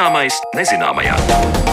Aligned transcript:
Zināmais 0.00 0.38
nezināmajā. 0.56 1.69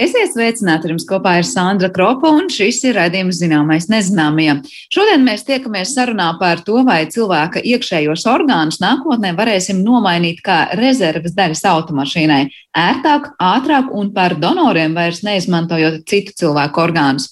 Esiet 0.00 0.30
sveicināti, 0.32 0.88
jums 0.88 1.04
kopā 1.04 1.34
ir 1.42 1.44
Sandra 1.44 1.90
Kropa, 1.92 2.30
un 2.32 2.46
šis 2.48 2.78
ir 2.88 2.96
raidījums 2.96 3.36
zināmais 3.42 3.84
nezināmajam. 3.92 4.62
Šodien 4.88 5.26
mēs 5.26 5.44
tiekamies 5.44 5.92
sarunā 5.92 6.30
par 6.40 6.62
to, 6.64 6.78
vai 6.88 7.02
cilvēka 7.12 7.60
iekšējos 7.60 8.24
orgānus 8.32 8.80
nākotnē 8.80 9.34
varēsim 9.36 9.82
nomainīt 9.84 10.40
kā 10.46 10.62
rezerves 10.80 11.36
daļas 11.36 11.66
automašīnai 11.68 12.40
ērtāk, 12.80 13.32
ātrāk 13.42 13.90
un 13.92 14.08
par 14.14 14.38
donoriem 14.40 14.94
vairs 14.96 15.20
neizmantojot 15.26 16.00
citu 16.08 16.32
cilvēku 16.38 16.80
orgānus. 16.80 17.28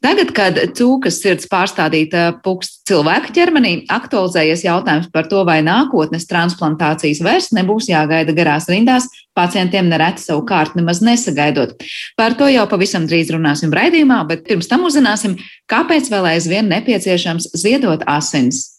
Tagad, 0.00 0.32
kad 0.36 0.62
cūkas 0.78 1.20
sirds 1.20 1.50
pārstādīta 1.52 2.30
puksts 2.44 2.84
cilvēka 2.88 3.34
ķermenī, 3.36 3.74
aktualizējies 3.92 4.64
jautājums 4.64 5.12
par 5.12 5.28
to, 5.28 5.42
vai 5.44 5.58
nākotnes 5.66 6.28
transplantācijas 6.30 7.20
vairs 7.26 7.52
nebūs 7.56 7.90
jāgaida 7.90 8.32
garās 8.36 8.70
rindās, 8.70 9.10
pacientiem 9.36 9.90
nereti 9.90 10.22
savu 10.22 10.46
kārtu 10.48 10.80
nemaz 10.80 11.02
nesagaidot. 11.04 11.74
Par 12.16 12.36
to 12.38 12.46
jau 12.52 12.68
pavisam 12.70 13.08
drīz 13.10 13.32
runāsim 13.34 13.74
raidījumā, 13.74 14.22
bet 14.30 14.46
pirms 14.46 14.70
tam 14.70 14.86
uzzināsim, 14.86 15.36
kāpēc 15.70 16.12
vēl 16.12 16.30
aizvien 16.36 16.70
nepieciešams 16.70 17.50
ziedot 17.58 18.06
asins. 18.06 18.76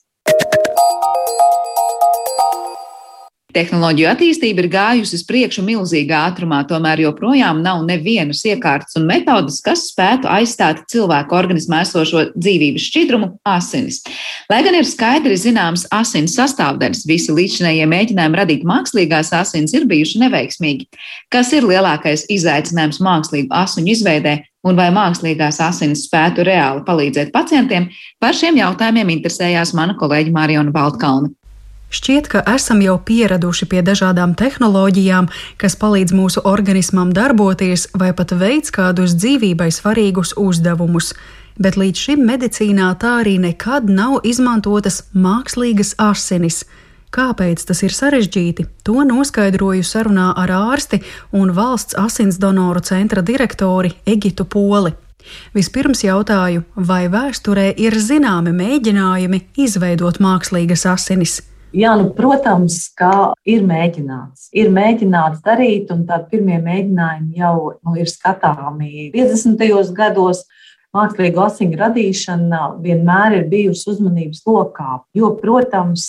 Tehnoloģiju 3.55 4.09
attīstība 4.11 4.59
ir 4.59 4.67
gājusi 4.67 5.15
uz 5.15 5.21
priekšu 5.23 5.61
milzīgā 5.63 6.17
ātrumā, 6.27 6.57
tomēr 6.67 6.99
joprojām 7.05 7.61
nav 7.63 7.79
nevienas 7.87 8.41
iekārtas 8.43 8.97
un 8.99 9.05
metodas, 9.07 9.61
kas 9.63 9.85
spētu 9.87 10.27
aizstāt 10.27 10.81
cilvēku 10.91 11.37
organismā 11.37 11.79
esošo 11.85 12.25
dzīvības 12.35 12.89
šķidrumu- 12.89 13.29
asinis. 13.57 14.01
Lai 14.51 14.59
gan 14.67 14.75
ir 14.75 14.83
skaidri 14.83 15.39
zināms 15.39 15.87
asins 15.95 16.35
sastāvdaļas, 16.35 17.07
visi 17.07 17.31
līdzinējie 17.31 17.87
mēģinājumi 17.87 18.41
radīt 18.41 18.67
mākslīgās 18.67 19.31
asins 19.31 19.73
ir 19.73 19.87
bijuši 19.87 20.19
neveiksmīgi. 20.27 20.85
Kas 21.31 21.53
ir 21.53 21.63
lielākais 21.63 22.27
izaicinājums 22.27 22.99
mākslīgu 22.99 23.47
asiņu 23.49 23.95
izveidē? 23.95 24.43
Un 24.67 24.75
vai 24.75 24.91
mākslīgās 24.91 25.61
asinis 25.63 26.03
spētu 26.09 26.43
reāli 26.43 26.83
palīdzēt 26.83 27.31
pacientiem? 27.31 27.89
Par 28.19 28.33
šiem 28.33 28.59
jautājumiem 28.59 29.21
interesējās 29.21 29.73
mana 29.73 29.93
kolēģa 29.95 30.35
Mārijona 30.35 30.71
Baltkalna. 30.73 31.31
Šķiet, 31.87 32.27
ka 32.27 32.41
esam 32.51 32.81
jau 32.83 32.97
pieraduši 32.99 33.65
pie 33.71 33.79
dažādām 33.79 34.33
tehnoloģijām, 34.35 35.29
kas 35.55 35.77
palīdz 35.79 36.11
mūsu 36.11 36.43
organismam 36.43 37.13
darboties 37.15 37.87
vai 37.95 38.11
pat 38.17 38.33
veids 38.35 38.73
kādus 38.75 39.15
dzīvībai 39.15 39.69
svarīgus 39.71 40.33
uzdevumus. 40.35 41.13
Bet 41.57 41.79
līdz 41.79 42.03
šim 42.03 42.27
medicīnā 42.27 42.91
tā 42.99 43.13
arī 43.21 43.37
nekad 43.39 43.87
nav 43.87 44.19
izmantotas 44.27 45.05
mākslīgas 45.15 45.95
asinis. 45.97 46.65
Kāpēc 47.15 47.63
tas 47.63 47.79
ir 47.87 47.95
sarežģīti? 47.95 48.67
To 48.83 49.07
noskaidroju 49.07 49.87
sarunā 49.87 50.33
ar 50.37 50.51
ārsti 50.51 50.99
un 51.31 51.55
valsts 51.55 51.95
asins 51.95 52.35
donoru 52.37 52.83
centra 52.83 53.23
direktori 53.23 53.95
Egitu 54.05 54.43
Poli. 54.43 54.91
Vispirms 55.55 56.03
jautāju, 56.03 56.67
vai 56.75 57.05
vēsturē 57.11 57.71
ir 57.79 57.95
zināmi 57.95 58.51
mēģinājumi 58.55 59.45
izveidot 59.63 60.19
mākslīgas 60.23 60.85
asinis. 60.91 61.41
Jā, 61.75 61.97
nu, 61.99 62.07
protams, 62.15 62.77
ka 62.95 63.33
ir 63.43 63.65
mēģināts. 63.67 64.47
Ir 64.55 64.69
mēģināts 64.71 65.41
darīt, 65.43 65.89
un 65.91 66.05
tādi 66.07 66.29
pirmie 66.31 66.61
mēģinājumi 66.63 67.41
jau 67.41 67.73
nu, 67.75 67.95
ir 67.99 68.07
skatāmi 68.07 69.09
50. 69.15 69.91
gados. 69.97 70.45
Mākslīgo 70.95 71.43
asiņu 71.43 71.77
radīšana 71.77 72.61
vienmēr 72.81 73.35
ir 73.41 73.49
bijusi 73.51 73.89
uzmanības 73.91 74.39
lokā, 74.47 75.01
jo, 75.13 75.33
protams, 75.37 76.07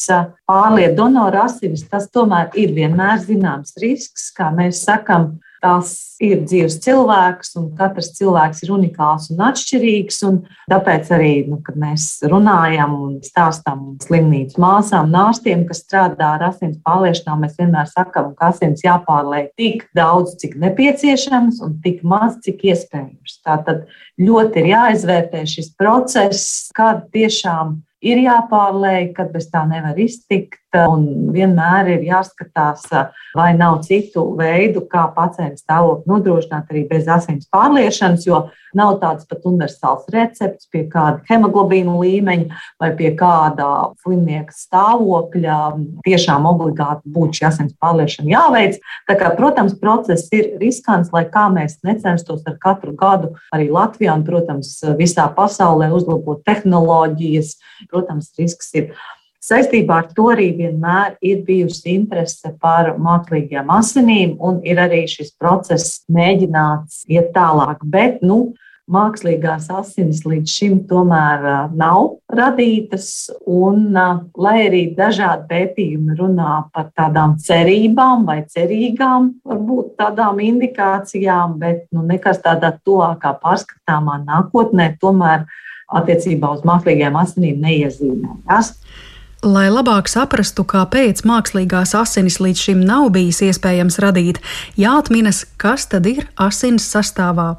pārliet 0.48 0.94
donoru 0.96 1.42
asinis 1.42 1.82
tas 1.90 2.06
tomēr 2.14 2.54
ir 2.56 2.70
vienmēr 2.76 3.18
zināms 3.26 3.74
risks, 3.82 4.30
kā 4.38 4.52
mēs 4.54 4.84
sakam, 4.86 5.34
Tas 5.58 5.88
ir 6.22 6.44
dzīves 6.44 6.76
cilvēks, 6.84 7.56
un 7.58 7.70
katrs 7.78 8.12
cilvēks 8.14 8.62
ir 8.62 8.70
unikāls 8.76 9.26
un 9.32 9.40
atšķirīgs. 9.48 10.20
Un 10.28 10.36
tāpēc 10.70 11.10
arī, 11.16 11.32
nu, 11.50 11.58
kad 11.66 11.78
mēs 11.80 12.04
runājam 12.30 12.94
un 12.94 13.16
stāstām 13.26 13.96
slimnīcu 14.04 14.60
māsām, 14.62 15.10
nārstiem, 15.14 15.64
kas 15.66 15.82
strādā 15.82 16.34
ar 16.36 16.46
asins 16.52 16.78
pārliešanām, 16.86 17.42
mēs 17.42 17.58
vienmēr 17.58 17.90
sakām, 17.90 18.30
ka 18.38 18.52
asins 18.52 18.86
jāpārliek 18.86 19.50
tik 19.58 19.88
daudz, 19.98 20.36
cik 20.38 20.54
nepieciešams, 20.62 21.58
un 21.66 21.74
tik 21.82 22.04
maz, 22.06 22.38
cik 22.46 22.62
iespējams. 22.70 23.40
Tātad 23.46 23.88
ļoti 24.22 24.62
ir 24.62 24.72
jāizvērtē 24.76 25.42
šis 25.48 25.74
process, 25.78 26.70
kad 26.76 27.08
tiešām 27.14 27.80
ir 28.04 28.22
jāpārlēj, 28.22 29.12
kad 29.16 29.32
bez 29.34 29.48
tā 29.50 29.64
nevar 29.68 29.98
iztikt. 29.98 30.60
Un 30.76 31.30
vienmēr 31.32 31.94
ir 31.94 32.02
jāskatās, 32.04 32.82
vai 33.32 33.52
nav 33.56 33.78
citu 33.86 34.26
veidu, 34.36 34.82
kā 34.84 35.06
pacienta 35.16 35.56
stāvokli 35.56 36.12
nodrošināt 36.12 36.68
arī 36.68 36.82
bez 36.90 37.08
asins 37.08 37.48
pārliešanas, 37.48 38.26
jo 38.28 38.42
nav 38.76 38.98
tāds 39.00 39.24
pat 39.24 39.46
universāls 39.48 40.04
recepts 40.12 40.68
pie 40.68 40.82
kāda 40.92 41.22
hemoglobīna 41.30 41.94
līmeņa 42.02 42.60
vai 42.84 42.90
pie 43.00 43.14
kāda 43.16 43.94
slimnieka 44.02 44.52
stāvokļa. 44.52 45.58
Tiešām 46.04 46.48
obligāti 46.52 47.16
būtu 47.16 47.40
šī 47.40 47.48
asins 47.48 47.76
pārliešana 47.80 48.34
jāveic. 48.34 48.76
Tā 49.08 49.16
kā, 49.16 49.32
protams, 49.40 49.72
process 49.80 50.28
ir 50.36 50.52
riskants, 50.60 51.14
lai 51.16 51.24
kā 51.32 51.46
mēs 51.54 51.78
necenstos 51.86 52.44
ar 52.44 52.60
katru 52.60 52.92
gadu 52.92 53.32
arī 53.56 53.70
Latvijā 53.72 54.20
un, 54.20 54.26
protams, 54.28 54.76
visā 55.00 55.30
pasaulē 55.32 55.88
uzlabot 55.96 56.44
tehnoloģijas. 56.44 57.56
Protams, 57.88 58.34
risks 58.36 58.74
ir 58.76 58.92
Saistībā 59.48 60.02
ar 60.02 60.08
to 60.12 60.26
arī 60.34 60.50
vienmēr 60.58 61.14
ir 61.24 61.38
bijusi 61.46 61.94
interese 61.94 62.50
par 62.60 62.90
mākslīgiem 63.00 63.70
asinīm, 63.72 64.34
un 64.44 64.58
ir 64.66 64.80
arī 64.82 65.06
šis 65.08 65.30
process 65.40 66.02
mēģināts 66.12 67.06
iet 67.08 67.30
tālāk. 67.32 67.80
Bet, 67.88 68.18
nu, 68.20 68.52
mākslīgās 68.92 69.68
asinis 69.72 70.20
līdz 70.28 70.52
šim 70.52 70.76
tomēr 70.90 71.46
nav 71.76 72.18
radītas, 72.32 73.30
un 73.48 73.96
lai 73.96 74.56
arī 74.66 74.82
dažādi 74.96 75.48
pētījumi 75.48 76.16
runā 76.18 76.52
par 76.74 76.90
tādām 76.96 77.36
cerībām 77.40 78.28
vai 78.28 78.42
cerīgām, 78.52 79.32
varbūt 79.48 79.94
tādām 80.00 80.40
indikācijām, 80.44 81.58
bet 81.60 81.86
nu, 81.92 82.04
nekas 82.08 82.42
tādā 82.44 82.74
tuvākā 82.84 83.32
pārskatāmā 83.42 84.20
nākotnē 84.28 84.94
tomēr 85.00 85.48
attiecībā 85.88 86.52
uz 86.56 86.64
mākslīgajām 86.68 87.16
asinīm 87.16 87.62
neiezīmējas. 87.64 88.74
Lai 89.46 89.68
labāk 89.70 90.08
saprastu, 90.10 90.64
kāpēc 90.66 91.22
mākslīgās 91.22 91.94
asinis 91.94 92.40
līdz 92.42 92.62
šim 92.64 92.80
nav 92.82 93.12
bijis 93.14 93.38
iespējams 93.46 94.00
radīt, 94.02 94.40
jāatminas, 94.74 95.44
kas 95.62 95.86
tad 95.86 96.08
ir 96.10 96.24
asins 96.34 96.88
sastāvā. 96.90 97.52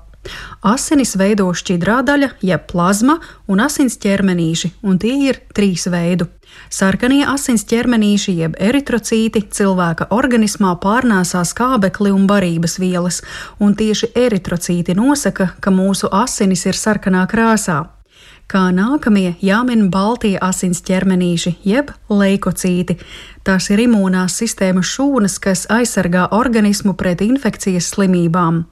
Asinis 0.59 1.15
veido 1.15 1.45
šķidrā 1.55 2.01
daļa, 2.03 2.33
jeb 2.43 2.65
plazma, 2.67 3.15
un 3.47 3.61
asins 3.63 3.95
ķermenīši, 4.03 4.73
un 4.83 4.99
tie 4.99 5.13
ir 5.29 5.39
trīs 5.55 5.87
veidu. 5.87 6.27
Sarkanie 6.67 7.21
asins 7.23 7.63
ķermenīši, 7.69 8.35
jeb 8.41 8.57
eritrocīti, 8.59 9.45
cilvēka 9.47 10.09
organismā 10.11 10.73
pārnēsā 10.83 11.45
skābekli 11.47 12.11
un 12.11 12.27
barības 12.27 12.75
vielas, 12.83 13.21
un 13.63 13.77
tieši 13.79 14.11
eritrocīti 14.19 14.97
nosaka, 14.99 15.53
ka 15.63 15.71
mūsu 15.71 16.11
asinis 16.11 16.65
ir 16.67 16.75
sarkanā 16.75 17.23
krāsā. 17.31 17.85
Kā 18.49 18.71
nākamie 18.73 19.35
jāmin 19.45 19.91
baltie 19.93 20.31
asins 20.41 20.79
ķermenīši, 20.87 21.51
jeb 21.69 21.91
leikocīti. 22.09 22.95
Tās 23.45 23.67
ir 23.69 23.83
imūnās 23.83 24.39
sistēmas 24.41 24.89
šūnas, 24.89 25.35
kas 25.43 25.67
aizsargā 25.69 26.23
organismu 26.33 26.95
pret 26.97 27.21
infekcijas 27.21 27.91
slimībām. 27.93 28.63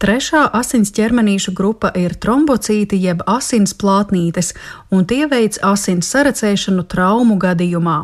Trešā 0.00 0.46
asins 0.56 0.94
ķermenīšu 0.96 1.52
grupa 1.52 1.90
ir 2.00 2.16
trombocīti 2.16 2.96
jeb 3.02 3.20
asins 3.28 3.76
plātnītes, 3.76 4.54
un 4.88 5.04
tie 5.04 5.26
veids 5.28 5.60
asins 5.60 6.08
sarecēšanu 6.16 6.86
traumu 6.88 7.36
gadījumā. 7.44 7.98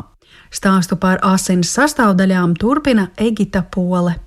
Stāstu 0.53 1.01
par 1.01 1.17
asins 1.25 1.73
sastāvdaļām 1.73 2.53
turpina 2.61 3.09
Egita 3.17 3.65
Pole 3.65 4.19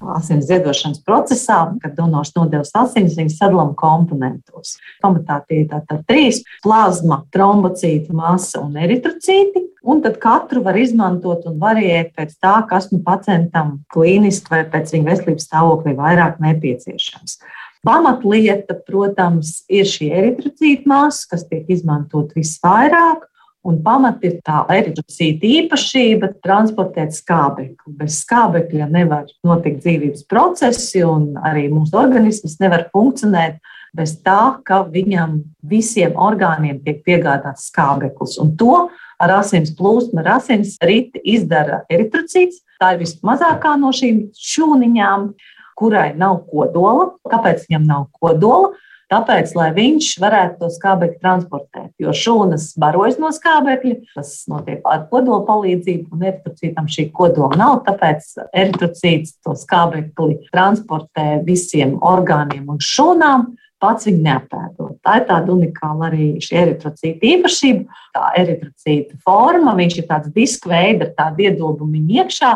asins 0.00 0.46
ziedošanas 0.48 1.02
procesā, 1.06 1.58
kad 1.82 1.94
donors 1.98 2.32
nodevis 2.36 2.70
asinis, 2.78 3.16
viņas 3.18 3.38
sadalām 3.40 3.74
komponentos. 3.78 4.76
Pamatā 5.02 5.40
tie 5.46 5.62
ir 5.62 5.68
tātad 5.72 6.04
trīs- 6.08 6.42
plazma, 6.64 7.24
trombocīti, 7.34 8.12
masa 8.12 8.60
un 8.62 8.74
eritrocīti. 8.74 9.64
Un 9.82 10.02
tad 10.02 10.18
katru 10.20 10.62
var 10.62 10.74
izmantot 10.74 11.46
un 11.46 11.58
variēt 11.58 12.12
pēc 12.14 12.34
tā, 12.42 12.66
kas 12.68 12.90
nu 12.92 12.98
pacientam 12.98 13.84
klīniski 13.94 14.50
vai 14.50 14.64
pēc 14.64 14.92
viņa 14.92 15.04
veselības 15.04 15.48
stāvokļa 15.48 15.94
vairāk 15.96 16.38
nepieciešams. 16.40 17.38
Pamatlieta, 17.86 18.74
protams, 18.86 19.62
ir 19.70 19.84
šī 19.84 20.10
eritrocīta 20.10 20.86
masa, 20.86 21.28
kas 21.30 21.44
tiek 21.48 21.64
izmantot 21.70 22.34
visvairāk. 22.34 23.28
Un 23.66 23.80
pamat 23.82 24.22
ir 24.24 24.36
tā 24.46 24.62
eritrocīta 24.70 25.48
īpašība 25.48 26.30
transportēt 26.44 27.16
skābekli. 27.16 27.96
Bez 27.98 28.20
skābekļa 28.22 28.86
nevar 28.92 29.26
notikt 29.46 29.82
dzīvības 29.82 30.22
procesi, 30.30 31.02
un 31.02 31.32
arī 31.42 31.66
mūsu 31.72 31.98
organisms 31.98 32.56
nevar 32.62 32.86
funkcionēt 32.94 33.58
bez 33.98 34.14
tā, 34.22 34.60
ka 34.64 34.84
viņam 34.86 35.40
visiem 35.66 36.14
orgāniem 36.14 36.78
tiek 36.84 37.02
piegādāts 37.06 37.68
skābeklis. 37.72 38.38
Un 38.38 38.54
to 38.60 38.88
ar 39.18 39.34
asins 39.40 39.74
plūsmu, 39.74 40.22
ar 40.22 40.36
asins 40.38 40.76
riti 40.84 41.20
izdara 41.26 41.82
eritrocīts. 41.90 42.62
Tā 42.78 42.94
ir 42.94 43.02
vismazākā 43.02 43.74
no 43.80 43.90
šīm 43.90 44.28
šūniņām, 44.38 45.32
kurai 45.78 46.12
nav 46.18 46.44
kodola. 46.50 47.10
Kāpēc 47.26 47.66
viņam 47.66 47.88
nav 47.88 48.06
kodola? 48.20 48.76
Tāpēc, 49.08 49.54
lai 49.56 49.70
viņš 49.72 50.06
varētu 50.20 50.58
to 50.60 50.68
skābekli 50.74 51.16
transportēt, 51.22 51.94
jo 52.02 52.12
šūnas 52.12 52.74
barojas 52.80 53.16
no 53.22 53.30
skābekļa, 53.32 53.94
tas 54.12 54.32
notiek 54.52 54.84
ar 54.84 55.06
kodola 55.08 55.46
palīdzību, 55.48 56.10
un 56.12 56.26
eritrocītam 56.28 56.90
šī 56.92 57.06
kodola 57.16 57.56
nav. 57.56 57.78
Tāpēc 57.86 58.34
eritrocīts 58.52 59.38
to 59.40 59.56
skābekli 59.56 60.42
transportē 60.52 61.38
visiem 61.46 61.96
orgāniem 62.04 62.68
un 62.68 62.82
šūnām 62.84 63.48
pats 63.80 64.08
viņu 64.10 64.20
neapēdot. 64.26 64.98
Tā 65.06 65.20
ir 65.20 65.26
tāda 65.30 65.54
unikāla 65.54 66.10
arī 66.10 66.28
šī 66.44 66.58
eritrocīta 66.66 67.28
īpašība, 67.32 68.00
tā 68.16 68.32
eritrocīta 68.42 69.16
forma. 69.24 69.76
Viņš 69.78 70.00
ir 70.02 70.08
tāds 70.10 70.34
diska 70.34 70.72
veida 70.74 71.08
ar 71.08 71.14
tādu 71.16 71.48
iedobumu 71.48 72.02
iekšā. 72.18 72.52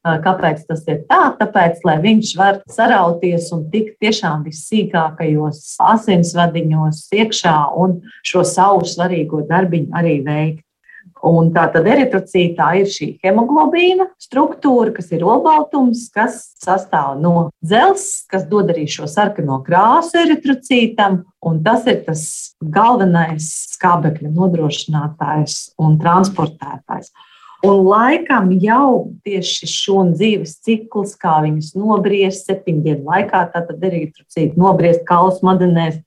Kāpēc 0.00 0.62
tas 0.64 0.80
ir 0.88 1.02
tā? 1.10 1.34
Tāpēc, 1.36 1.82
lai 1.84 1.98
viņš 2.00 2.32
var 2.38 2.62
sarauties 2.72 3.50
un 3.52 3.66
tikt 3.72 3.98
tiešām 4.00 4.46
vissīkākajos 4.46 5.76
asinsvadiņos 5.84 7.02
iekšā 7.20 7.56
un 7.76 8.00
šo 8.24 8.46
savu 8.48 8.88
svarīgo 8.88 9.44
darbiņu 9.50 9.92
arī 10.00 10.16
veikt. 10.24 10.64
Un 11.26 11.50
tā 11.52 11.66
tad 11.68 11.84
eritrocītā 11.84 12.70
ir 12.80 12.88
šī 12.88 13.10
hemoglobīna 13.20 14.06
struktūra, 14.20 14.94
kas 14.96 15.10
ir 15.12 15.24
olbaltums, 15.28 16.06
kas 16.14 16.38
sastāv 16.56 17.18
no 17.20 17.50
dzelzs, 17.60 18.24
kas 18.30 18.46
dod 18.48 18.72
arī 18.72 18.86
šo 18.88 19.08
sarkano 19.10 19.60
krāsu 19.66 20.16
eritrocītam. 20.22 21.26
Un 21.44 21.60
tas 21.64 21.84
ir 21.88 22.00
tas 22.06 22.22
galvenais 22.60 23.50
skābekļa 23.76 24.32
nodrošinātājs 24.32 25.74
un 25.80 26.00
transportētājs. 26.00 27.12
Un 27.66 27.82
laikam 27.84 28.48
jau 28.56 29.10
tieši 29.26 29.66
šo 29.68 30.04
dzīves 30.14 30.54
cikls, 30.64 31.12
kā 31.20 31.42
viņas 31.44 31.74
nobriest 31.76 32.48
septiņu 32.48 32.84
dienu 32.86 33.04
laikā, 33.10 33.42
tad 33.52 33.74
eritrocīti 33.76 34.56
nobriest 34.60 35.04
kaulu 35.08 35.34
smadzenēs, 35.36 35.98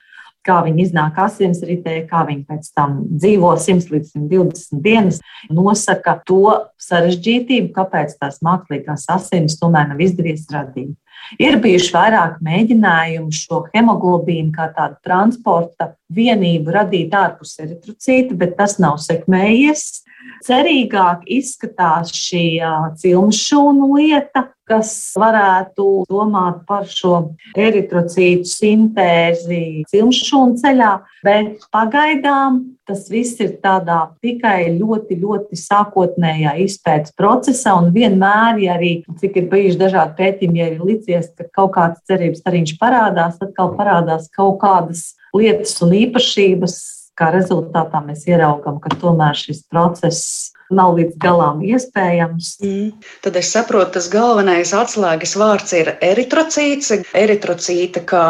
kā 0.46 0.60
viņi 0.66 0.88
iznāk 0.88 1.20
asinsritē, 1.26 2.00
kā 2.10 2.24
viņi 2.28 2.44
pēc 2.50 2.72
tam 2.76 3.00
dzīvo 3.12 3.54
100 3.60 3.94
līdz 3.94 4.12
120 4.16 4.84
dienas, 4.84 5.22
nosaka 5.52 6.18
to 6.28 6.58
sarežģītību, 6.84 7.72
kāpēc 7.76 8.18
tās 8.20 8.42
mākslīgās 8.46 9.08
asinis 9.14 9.60
tomēr 9.62 9.90
nav 9.94 10.04
izdevies 10.04 10.46
radīt. 10.54 10.94
Ir 11.40 11.58
bijuši 11.64 11.94
vairāk 11.96 12.40
mēģinājumu 12.44 13.34
šo 13.34 13.64
hemoglobīnu 13.74 14.52
kā 14.56 14.68
tādu 14.76 15.00
transporta 15.06 15.94
vienību 16.14 16.74
radīt 16.76 17.16
ārpus 17.16 17.56
eritrocīta, 17.64 18.36
bet 18.38 18.58
tas 18.60 18.78
nav 18.84 19.00
sekmējies. 19.02 20.04
Cerīgāk 20.44 21.24
izskatās 21.32 22.12
šī 22.16 22.46
cilmšūnu 23.00 23.90
lieta, 23.96 24.50
kas 24.74 25.14
varētu 25.20 25.88
domāt 26.10 26.64
par 26.70 26.88
šo 26.90 27.36
eritrocītu 27.60 28.50
sintēzi 28.50 29.84
cilmšūnu 29.92 30.58
ceļā, 30.62 30.94
bet 31.26 31.68
pagaidām 31.74 32.64
tas 32.88 33.06
viss 33.12 33.40
ir 33.44 33.54
tādā 33.64 34.00
tikai 34.24 34.74
ļoti, 34.76 35.16
ļoti 35.22 35.60
sākotnējā 35.60 36.56
izpētes 36.66 37.14
procesā, 37.16 37.78
un 37.80 37.94
vienmēr, 37.96 38.60
ja 38.66 38.74
arī, 38.78 38.96
cik 39.22 39.40
ir 39.40 39.48
bijuši 39.54 39.80
dažādi 39.80 40.18
pētījumi, 40.20 40.60
ja 40.60 40.72
ir 40.74 40.84
licies, 40.84 41.30
ka 41.38 41.48
kaut 41.54 41.76
kāds 41.78 42.04
cerības 42.10 42.44
stariņš 42.44 42.76
parādās, 42.82 43.40
atkal 43.44 43.76
parādās 43.78 44.28
kaut 44.36 44.60
kādas 44.64 45.14
lietas 45.38 45.78
un 45.86 45.96
īpašības, 46.02 46.76
kā 47.24 47.32
rezultātā 47.32 48.04
mēs 48.04 48.28
ieraugām, 48.28 48.82
ka 48.84 48.92
tomēr 49.00 49.38
šis 49.40 49.64
process 49.72 50.52
nav 50.74 50.98
līdz 50.98 51.18
galam 51.22 51.62
iespējams. 51.64 52.56
Mm. 52.64 52.92
Tad 53.24 53.38
es 53.40 53.52
saprotu, 53.56 53.96
tas 53.98 54.10
galvenais 54.12 54.74
atslēgas 54.76 55.36
vārds 55.40 55.76
ir 55.78 55.94
eritrocīts. 56.04 56.92
Eritrocīta 57.16 58.04
kā 58.10 58.26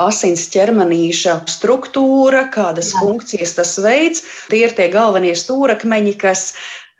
asins 0.00 0.46
ķermenīša 0.52 1.40
struktūra, 1.50 2.46
kādas 2.54 2.92
Jā. 2.94 3.02
funkcijas 3.02 3.56
tas 3.58 3.74
veids. 3.82 4.24
Tie 4.52 4.64
ir 4.66 4.76
tie 4.76 4.88
galvenie 4.92 5.34
stūrakmeņi, 5.36 6.14
kas 6.20 6.50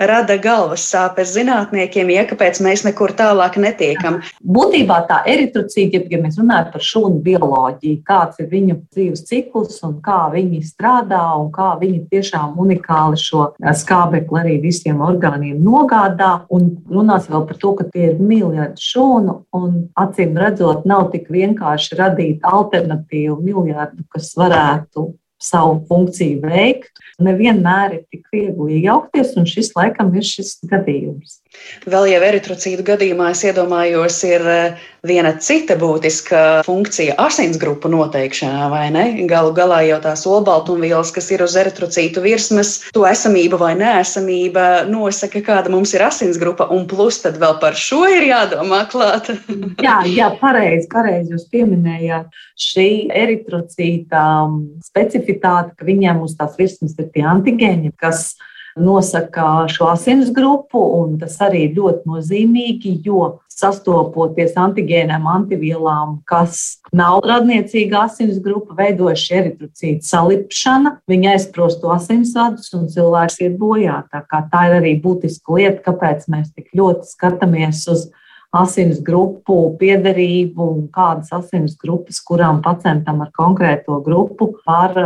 rada 0.00 0.36
galvas 0.40 0.84
sāpes 0.88 1.34
zinātniekiem, 1.34 2.10
ja 2.14 2.24
kāpēc 2.28 2.60
mēs 2.64 2.84
nekur 2.86 3.12
tālāk 3.16 3.58
netiekam. 3.60 4.20
Būtībā 4.40 5.00
tā 5.08 5.20
eritrocīta, 5.28 6.02
ja 6.10 6.20
mēs 6.22 6.38
runājam 6.40 6.70
par 6.72 6.84
šūnu 6.84 7.20
bioloģiju, 7.26 8.00
kāds 8.08 8.40
ir 8.40 8.48
viņu 8.52 8.78
dzīves 8.94 9.24
cikls 9.28 9.80
un 9.86 9.98
kā 10.04 10.22
viņi 10.32 10.62
strādā 10.64 11.22
un 11.38 11.50
kā 11.54 11.74
viņi 11.80 12.06
tiešām 12.12 12.56
unikāli 12.60 13.20
šo 13.20 13.50
skābekli 13.60 14.42
arī 14.42 14.56
visiem 14.64 15.02
orgāniem 15.04 15.60
nogādā. 15.64 16.32
Un 16.50 16.72
runās 16.90 17.28
vēl 17.30 17.46
par 17.48 17.60
to, 17.60 17.74
ka 17.78 17.88
tie 17.92 18.10
ir 18.12 18.20
miljardi 18.24 18.80
šūnu 18.80 19.36
un 19.56 19.80
acīm 20.00 20.36
redzot, 20.40 20.86
nav 20.88 21.10
tik 21.14 21.28
vienkārši 21.32 21.98
radīt 22.00 22.46
alternatīvu 22.46 23.40
miljardu, 23.44 24.06
kas 24.14 24.32
varētu 24.38 25.10
savu 25.42 25.80
funkciju 25.88 26.42
veikt. 26.44 26.92
Nevienmēr 27.20 27.98
ir 27.98 28.04
tik 28.12 28.28
viegli 28.32 28.80
iejaukties, 28.80 29.34
un 29.40 29.48
šis 29.48 29.72
laikam 29.76 30.12
ir 30.16 30.24
šis 30.24 30.58
gadījums. 30.70 31.40
Vēl 31.88 32.10
jau 32.10 32.20
eritrocītu 32.26 32.84
gadījumā 32.84 33.30
es 33.32 33.40
iedomājos, 33.48 34.18
ir 34.28 34.42
eh, 34.52 34.80
viena 35.06 35.32
cita 35.40 35.76
būtiska 35.80 36.60
funkcija 36.66 37.14
asinsgrupu 37.22 37.88
noteikšanā, 37.88 38.66
vai 38.72 38.82
ne? 38.92 39.04
Galu 39.30 39.54
galā 39.56 39.80
jau 39.86 40.00
tās 40.04 40.26
olbaltumvielas, 40.28 41.12
kas 41.14 41.30
ir 41.32 41.44
uz 41.44 41.56
eritrocītu 41.60 42.20
virsmas, 42.24 42.74
to 42.92 43.06
esamība 43.08 43.60
vai 43.60 43.72
neesamība 43.80 44.66
nosaka, 44.90 45.40
kāda 45.46 45.72
mums 45.72 45.94
ir 45.96 46.04
asinsgrupa, 46.04 46.68
un 46.74 46.84
plus 46.90 47.22
tad 47.24 47.40
vēl 47.40 47.56
par 47.62 47.78
šo 47.80 48.02
ir 48.12 48.28
jādomā 48.28 48.82
klāt. 48.92 49.32
jā, 49.86 49.96
jā, 50.10 50.28
pareizi, 50.42 50.88
pareizi 50.92 51.36
jūs 51.36 51.48
pieminējāt 51.54 52.44
šī 52.60 52.90
eritrocīta 53.22 54.26
um, 54.44 54.60
specifitāte, 54.84 55.72
ka 55.78 55.88
viņiem 55.88 56.20
uz 56.26 56.36
tās 56.36 56.60
virsmas 56.60 56.98
ir 57.00 57.08
tie 57.14 57.24
antigēni, 57.24 57.94
kas 57.96 58.34
nosaka 58.80 59.66
šo 59.70 59.90
asins 59.92 60.32
grupu, 60.34 60.80
un 61.00 61.18
tas 61.20 61.36
arī 61.44 61.66
ir 61.68 61.78
ļoti 61.78 62.10
nozīmīgi, 62.10 62.96
jo 63.06 63.38
sastopoties 63.60 64.54
antigēniem, 64.58 65.26
antivielām, 65.28 66.18
kas 66.28 66.80
nav 66.96 67.20
radniecīga 67.28 68.06
asins 68.06 68.38
grupa, 68.42 68.76
veidojuši 68.78 69.36
eritrocītu 69.40 70.06
salipšana, 70.06 70.96
viņa 71.10 71.34
aizprost 71.34 71.82
to 71.82 71.92
asinsvadus 71.94 72.72
un 72.78 72.88
cilvēks 72.92 73.40
iet 73.44 73.58
bojā. 73.60 74.00
Tā, 74.12 74.24
tā 74.52 74.64
ir 74.70 74.78
arī 74.80 74.96
būtiska 75.02 75.58
lieta, 75.58 75.84
kāpēc 75.90 76.26
mēs 76.32 76.54
tik 76.54 76.72
ļoti 76.76 77.12
skatāmies 77.12 77.84
uz 77.92 78.08
asins 78.56 78.98
grupu 79.06 79.56
piederību 79.78 80.64
un 80.72 80.86
kādas 80.94 81.30
asins 81.36 81.76
grupas, 81.78 82.18
kurām 82.26 82.58
pacientam 82.64 83.22
ar 83.22 83.30
konkrēto 83.36 84.00
grupu 84.06 84.54
var 84.66 84.96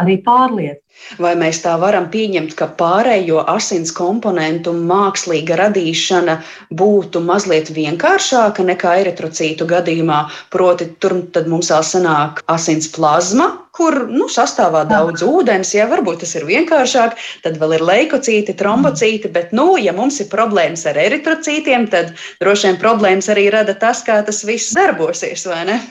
arī 0.00 0.20
pārliet. 0.24 0.83
Vai 1.20 1.34
mēs 1.38 1.60
tā 1.62 1.74
varam 1.80 2.06
pieņemt, 2.12 2.54
ka 2.58 2.68
pārējo 2.78 3.42
asins 3.52 3.92
komponentu 3.94 4.72
mākslīga 4.74 5.58
radīšana 5.60 6.38
būtu 6.80 7.20
mazliet 7.24 7.70
vienkāršāka 7.76 8.64
nekā 8.70 8.94
eritrocītu 9.02 9.68
gadījumā? 9.70 10.24
Proti, 10.54 10.88
tur 11.02 11.18
mums 11.50 11.70
vēl 11.74 11.84
sanāk 11.86 12.40
asins 12.50 12.88
plazma, 12.94 13.50
kur 13.76 14.04
nu, 14.10 14.28
sastāvā 14.30 14.84
daudz 14.90 15.24
ūdens, 15.26 15.74
ja 15.76 15.88
varbūt 15.90 16.22
tas 16.24 16.34
ir 16.38 16.46
vienkāršāk, 16.48 17.18
tad 17.44 17.58
vēl 17.60 17.76
ir 17.78 17.84
leikocīti, 17.90 18.56
trombocīti, 18.58 19.32
bet, 19.34 19.52
nu, 19.56 19.74
ja 19.82 19.92
mums 19.96 20.20
ir 20.22 20.30
problēmas 20.32 20.86
ar 20.90 21.00
eritrocītiem, 21.04 21.90
tad 21.92 22.14
droši 22.42 22.70
vien 22.70 22.80
problēmas 22.80 23.28
arī 23.34 23.50
rada 23.54 23.76
tas, 23.76 24.02
kā 24.06 24.22
tas 24.24 24.44
viss 24.46 24.74
darbosies, 24.78 25.46
vai 25.50 25.64
ne? 25.68 25.82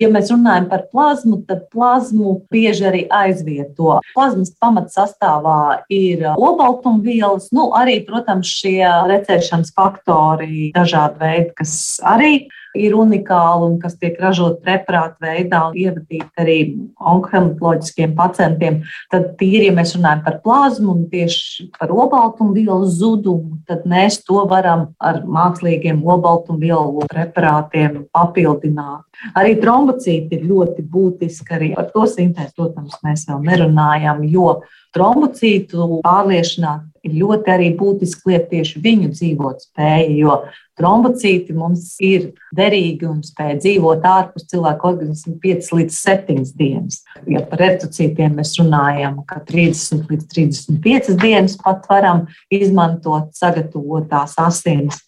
Ja 0.00 0.08
mēs 0.12 0.30
runājam 0.32 0.68
par 0.70 0.86
plazmu, 0.92 1.42
tad 1.48 1.66
plazmu 1.74 2.38
bieži 2.52 2.86
arī 2.88 3.02
aizvieto. 3.12 3.98
Plazmas 4.14 4.54
pamatsastāvā 4.62 5.82
ir 5.92 6.24
olbaltumvielas, 6.32 7.50
nu, 7.56 7.68
arī, 7.76 7.98
protams, 8.06 8.48
šie 8.48 8.80
recēšanas 9.10 9.74
faktori, 9.76 10.70
dažādi 10.76 11.20
veidi, 11.20 11.52
kas 11.60 11.74
arī 12.06 12.32
ir 12.46 12.59
unikāli 12.76 13.66
un 13.66 13.78
kas 13.82 13.96
tiek 13.98 14.18
ražot 14.20 14.60
preparātu 14.62 15.18
veidā 15.24 15.62
un 15.68 15.76
ievadīti 15.76 16.28
arī 16.38 16.56
onkohematoloģiskiem 16.96 18.14
pacientiem, 18.14 18.80
tad 19.10 19.34
tīri, 19.40 19.68
ja 19.70 19.74
mēs 19.76 19.96
runājam 19.96 20.22
par 20.24 20.38
plazmu 20.44 20.94
un 20.94 21.06
tieši 21.10 21.70
par 21.78 21.90
obaltumvielu 21.90 22.86
zudumu, 22.86 23.58
tad 23.66 23.86
mēs 23.90 24.20
to 24.26 24.44
varam 24.50 24.90
ar 25.02 25.22
mākslīgiem 25.26 26.02
obaltumvielu 26.06 27.08
preparātiem 27.10 28.04
papildināt. 28.14 29.06
Arī 29.36 29.56
trombocīti 29.60 30.38
ir 30.38 30.46
ļoti 30.48 30.84
būtiski, 30.86 31.54
arī 31.56 31.72
par 31.74 31.90
to 31.92 32.06
sintēzi, 32.08 32.54
protams, 32.56 33.00
mēs 33.04 33.26
vēl 33.28 33.42
nerunājam, 33.50 34.22
jo 34.30 34.60
trombocītu 34.96 36.00
pārliešanā 36.04 36.76
ir 37.06 37.14
ļoti 37.16 37.52
arī 37.52 37.68
būtiski 37.78 38.32
lieta 38.32 38.50
tieši 38.50 38.80
viņu 38.84 39.10
dzīvot 39.14 39.62
spēja, 39.64 40.10
jo 40.18 40.34
trombocīti 40.80 41.54
mums 41.56 41.94
ir 42.04 42.30
derīgi 42.56 43.08
un 43.08 43.20
spēj 43.24 43.56
dzīvot 43.62 44.04
ārpus 44.06 44.48
cilvēka 44.50 44.88
organisma 44.90 45.36
5 45.42 45.70
līdz 45.78 45.96
7 45.96 46.44
dienas. 46.58 47.00
Ja 47.30 47.44
par 47.46 47.64
eritrocītiem 47.68 48.36
mēs 48.40 48.54
runājam, 48.60 49.20
ka 49.28 49.40
30 49.48 50.10
līdz 50.10 50.28
35 50.34 51.16
dienas 51.20 51.56
pat 51.60 51.88
varam 51.90 52.26
izmantot 52.52 53.32
sagatavotās 53.38 54.36
asinis. 54.40 55.00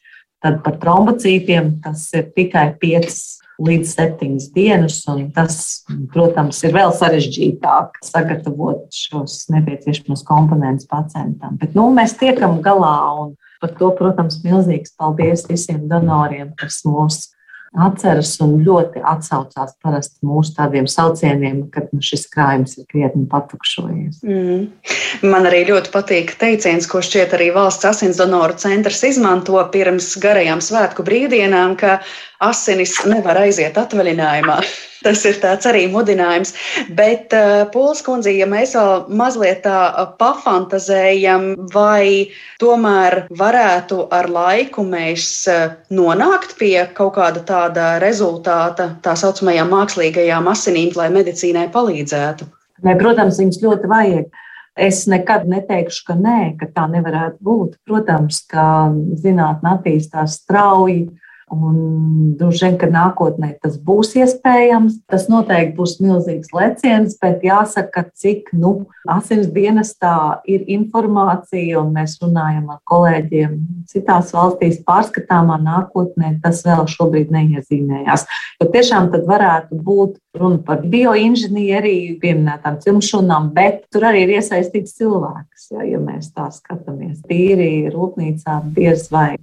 Tad 0.43 0.59
par 0.65 0.81
trombocītiem 0.83 1.77
tas 1.85 2.09
ir 2.19 2.33
tikai 2.35 2.73
5 2.81 3.42
līdz 3.67 3.93
7 3.95 4.39
dienas, 4.55 5.01
un 5.11 5.29
tas, 5.35 5.59
protams, 6.13 6.63
ir 6.67 6.75
vēl 6.77 6.95
sarežģītāk 6.97 8.01
sagatavot 8.05 8.89
šos 8.95 9.45
nepieciešamos 9.53 10.25
komponentus 10.29 10.89
pacientam. 10.91 11.59
Bet 11.61 11.77
nu, 11.79 11.89
mēs 11.95 12.17
tiekam 12.21 12.61
galā, 12.65 12.97
un 13.23 13.37
par 13.63 13.77
to, 13.79 13.93
protams, 13.99 14.41
milzīgs 14.47 14.97
paldies 14.99 15.47
visiem 15.51 15.87
donoriem, 15.91 16.53
kas 16.59 16.83
mūs 16.89 17.29
atceras 17.73 18.35
un 18.45 18.59
ļoti 18.67 19.01
atsaucās 19.09 19.73
parasti 19.83 20.27
mūsu 20.29 20.53
tādiem 20.59 20.89
saucieniem, 20.91 21.65
kad 21.73 21.89
nu, 21.95 22.03
šis 22.05 22.27
krājums 22.33 22.77
ir 22.77 22.87
krietni 22.91 23.25
patukšojies. 23.31 24.21
Mm. 24.27 24.67
Man 25.25 25.49
arī 25.49 25.63
ļoti 25.71 25.93
patīk 25.95 26.35
teiciens, 26.41 26.89
ko 26.91 27.01
šķiet 27.05 27.33
arī 27.39 27.49
valsts 27.57 27.89
asins 27.89 28.21
donoru 28.21 28.59
centrs 28.61 29.01
izmanto 29.09 29.57
pirms 29.73 30.13
garajām 30.21 30.61
svētku 30.65 31.07
brīvdienām, 31.07 31.79
ka 31.81 32.01
asinis 32.43 32.97
nevar 33.09 33.45
aiziet 33.47 33.79
atvaļinājumā. 33.81 34.61
Tas 35.03 35.25
ir 35.27 35.39
tāds 35.43 35.67
arī 35.67 35.89
mudinājums. 35.91 36.53
Bet, 36.95 37.35
uh, 37.35 37.65
Pols 37.75 38.05
kundze, 38.07 38.31
ja 38.37 38.47
mēs 38.47 38.77
vēl 38.79 39.09
mazliet 39.19 39.65
tā 39.65 39.79
uh, 39.91 40.13
pafantazējam, 40.21 41.49
vai 41.75 42.31
tomēr 42.63 43.25
varētu 43.39 44.05
ar 44.15 44.31
laiku 44.31 44.87
mēs 44.87 45.27
uh, 45.51 45.75
nonākt 45.91 46.55
pie 46.61 46.77
kaut 46.95 47.17
kāda 47.19 47.43
tāda 47.49 47.89
rezultāta, 48.03 48.93
tā 49.03 49.17
saucamajām 49.19 49.75
mākslīgajām 49.75 50.51
asinīm, 50.53 50.95
lai 50.99 51.11
medicīnai 51.15 51.67
palīdzētu? 51.75 52.47
Ne, 52.87 52.95
protams, 52.99 53.43
viņas 53.43 53.61
ļoti 53.63 53.91
vajag. 53.91 54.31
Es 54.83 55.03
nekad 55.11 55.45
neteikšu, 55.51 56.05
ka 56.09 56.15
nē, 56.17 56.39
ka 56.61 56.71
tā 56.73 56.87
nevarētu 56.89 57.43
būt. 57.45 57.75
Protams, 57.85 58.41
ka 58.49 58.65
zinātnē 59.21 59.75
attīstās 59.77 60.39
strauji, 60.41 61.11
Un 61.53 62.33
droši 62.41 62.65
vien, 62.65 62.77
ka 62.81 62.89
nākotnē 62.89 63.51
tas 63.61 63.75
būs 63.77 64.15
iespējams. 64.17 65.03
Tas 65.11 65.27
noteikti 65.29 65.77
būs 65.77 65.99
milzīgs 66.01 66.53
leciens, 66.57 67.19
bet 67.21 67.45
jāsaka, 67.45 68.07
cik 68.17 68.49
nu, 68.57 68.87
asins 69.13 69.51
dienestā 69.53 70.41
ir 70.49 70.65
informācija, 70.73 71.83
un 71.83 71.93
mēs 71.99 72.17
runājam 72.23 72.73
ar 72.73 72.81
kolēģiem 72.89 73.59
citās 73.91 74.33
valstīs, 74.33 74.81
pārskatāmā 74.87 75.59
nākotnē 75.61 76.39
tas 76.41 76.65
vēl 76.65 76.87
šobrīd 76.89 77.35
neiezīmējās. 77.37 78.27
Jo 78.63 78.71
tiešām 78.73 79.13
tad 79.13 79.29
varētu 79.29 79.77
būt 79.85 80.17
runa 80.41 80.63
par 80.65 80.81
bioinženieriju, 80.89 82.17
pieminētām 82.25 82.81
cilmšūnām, 82.81 83.53
bet 83.53 83.85
tur 83.93 84.09
arī 84.09 84.25
ir 84.25 84.39
iesaistīts 84.39 84.97
cilvēks, 84.97 85.73
ja, 85.77 85.85
ja 85.85 86.01
mēs 86.01 86.33
tā 86.33 86.49
skatāmies. 86.55 87.21
Tīri 87.29 87.91
rūpnīcā 87.93 88.63
diez 88.73 89.11
vai. 89.13 89.35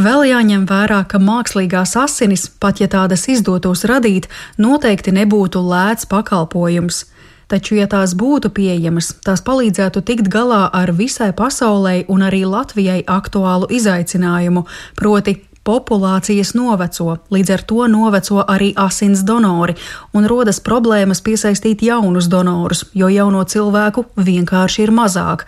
Vēl 0.00 0.22
jāņem 0.30 0.62
vērā, 0.64 1.02
ka 1.04 1.18
mākslīgās 1.20 1.90
asinis, 2.00 2.46
pat 2.62 2.78
ja 2.80 2.86
tādas 2.88 3.26
izdotos 3.28 3.82
radīt, 3.84 4.30
noteikti 4.56 5.12
nebūtu 5.12 5.60
lēts 5.60 6.08
pakalpojums. 6.08 7.02
Taču, 7.50 7.74
ja 7.76 7.88
tās 7.90 8.14
būtu 8.16 8.48
pieejamas, 8.56 9.10
tās 9.26 9.42
palīdzētu 9.44 10.00
tikt 10.06 10.30
galā 10.32 10.62
ar 10.72 10.94
visai 10.96 11.32
pasaulē 11.36 12.06
un 12.08 12.24
arī 12.24 12.46
Latvijai 12.48 13.02
aktuālu 13.04 13.68
izaicinājumu, 13.76 14.62
proti 14.96 15.34
populācijas 15.68 16.54
noveco, 16.56 17.18
līdz 17.34 17.52
ar 17.58 17.66
to 17.68 17.88
noveco 17.90 18.44
arī 18.46 18.70
asins 18.80 19.26
donori, 19.26 19.76
un 20.16 20.30
rodas 20.30 20.62
problēmas 20.64 21.20
piesaistīt 21.26 21.84
jaunus 21.84 22.30
donorus, 22.32 22.86
jo 22.94 23.10
jauno 23.12 23.44
cilvēku 23.44 24.06
vienkārši 24.16 24.86
ir 24.86 24.94
mazāk. 24.96 25.44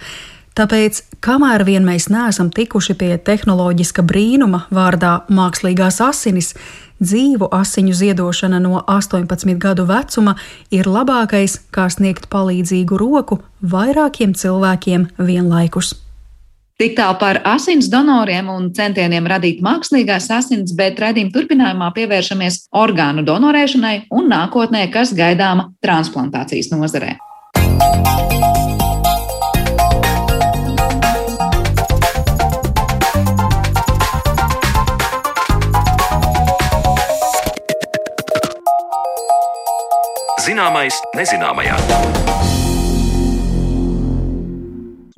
Tāpēc, 0.53 0.99
kamēr 1.25 1.65
vien 1.65 1.85
mēs 1.87 2.11
neesam 2.13 2.51
tikuši 2.53 2.97
pie 3.01 3.15
tehnoloģiska 3.25 4.05
brīnuma 4.05 4.67
vārdā 4.75 5.23
mākslīgās 5.33 6.03
asinis, 6.05 6.53
dzīvu 7.01 7.49
asiņu 7.57 7.95
ziedošana 7.97 8.61
no 8.61 8.83
18 8.85 9.57
gadu 9.57 9.87
vecuma 9.89 10.37
ir 10.71 10.91
labākais, 10.93 11.57
kā 11.73 11.89
sniegt 11.89 12.29
palīdzīgu 12.33 13.01
roku 13.01 13.41
vairākiem 13.65 14.37
cilvēkiem 14.37 15.09
vienlaikus. 15.19 15.95
Tik 16.83 16.97
tālu 16.99 17.17
par 17.21 17.39
asins 17.47 17.89
donoriem 17.89 18.49
un 18.53 18.71
centieniem 18.77 19.29
radīt 19.31 19.61
mākslīgās 19.65 20.29
asins, 20.37 20.75
bet 20.77 21.01
redzījuma 21.01 21.33
turpinājumā 21.33 21.93
pievēršamies 21.97 22.67
orgānu 22.77 23.25
donorēšanai 23.25 23.97
un 24.11 24.29
nākotnē, 24.33 24.89
kas 24.93 25.15
gaidāma 25.17 25.71
transplantācijas 25.85 26.73
nozarē. 26.75 27.17
Zināmais 40.43 40.97
nezināmajā. 41.15 42.62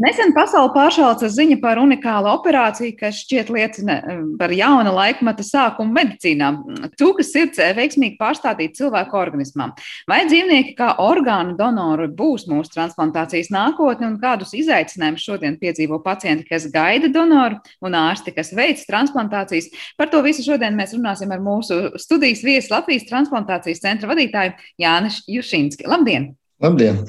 Nesen 0.03 0.33
pasauli 0.35 0.73
pāršāca 0.75 1.29
ziņa 1.31 1.61
par 1.63 1.79
unikālu 1.79 2.27
operāciju, 2.33 2.97
kas 2.99 3.21
šķiet 3.23 3.51
liecina 3.55 3.99
eh, 4.01 4.23
par 4.41 4.51
jauna 4.55 4.91
laikmeta 4.95 5.45
sākumu 5.47 5.95
medicīnā. 5.95 6.51
Cūkas 6.99 7.31
sirds 7.31 7.63
veiksmīgi 7.79 8.19
pārstādīt 8.19 8.75
cilvēku 8.79 9.19
organismā. 9.21 9.71
Vai 10.11 10.25
dzīvnieki 10.27 10.75
kā 10.79 10.91
orgānu 11.05 11.55
donori 11.59 12.09
būs 12.11 12.49
mūsu 12.51 12.75
transplantācijas 12.75 13.53
nākotne 13.55 14.11
un 14.11 14.19
kādus 14.23 14.57
izaicinājumus 14.59 15.27
šodien 15.29 15.59
piedzīvo 15.63 16.01
pacienti, 16.03 16.49
kas 16.51 16.67
gaida 16.75 17.11
donoru 17.15 17.61
un 17.85 17.99
ārsti, 17.99 18.35
kas 18.35 18.51
veic 18.57 18.83
transplantācijas? 18.89 19.71
Par 20.01 20.11
to 20.11 20.25
visu 20.27 20.43
šodien 20.47 20.75
mēs 20.79 20.97
runāsim 20.99 21.31
ar 21.35 21.43
mūsu 21.45 21.95
studijas 22.03 22.43
viesu 22.43 22.75
Latvijas 22.75 23.07
transplantācijas 23.11 23.85
centra 23.85 24.11
vadītāju 24.11 24.57
Jānis 24.83 25.23
Jušinski. 25.31 25.87
Labdien! 25.87 26.33
Labdien! 26.63 27.05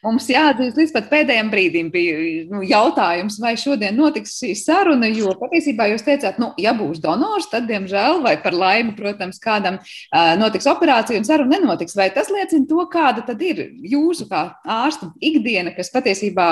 Mums 0.00 0.30
jāatzīst, 0.32 0.78
līdz 0.80 0.92
pat 0.94 1.08
pēdējiem 1.10 1.48
brīdim 1.52 1.88
bija 1.92 2.20
nu, 2.48 2.62
jautājums, 2.64 3.36
vai 3.42 3.52
šodien 3.60 3.98
notiks 3.98 4.38
šī 4.40 4.54
saruna. 4.56 5.10
Jo 5.12 5.34
patiesībā 5.36 5.90
jūs 5.90 6.06
teicāt, 6.06 6.38
nu, 6.40 6.54
ja 6.60 6.72
būs 6.76 7.02
donors, 7.04 7.50
tad, 7.52 7.66
diemžēl, 7.68 8.22
vai 8.24 8.38
par 8.40 8.56
laimi, 8.56 8.94
protams, 8.96 9.40
kādam 9.44 9.76
uh, 9.82 10.32
notiks 10.40 10.68
operācija 10.72 11.20
un 11.20 11.28
saruna 11.28 11.58
nenotiks. 11.58 11.98
Vai 12.00 12.08
tas 12.14 12.32
liecina 12.32 12.64
to, 12.70 12.80
kāda 12.88 13.26
tad 13.28 13.44
ir 13.44 13.66
jūsu 13.92 14.30
kā 14.30 14.46
ārsta 14.64 15.10
ikdiena, 15.20 15.76
kas 15.76 15.92
patiesībā 15.92 16.48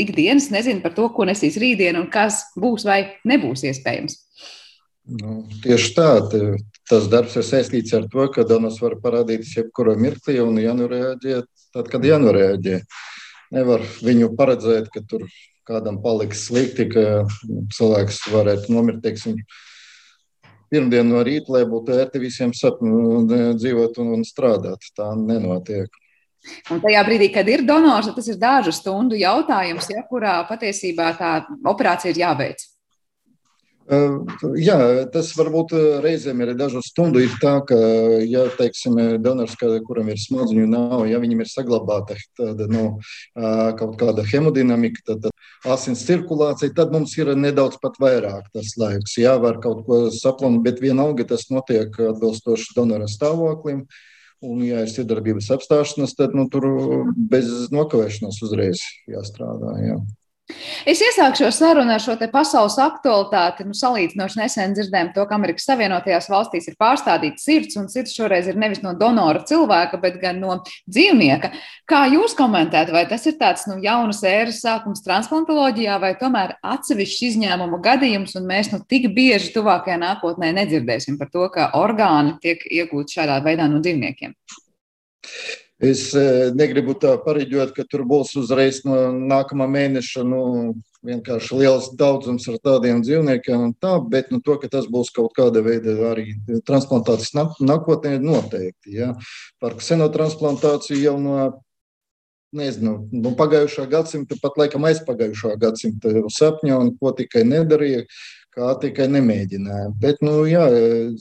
ikdienas 0.00 0.48
nezina 0.54 0.80
par 0.80 0.96
to, 0.96 1.10
ko 1.12 1.28
nesīs 1.28 1.60
rītdiena 1.60 2.00
un 2.00 2.08
kas 2.12 2.46
būs 2.56 2.88
vai 2.88 3.02
nebūs 3.28 3.66
iespējams? 3.68 4.16
Nu, 5.20 5.42
tieši 5.60 5.94
tā. 5.96 6.10
Tas 6.90 7.06
darbs 7.12 7.36
ir 7.36 7.44
saistīts 7.46 7.92
ar 7.94 8.08
to, 8.10 8.24
ka 8.32 8.42
donors 8.48 8.80
var 8.82 8.96
parādīties 9.02 9.52
jebkurā 9.58 10.00
mirklī 10.00 10.40
un 10.42 10.56
jānoreaģē 10.58 11.42
tad, 11.74 11.88
kad 11.92 12.04
jānoreaģē. 12.06 12.82
Nevar 13.54 13.82
viņu 14.04 14.30
paredzēt, 14.38 14.92
ka 14.94 15.02
tur 15.06 15.26
kādam 15.66 15.98
paliks 16.02 16.46
slikti, 16.48 16.86
ka 16.90 17.24
cilvēks 17.74 18.22
varētu 18.30 18.74
nomirt. 18.74 19.02
Teiksim, 19.04 19.40
Pirmdien 20.70 21.08
no 21.10 21.18
rīta, 21.26 21.50
lai 21.50 21.64
būtu 21.66 21.96
ērti 21.98 22.20
visiem 22.22 22.52
sapņu, 22.54 23.24
dzīvot 23.58 23.96
un, 24.04 24.12
un 24.14 24.20
strādāt. 24.26 24.86
Tā 24.94 25.08
nenotiek. 25.18 25.90
Un 26.70 26.78
tajā 26.80 27.00
brīdī, 27.04 27.26
kad 27.34 27.48
ir 27.50 27.64
donors, 27.66 28.08
tas 28.14 28.28
ir 28.30 28.38
dažu 28.40 28.72
stundu 28.72 29.18
jautājums, 29.18 29.90
ja, 29.90 30.04
kurā 30.08 30.38
patiesībā 30.48 31.10
tā 31.18 31.32
operācija 31.68 32.14
ir 32.14 32.22
jāveic. 32.22 32.62
Jā, 33.90 34.76
tas 35.10 35.32
varbūt 35.34 35.72
reizēm 36.04 36.44
ir 36.44 36.52
dažu 36.54 36.78
stundu. 36.84 37.18
Ir 37.24 37.32
tā, 37.42 37.56
ka, 37.66 37.76
ja 38.22 38.44
teiksim, 38.54 38.98
donors, 39.22 39.56
kuram 39.86 40.12
ir 40.12 40.20
smadziņu 40.20 40.66
nav, 40.70 41.02
ja 41.10 41.18
viņam 41.22 41.42
ir 41.42 41.50
saglabāta 41.50 42.14
tāda, 42.38 42.68
nu, 42.70 42.84
kaut 43.80 43.96
kāda 43.98 44.22
hemodinamika, 44.30 45.02
tad, 45.08 45.26
tad 45.26 45.74
asins 45.74 46.04
cirkulācija, 46.06 46.74
tad 46.76 46.94
mums 46.94 47.16
ir 47.18 47.32
nedaudz 47.34 47.80
pat 47.82 47.98
vairāk 48.02 48.46
tas 48.54 48.76
laiks. 48.78 49.16
Jā, 49.18 49.34
var 49.42 49.58
kaut 49.64 49.82
ko 49.88 50.04
saplānot, 50.14 50.62
bet 50.62 50.78
vienalga 50.84 51.26
tas 51.32 51.48
notiek 51.50 51.98
atbilstoši 52.12 52.76
donora 52.78 53.10
stāvoklim. 53.10 53.88
Un, 54.40 54.62
ja 54.64 54.86
ir 54.86 54.88
sadarbības 54.88 55.50
apstāšanās, 55.52 56.14
tad 56.16 56.32
nu, 56.38 56.46
tur 56.48 56.64
bez 57.12 57.50
nokavēšanās 57.74 58.38
uzreiz 58.46 58.86
jāstrādā. 59.10 59.74
Jā. 59.82 59.98
Es 60.88 61.00
iesāku 61.04 61.42
šo 61.42 61.50
sarunu 61.54 61.92
ar 61.94 62.02
šo 62.02 62.16
pasaules 62.32 62.76
aktualitāti. 62.80 63.66
Nu, 63.68 63.76
salīdzinoši 63.76 64.40
nesen 64.40 64.74
dzirdējām 64.76 65.12
to, 65.14 65.24
ka 65.28 65.36
Amerikas 65.36 65.66
Savienotajās 65.68 66.28
valstīs 66.32 66.68
ir 66.70 66.76
pārstādīta 66.80 67.42
sirds, 67.42 67.76
un 67.80 67.88
sirds 67.92 68.14
šoreiz 68.16 68.48
ir 68.50 68.58
nevis 68.60 68.82
no 68.84 68.94
donora 68.98 69.42
cilvēka, 69.46 70.00
bet 70.02 70.18
gan 70.22 70.40
no 70.42 70.58
dzīvnieka. 70.90 71.52
Kā 71.90 72.02
jūs 72.12 72.36
komentētu, 72.38 72.94
vai 72.96 73.04
tas 73.10 73.26
ir 73.30 73.38
tāds 73.40 73.66
nu, 73.70 73.78
jaunas 73.84 74.22
ēras 74.26 74.60
sākums 74.64 75.04
transplantoloģijā, 75.06 76.00
vai 76.02 76.12
tomēr 76.20 76.56
atsevišķs 76.74 77.24
izņēmumu 77.30 77.80
gadījums, 77.84 78.36
un 78.40 78.48
mēs 78.50 78.72
nu, 78.74 78.82
tik 78.90 79.10
bieži 79.16 79.54
tuvākajā 79.56 80.00
nākotnē 80.02 80.52
nedzirdēsim 80.60 81.18
par 81.20 81.32
to, 81.32 81.48
ka 81.54 81.72
orgāni 81.78 82.38
tiek 82.42 82.64
iegūti 82.66 83.20
šādā 83.20 83.40
veidā 83.44 83.68
no 83.70 83.82
dzīvniekiem? 83.84 84.36
Es 85.80 86.10
negribu 86.52 86.92
tā 87.00 87.14
pareģot, 87.24 87.70
ka 87.72 87.86
tur 87.88 88.04
būs 88.08 88.34
uzreiz 88.36 88.82
no 88.84 88.98
nākamā 89.16 89.64
mēneša 89.70 90.24
nu, 90.28 90.42
vienkārši 91.06 91.56
liels 91.56 91.88
daudzums 91.96 92.44
ar 92.52 92.58
tādiem 92.60 93.00
dzīvniekiem, 93.00 93.70
tā, 93.80 93.94
bet 94.12 94.28
nu, 94.28 94.42
to, 94.44 94.58
ka 94.60 94.68
tas 94.68 94.84
būs 94.92 95.08
kaut 95.16 95.32
kāda 95.38 95.62
veida 95.64 95.96
arī 96.10 96.34
transplantācijas 96.68 97.32
nākotnē, 97.64 98.18
noteikti. 98.20 98.98
Ja. 98.98 99.14
Par 99.62 99.78
ksenotransplantāciju 99.80 101.00
jau 101.00 101.16
no 101.22 101.38
nezinu, 102.56 102.96
nu, 103.14 103.32
pagājušā 103.38 103.86
gadsimta, 103.90 104.36
pat 104.42 104.58
laikam 104.58 104.84
aizpagājušā 104.88 105.54
gadsimta 105.60 106.12
sapņā, 106.34 106.76
un 106.82 106.92
ko 106.98 107.14
tikai 107.16 107.44
nedarīja, 107.46 108.04
kā 108.54 108.70
tikai 108.82 109.06
nemēģināja. 109.10 109.90
Bet 110.02 110.22
nu, 110.26 110.42
jā, 110.50 110.64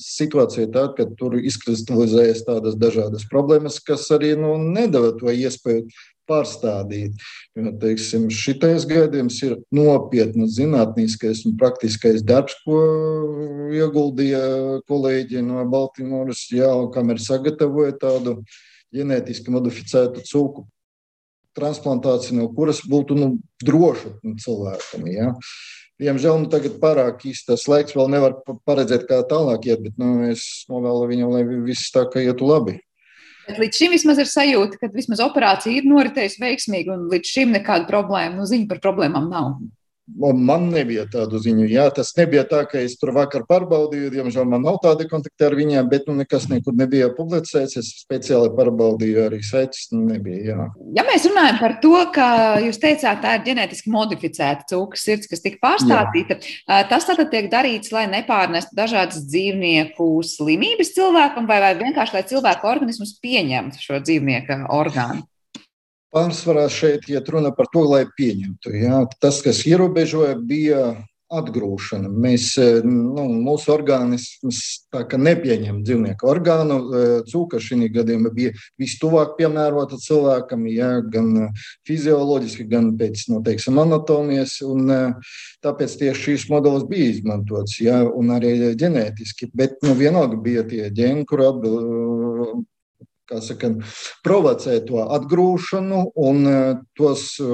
situācija 0.02 0.66
ir 0.66 0.72
tāda, 0.74 0.94
ka 0.98 1.08
tur 1.20 1.38
izkristalizējas 1.40 2.46
tādas 2.48 2.78
dažādas 2.80 3.28
problēmas, 3.30 3.82
kas 3.86 4.08
arī 4.16 4.34
nu, 4.40 4.56
nedara 4.62 5.14
to 5.20 5.32
iespēju 5.34 5.88
pārstādīt. 6.30 7.18
Jo, 7.58 7.74
teiksim, 7.82 8.28
šitais 8.34 8.86
gadījums 8.90 9.40
ir 9.46 9.58
nopietns 9.74 10.58
zinātniskais 10.58 11.44
un 11.50 11.58
praktiskais 11.60 12.24
darbs, 12.26 12.58
ko 12.66 12.82
ieguldīja 13.74 14.44
kolēģi 14.90 15.46
no 15.46 15.66
Baltimoras, 15.70 16.46
jā, 16.54 16.70
kamēr 16.94 17.22
sagatavoja 17.24 17.98
tādu 18.02 18.40
ģenētiski 18.96 19.54
modificētu 19.54 20.26
cūku 20.26 20.66
transplantācija, 21.58 22.38
no 22.38 22.48
kuras 22.54 22.82
būtu 22.88 23.18
nu, 23.18 23.34
droša 23.66 24.14
cilvēkam. 24.46 25.10
Ja. 25.12 25.34
Diemžēl 26.00 26.38
nu, 26.40 26.48
tagad 26.52 26.78
pārāk 26.80 27.26
īsti 27.28 27.50
tas 27.52 27.66
laiks 27.68 27.96
vēl 27.98 28.08
nevar 28.14 28.38
paredzēt, 28.68 29.04
kā 29.10 29.20
tālāk 29.28 29.66
iet, 29.68 29.82
bet 29.84 29.98
nu, 30.00 30.30
es 30.30 30.64
novēlu 30.72 31.10
viņam, 31.10 31.34
lai 31.34 31.42
viss 31.66 31.92
tā 31.92 32.06
kā 32.08 32.24
ietu 32.24 32.48
labi. 32.48 32.78
Bet 33.50 33.60
līdz 33.60 33.82
šim 33.82 33.92
vismaz 33.96 34.22
ir 34.22 34.30
sajūta, 34.30 34.78
ka 34.80 34.92
vismaz 34.94 35.20
operācija 35.26 35.74
ir 35.76 35.88
noritējusi 35.90 36.40
veiksmīgi, 36.44 36.94
un 36.94 37.08
līdz 37.12 37.34
šim 37.34 37.52
nekāda 37.58 37.90
problēma, 37.90 38.38
nu, 38.38 38.48
ziņa 38.48 38.70
par 38.70 38.80
problēmām 38.84 39.28
nav. 39.32 39.52
Man 40.18 40.70
nebija 40.74 41.06
tādu 41.12 41.40
ziņu. 41.42 41.68
Jā, 41.70 41.86
tas 41.94 42.10
nebija 42.18 42.42
tā, 42.50 42.64
ka 42.70 42.82
es 42.82 42.96
tur 43.00 43.12
vakar 43.16 43.44
pārbaudīju. 43.50 44.10
Diemžēl 44.16 44.48
man 44.50 44.64
nav 44.66 44.80
tāda 44.84 45.06
kontakta 45.10 45.50
ar 45.50 45.56
viņiem, 45.60 45.86
bet 45.92 46.10
nu, 46.10 46.16
nekas 46.18 46.48
nekur 46.50 46.76
nebija 46.76 47.12
publicēts. 47.16 47.78
Es 47.80 47.92
speciāli 48.02 48.50
pārbaudīju 48.58 49.22
arī 49.28 49.42
saites. 49.46 49.90
Nu, 49.94 50.02
nebija, 50.10 50.42
jā. 50.56 50.68
ja 50.98 51.06
mēs 51.08 51.28
runājam 51.30 51.62
par 51.62 51.78
to, 51.84 51.94
ka 52.16 52.28
jūs 52.64 52.82
teicāt, 52.82 53.22
tā 53.24 53.38
ir 53.38 53.46
ģenētiski 53.48 53.94
modificēta 53.94 54.68
cūkas 54.74 55.06
sirds, 55.06 55.30
kas 55.30 55.46
tika 55.46 55.62
pārstādīta, 55.64 56.40
jā. 56.42 56.82
tas 56.92 57.08
tātad 57.08 57.32
tiek 57.34 57.52
darīts, 57.52 57.94
lai 57.96 58.08
nepārnestu 58.12 58.78
dažādas 58.80 59.24
dzīvnieku 59.30 60.12
slimības 60.26 60.96
cilvēkam 60.98 61.50
vai, 61.50 61.62
vai 61.64 61.74
vienkārši, 61.80 62.18
lai 62.18 62.28
cilvēku 62.34 62.72
organismus 62.72 63.18
pieņemtu 63.22 63.84
šo 63.84 64.02
dzīvnieku 64.04 64.64
orgānu. 64.74 65.28
Pārsvarā 66.16 66.66
šeit 66.74 67.06
iet 67.12 67.30
runa 67.30 67.52
par 67.54 67.70
to, 67.74 67.84
lai 67.86 68.06
pieņemtu. 68.18 68.74
Jā. 68.74 69.04
Tas, 69.22 69.44
kas 69.46 69.62
ierobežoja, 69.70 70.40
bija 70.42 70.84
atgrūšana. 71.30 72.10
Mēs, 72.10 72.54
nu, 72.86 73.26
mūsu 73.46 73.70
organisms 73.74 74.62
nepieņem 74.90 75.84
dzīvnieku 75.86 76.30
orgānu. 76.30 76.80
Cūka 77.30 77.62
šī 77.62 77.92
gadījumā 77.94 78.32
bija 78.34 78.54
vistuvāk 78.82 79.36
piemērota 79.38 80.00
cilvēkam, 80.02 80.66
jā, 80.74 80.90
gan 81.14 81.52
fizioloģiski, 81.88 82.66
gan 82.72 82.92
pēc 83.00 83.28
no, 83.30 83.44
teiksim, 83.46 83.78
anatomijas. 83.82 84.58
Un, 84.66 84.90
tāpēc 85.66 86.00
tieši 86.02 86.26
šīs 86.26 86.50
modelis 86.50 86.88
bija 86.90 87.14
izmantots, 87.14 87.78
jā, 87.84 88.02
un 88.10 88.34
arī 88.34 88.74
ģenētiski. 88.80 89.52
Bet 89.54 89.78
nu, 89.86 89.94
vienalga 90.00 90.40
bija 90.42 90.66
tie 90.68 90.90
ģeni, 90.90 91.28
kur 91.30 91.46
atbild 91.52 92.66
saka, 93.44 93.72
provocē 94.26 94.80
to 94.88 95.04
atgrūšanu, 95.18 96.02
un 96.20 96.42
e, 96.50 96.56
tos 96.98 97.26
e, 97.44 97.50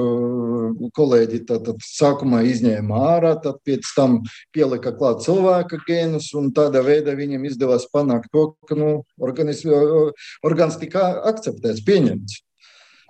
kolēģi 0.96 1.42
tad, 1.48 1.66
tad 1.68 1.84
sākumā 1.84 2.42
izņēma 2.52 3.02
ārā, 3.12 3.34
tad 3.44 3.60
pēc 3.66 3.92
tam 3.96 4.18
pielika 4.56 4.94
klāt 4.96 5.22
cilvēka 5.26 5.82
gēnus, 5.86 6.32
un 6.38 6.50
tādā 6.56 6.82
veidā 6.86 7.16
viņam 7.18 7.44
izdevās 7.50 7.88
panākt 7.92 8.32
to, 8.32 8.48
ka 8.68 8.78
nu, 8.78 8.96
orgāns 9.20 10.80
tika 10.80 11.08
akceptēts, 11.32 11.84
pieņemts. 11.86 12.45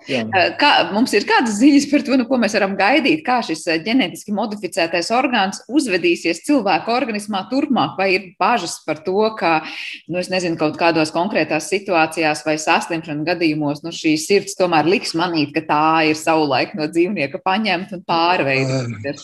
Jā. 0.07 0.23
Kā, 0.59 0.71
mums 0.95 1.11
ir 1.17 1.25
kādas 1.27 1.57
ziņas 1.59 1.87
par 1.91 2.03
to, 2.07 2.15
nu, 2.19 2.25
ko 2.29 2.39
mēs 2.39 2.55
varam 2.55 2.77
gaidīt, 2.79 3.23
kā 3.25 3.41
šis 3.43 3.65
ģenētiski 3.83 4.35
modificētais 4.35 5.11
orgāns 5.15 5.59
uzvedīsies 5.67 6.43
cilvēka 6.47 6.93
organismā 6.95 7.43
turpmāk, 7.51 7.97
vai 7.99 8.09
ir 8.15 8.29
bažas 8.39 8.77
par 8.87 9.01
to, 9.03 9.19
ka, 9.39 9.59
nu, 10.07 10.21
es 10.21 10.31
nezinu, 10.31 10.59
kaut 10.59 10.79
kādos 10.79 11.11
konkrētās 11.15 11.67
situācijās 11.73 12.45
vai 12.47 12.55
saslimšanu 12.61 13.27
gadījumos, 13.27 13.83
nu, 13.83 13.91
šī 13.95 14.15
sirds 14.21 14.55
tomēr 14.59 14.87
liks 14.87 15.15
manīt, 15.17 15.51
ka 15.55 15.65
tā 15.67 15.87
ir 16.11 16.19
savulaik 16.19 16.77
no 16.79 16.87
dzīvnieka 16.87 17.43
paņemta 17.43 17.99
un 17.99 18.07
pārveidota. 18.07 19.17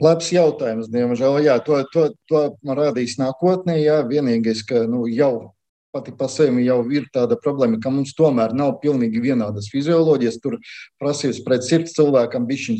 Labs 0.00 0.30
jautājums, 0.32 0.88
diemžēl. 0.88 1.42
Jā, 1.44 1.58
to, 1.60 1.82
to, 1.92 2.10
to 2.30 2.44
man 2.64 2.78
rādīs 2.78 3.18
nākotnē. 3.20 3.76
Jā, 3.76 4.00
vienīgais, 4.08 4.62
ka 4.64 4.86
nu, 4.88 5.04
jau 5.12 5.50
pati 5.94 6.14
par 6.16 6.30
sevi 6.32 6.66
jau 6.66 6.82
ir 6.92 7.08
tāda 7.14 7.38
problēma, 7.40 7.80
ka 7.82 7.92
mums 7.92 8.14
tomēr 8.18 8.54
nav 8.56 8.78
pilnīgi 8.82 9.22
vienādas 9.22 9.70
fizioloģijas. 9.72 10.38
Tur 10.42 10.58
prasības 11.00 11.42
pret 11.46 11.66
sirds 11.66 11.96
cilvēkam 11.98 12.46
bija 12.48 12.76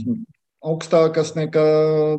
augstākas 0.61 1.33
nekā 1.37 1.65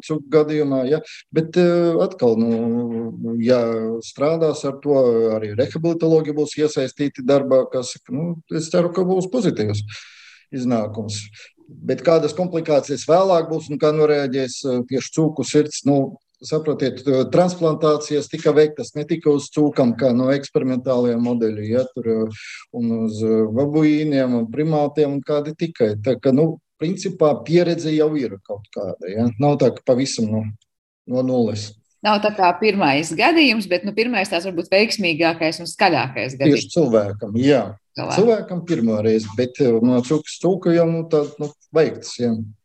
cūku 0.06 0.32
gadījumā. 0.34 0.82
Ja? 0.89 1.01
Bet 1.34 1.58
atkal, 2.01 2.38
nu, 2.41 3.36
ja 3.43 3.62
strādās 4.06 4.63
ar 4.67 4.80
to, 4.84 4.97
arī 5.38 5.54
rehabilitologi 5.58 6.36
būs 6.38 6.58
iesaistīti 6.60 7.25
darbā, 7.27 7.63
kas, 7.71 7.95
nu, 8.10 8.36
es 8.54 8.71
ceru, 8.73 8.93
ka 8.95 9.06
būs 9.08 9.30
pozitīvs 9.34 9.86
iznākums. 10.58 11.21
Bet 11.71 12.01
kādas 12.04 12.34
komplikācijas 12.36 13.06
vēlāk 13.08 13.47
būs 13.51 13.69
un 13.71 13.80
kā 13.80 13.93
norēģēs 13.95 14.58
tieši 14.89 15.13
cūku 15.15 15.45
sirds, 15.47 15.86
nu, 15.88 16.17
saprotiet, 16.45 17.04
transplantācijas 17.34 18.30
tika 18.32 18.54
veiktas 18.56 18.93
ne 18.97 19.06
tikai 19.08 19.36
uz 19.38 19.49
cūkām, 19.54 19.93
kā 19.99 20.12
no 20.15 20.30
eksperimentāliem 20.34 21.21
modeļiem, 21.21 21.69
ja, 21.75 21.86
tur, 21.95 22.32
un 22.77 22.95
uz 23.04 23.21
babuīniem 23.56 24.39
un 24.39 24.47
primātiem, 24.51 25.17
un 25.17 25.21
kādi 25.25 25.54
tikai. 25.58 25.93
Tā 26.04 26.17
ka, 26.21 26.34
nu, 26.36 26.56
principā 26.82 27.34
pieredze 27.45 27.93
jau 27.93 28.10
ir 28.17 28.39
kaut 28.47 28.65
kāda. 28.73 29.12
Ja. 29.12 29.27
Nav 29.41 29.60
tā, 29.62 29.69
ka 29.75 29.86
pavisam 29.93 30.32
no, 30.32 30.43
no 31.10 31.25
nulles. 31.25 31.69
Nav 32.01 32.17
tā 32.23 32.32
kā 32.34 32.47
pirmais 32.58 33.12
gadījums, 33.13 33.67
bet 33.69 33.84
nu, 33.86 33.93
pirmais 33.93 34.30
tās 34.32 34.47
varbūt 34.49 34.71
veiksmīgākais 34.73 35.62
un 35.62 35.69
skaļākais 35.69 36.34
gadījums. 36.39 36.65
Tieši 36.65 36.73
cilvēkam, 36.73 37.36
jā. 37.38 37.62
Cilvēkam, 37.91 38.15
cilvēkam 38.15 38.63
pirmā 38.65 39.01
reize, 39.06 39.30
bet 39.38 39.60
no 39.84 39.99
cūkas 40.08 40.39
cūka 40.41 40.73
jau 40.73 40.88
nu, 40.89 41.04
tā 41.12 41.21
nu, 41.41 41.51
veikts. 41.75 42.15
Jā. 42.23 42.32
Eh, 42.34 42.61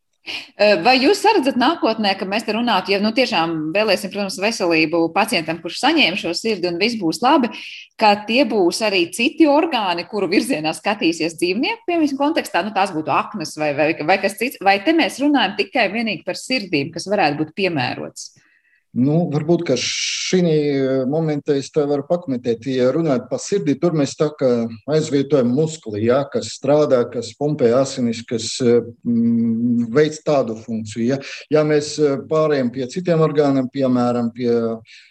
vai 0.87 0.97
jūs 1.01 1.23
redzat 1.27 1.59
nākotnē, 1.61 2.15
ka 2.19 2.29
mēs 2.29 2.47
te 2.47 2.55
runātu, 2.57 2.93
ja 2.95 3.01
nu, 3.03 3.12
tiešām 3.17 3.57
vēlēsim, 3.75 4.12
protams, 4.12 4.39
veselību 4.43 5.03
pacientam, 5.15 5.61
kurš 5.62 5.81
saņēma 5.83 6.21
šo 6.21 6.33
sirdi 6.37 6.71
un 6.71 6.81
viss 6.81 6.99
būs 7.01 7.23
labi, 7.25 7.53
ka 8.01 8.15
tie 8.29 8.43
būs 8.49 8.83
arī 8.87 9.07
citi 9.17 9.49
orgāni, 9.51 10.07
kuru 10.11 10.31
virzienā 10.33 10.75
skatīsies 10.77 11.39
dzīvnieku, 11.41 11.85
piemēram, 11.89 12.19
kontekstā, 12.21 12.65
nu 12.67 12.75
tās 12.77 12.95
būtu 12.95 13.12
aknas 13.12 13.57
vai, 13.61 13.73
vai, 13.79 13.93
vai 14.07 14.19
kas 14.23 14.39
cits, 14.41 14.61
vai 14.65 14.79
te 14.85 14.97
mēs 14.97 15.21
runājam 15.23 15.57
tikai 15.61 15.89
vienīgi 15.95 16.27
par 16.27 16.39
sirdīm, 16.41 16.93
kas 16.95 17.09
varētu 17.11 17.43
būt 17.43 17.57
piemērots? 17.57 18.33
Nu, 18.97 19.17
varbūt 19.29 19.75
šī 19.77 20.41
momentā 21.11 21.59
es 21.61 21.69
te 21.73 21.83
varu 21.85 22.07
pakomentēt. 22.09 22.65
Ja 22.71 22.89
runājot 22.95 23.27
par 23.29 23.41
sirdi, 23.45 23.75
tur 23.81 23.93
mēs 23.99 24.15
tā 24.17 24.31
kā 24.39 24.49
aizvietojam 24.89 25.51
muskuli, 25.53 26.07
ja, 26.07 26.23
kas 26.33 26.55
strādā, 26.57 27.03
kas 27.13 27.35
pumpē 27.37 27.75
asinis, 27.77 28.23
kas 28.25 28.55
mm, 28.63 29.91
veic 29.93 30.17
tādu 30.25 30.57
funkciju. 30.63 31.11
Ja, 31.11 31.19
ja 31.53 31.65
mēs 31.69 31.93
pārējām 32.31 32.73
pie 32.73 32.89
citiem 32.93 33.25
orgāniem, 33.27 33.69
piemēram, 33.75 34.31
pie 34.37 34.49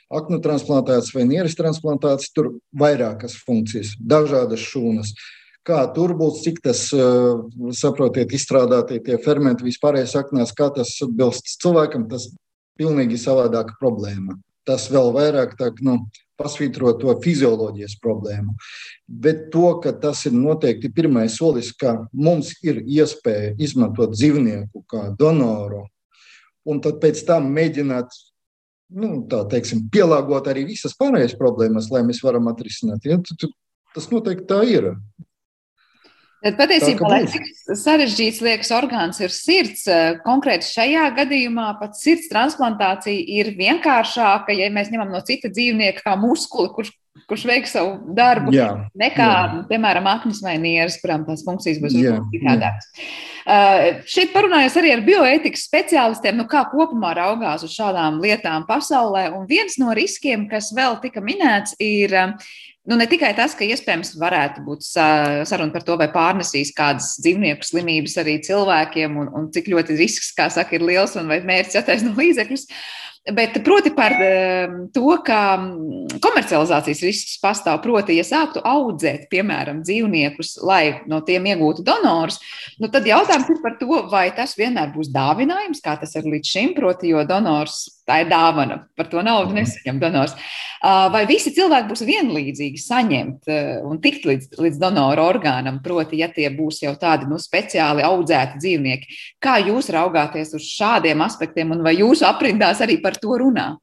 aknu 0.10 0.42
transplantācijas 0.42 1.14
vai 1.14 1.28
nieres 1.30 1.58
transplantācijas, 1.60 2.34
tur 2.34 2.56
vairākas 2.74 3.38
funkcijas, 3.46 3.94
dažādas 4.02 4.66
šūnas 4.66 5.14
kā 5.66 5.80
tur 5.96 6.14
būs, 6.18 6.44
cik 6.46 6.60
tas, 6.62 6.88
saprotiet, 7.74 8.34
izstrādātie 8.38 9.00
tie 9.02 9.18
fermenti 9.22 9.66
vispārējais 9.66 10.14
aknās, 10.20 10.54
kā 10.54 10.70
tas 10.74 10.92
atbilst 11.02 11.56
cilvēkam, 11.62 12.06
tas 12.12 12.28
pilnīgi 12.80 13.20
savādāka 13.22 13.78
problēma. 13.80 14.38
Tas 14.66 14.88
vēl 14.90 15.12
vairāk 15.14 15.54
tā, 15.60 15.70
nu, 15.86 16.00
pasvītro 16.40 16.96
to 17.00 17.14
fizioloģijas 17.24 17.98
problēmu. 18.04 18.56
Bet 19.08 19.50
to, 19.54 19.68
ka 19.84 19.94
tas 19.94 20.26
ir 20.28 20.36
noteikti 20.36 20.92
pirmais 20.94 21.38
solis, 21.40 21.72
ka 21.72 21.98
mums 22.12 22.56
ir 22.66 22.82
iespēja 22.84 23.54
izmantot 23.62 24.16
dzīvnieku 24.16 24.84
kā 24.92 25.10
donoru, 25.20 25.86
un 26.66 26.82
tad 26.82 27.00
pēc 27.04 27.22
tam 27.28 27.52
mēģināt 27.56 28.18
nu, 28.96 29.12
teiksim, 29.52 29.86
pielāgot 29.94 30.50
arī 30.52 30.66
visas 30.70 30.96
pārējās 30.98 31.38
problēmas, 31.40 31.90
lai 31.94 32.04
mēs 32.08 32.22
varam 32.26 32.50
atrisināt. 32.52 33.06
Ja? 33.06 33.20
Tas 33.96 34.10
noteikti 34.12 34.48
tā 34.50 34.62
ir. 34.68 34.94
Tad 36.44 36.58
patiesībā, 36.60 37.08
lai 37.10 37.22
cik 37.32 37.48
sarežģīts 37.80 38.42
liekas 38.46 38.70
orgāns 38.76 39.22
ir 39.24 39.32
sirds, 39.34 39.88
eh, 39.88 40.18
konkrēti 40.26 40.68
šajā 40.68 41.08
gadījumā 41.18 41.72
pat 41.80 41.96
sirds 41.98 42.28
transplantācija 42.30 43.24
ir 43.40 43.56
vienkāršāka, 43.58 44.54
ja 44.54 44.70
mēs 44.70 44.92
ņemam 44.94 45.16
no 45.16 45.24
cita 45.26 45.50
dzīvnieka 45.50 46.06
kā 46.06 46.14
muskuli, 46.20 46.70
kurš 46.76 46.94
kurš 47.30 47.46
veiks 47.48 47.72
savu 47.74 48.14
darbu, 48.16 48.52
jā, 48.54 48.68
nekā, 48.98 49.30
jā. 49.30 49.62
piemēram, 49.70 50.08
aknas 50.12 50.42
vai 50.44 50.58
nieras, 50.62 50.98
kurām 51.02 51.24
tās 51.28 51.46
funkcijas 51.46 51.80
būs 51.82 51.96
citādākas. 51.96 52.90
Uh, 53.46 54.02
šeit 54.10 54.34
parunājos 54.34 54.76
arī 54.82 54.92
ar 54.96 55.04
bioētikas 55.06 55.64
speciālistiem, 55.70 56.36
nu, 56.40 56.48
kā 56.50 56.66
kopumā 56.72 57.14
raugās 57.18 57.64
uz 57.66 57.74
šādām 57.78 58.20
lietām 58.24 58.66
pasaulē. 58.68 59.28
Un 59.38 59.46
viens 59.50 59.78
no 59.82 59.94
riskiem, 59.96 60.48
kas 60.52 60.72
vēl 60.76 61.00
tika 61.04 61.24
minēts, 61.24 61.78
ir 61.82 62.18
nu, 62.86 62.98
ne 63.00 63.08
tikai 63.10 63.32
tas, 63.38 63.56
ka 63.58 63.66
iespējams 63.66 64.14
varētu 64.22 64.64
būt 64.66 64.86
saruna 64.86 65.74
par 65.74 65.86
to, 65.86 65.98
vai 66.00 66.10
pārnesīs 66.14 66.74
kādas 66.76 67.16
dzīvnieku 67.24 67.66
slimības 67.66 68.18
arī 68.22 68.38
cilvēkiem, 68.46 69.18
un, 69.22 69.32
un 69.34 69.50
cik 69.54 69.72
ļoti 69.74 69.98
risks, 70.00 70.34
kā 70.38 70.50
saka, 70.54 70.78
ir 70.78 70.86
liels 70.86 71.16
un 71.20 71.32
vai 71.32 71.42
mērķis 71.46 71.82
attaisno 71.82 72.14
līdzekļus. 72.22 72.68
Bet 73.34 73.64
proti 73.66 73.90
par 73.90 74.14
ehm, 74.22 74.74
to, 74.94 75.08
ka 75.26 75.58
mm, 75.58 76.20
komercializācijas 76.22 77.00
risks 77.08 77.40
pastāv. 77.42 77.80
Proti, 77.82 78.20
ja 78.20 78.26
sāktu 78.28 78.62
audzēt, 78.62 79.26
piemēram, 79.32 79.80
dzīvniekus, 79.82 80.60
lai 80.62 81.02
no 81.10 81.24
tiem 81.26 81.50
iegūtu 81.50 81.82
donors, 81.88 82.38
nu 82.78 82.92
tad 82.94 83.10
jautājums 83.10 83.50
ir 83.50 83.64
par 83.64 83.80
to, 83.82 84.04
vai 84.12 84.28
tas 84.38 84.54
vienmēr 84.60 84.94
būs 84.94 85.10
dāvinājums, 85.16 85.82
kā 85.82 85.98
tas 85.98 86.14
ir 86.20 86.30
līdz 86.30 86.54
šim, 86.54 86.76
proti, 86.78 87.16
jo 87.16 87.26
donors 87.26 87.88
tā 88.06 88.22
ir 88.22 88.30
dāvana, 88.30 88.84
par 88.98 89.10
to 89.10 89.22
naudu 89.26 89.56
nesaņem 89.58 90.00
donors. 90.02 90.36
Vai 90.86 91.24
visi 91.26 91.50
cilvēki 91.56 91.90
būs 91.90 92.04
vienlīdzīgi 92.06 92.82
saņemt 92.82 93.50
un 93.90 94.00
tikt 94.04 94.28
līdz, 94.30 94.52
līdz 94.62 94.78
donoru 94.82 95.24
orgānam, 95.26 95.80
proti, 95.84 96.20
ja 96.22 96.30
tie 96.30 96.52
būs 96.54 96.84
jau 96.84 96.94
tādi 97.02 97.26
nu, 97.30 97.40
speciāli 97.42 98.06
audzēti 98.06 98.62
dzīvnieki. 98.62 99.18
Kā 99.42 99.58
jūs 99.66 99.90
raugāties 99.96 100.54
uz 100.58 100.68
šādiem 100.76 101.24
aspektiem 101.26 101.74
un 101.74 101.82
vai 101.86 101.96
jūsu 101.98 102.28
aprindās 102.30 102.84
arī 102.86 103.00
par 103.02 103.15
to 103.22 103.38
runā? 103.42 103.74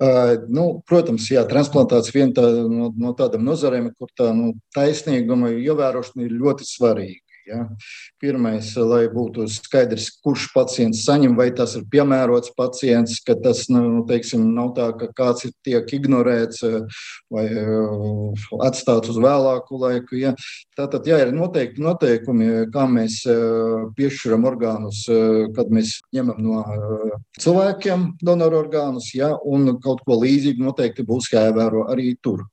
Uh, 0.00 0.38
nu, 0.48 0.64
protams, 0.88 1.26
jā, 1.28 1.42
transplantācija 1.48 2.16
viena 2.16 2.32
tā, 2.36 2.46
no, 2.70 2.88
no 2.96 3.12
tādām 3.16 3.44
nozarēm, 3.44 3.90
kur 3.98 4.08
tā 4.16 4.30
nu, 4.36 4.54
taisnīguma 4.76 5.52
ievērošana 5.52 6.24
ir 6.24 6.38
ļoti 6.40 6.68
svarīga. 6.68 7.23
Ja? 7.48 7.64
Pirmais, 8.22 8.70
lai 8.80 9.04
būtu 9.12 9.44
skaidrs, 9.52 10.08
kurš 10.24 10.46
pacients 10.54 11.04
saņem, 11.04 11.34
vai 11.36 11.50
tas 11.56 11.74
ir 11.78 11.84
piemērots 11.92 12.54
pacients, 12.56 13.18
ka 13.24 13.36
tas 13.40 13.66
nu, 13.72 14.04
teiksim, 14.08 14.46
nav 14.56 14.72
tā, 14.78 14.88
ka 15.00 15.10
kāds 15.16 15.48
tiek 15.66 15.92
ignorēts 15.98 16.64
vai 17.32 17.44
uh, 17.50 18.46
atstāts 18.64 19.12
uz 19.12 19.20
vēlāku 19.20 19.80
laiku. 19.82 20.18
Ja? 20.22 20.34
Tātad, 20.78 21.04
jā, 21.08 21.20
ir 21.26 21.34
noteikti 21.36 21.84
noteikumi, 21.84 22.50
kā 22.74 22.86
mēs 22.90 23.20
uh, 23.28 23.90
piešķiram 23.98 24.48
orgānus, 24.48 25.04
kad 25.56 25.70
mēs 25.74 25.98
ņemam 26.14 26.40
no 26.44 26.64
cilvēkiem 27.40 28.08
donoru 28.24 28.62
orgānus, 28.64 29.12
ja? 29.16 29.34
un 29.44 29.76
kaut 29.84 30.04
ko 30.06 30.18
līdzīgu 30.22 30.64
noteikti 30.64 31.06
būs 31.06 31.32
jāievēro 31.34 31.88
arī 31.92 32.14
tur. 32.24 32.46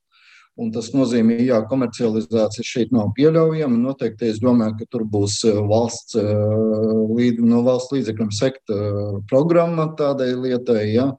Un 0.60 0.72
tas 0.76 0.90
nozīmē, 0.92 1.38
ka 1.48 1.62
komercializācija 1.72 2.66
šeit 2.68 2.90
nav 2.92 3.14
pieļaujama. 3.16 3.78
Noteikti 3.86 4.28
es 4.34 4.42
domāju, 4.44 4.82
ka 4.82 4.88
tur 4.92 5.06
būs 5.08 5.38
eh, 5.48 5.60
valsts, 5.72 6.18
eh, 6.20 7.38
no 7.40 7.62
valsts 7.64 7.96
līdzekļiem 7.96 8.34
sekta 8.36 8.76
eh, 8.76 9.14
programma 9.32 9.88
tādai 9.98 10.34
lietai. 10.36 10.84
Ja. 10.92 11.12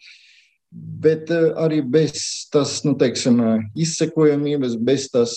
Bet 0.73 1.29
arī 1.33 1.83
bez 1.85 2.47
tās 2.53 2.79
nu, 2.87 2.95
teiksim, 2.97 3.43
izsekojamības, 3.77 4.79
bez 4.81 5.11
tās 5.13 5.35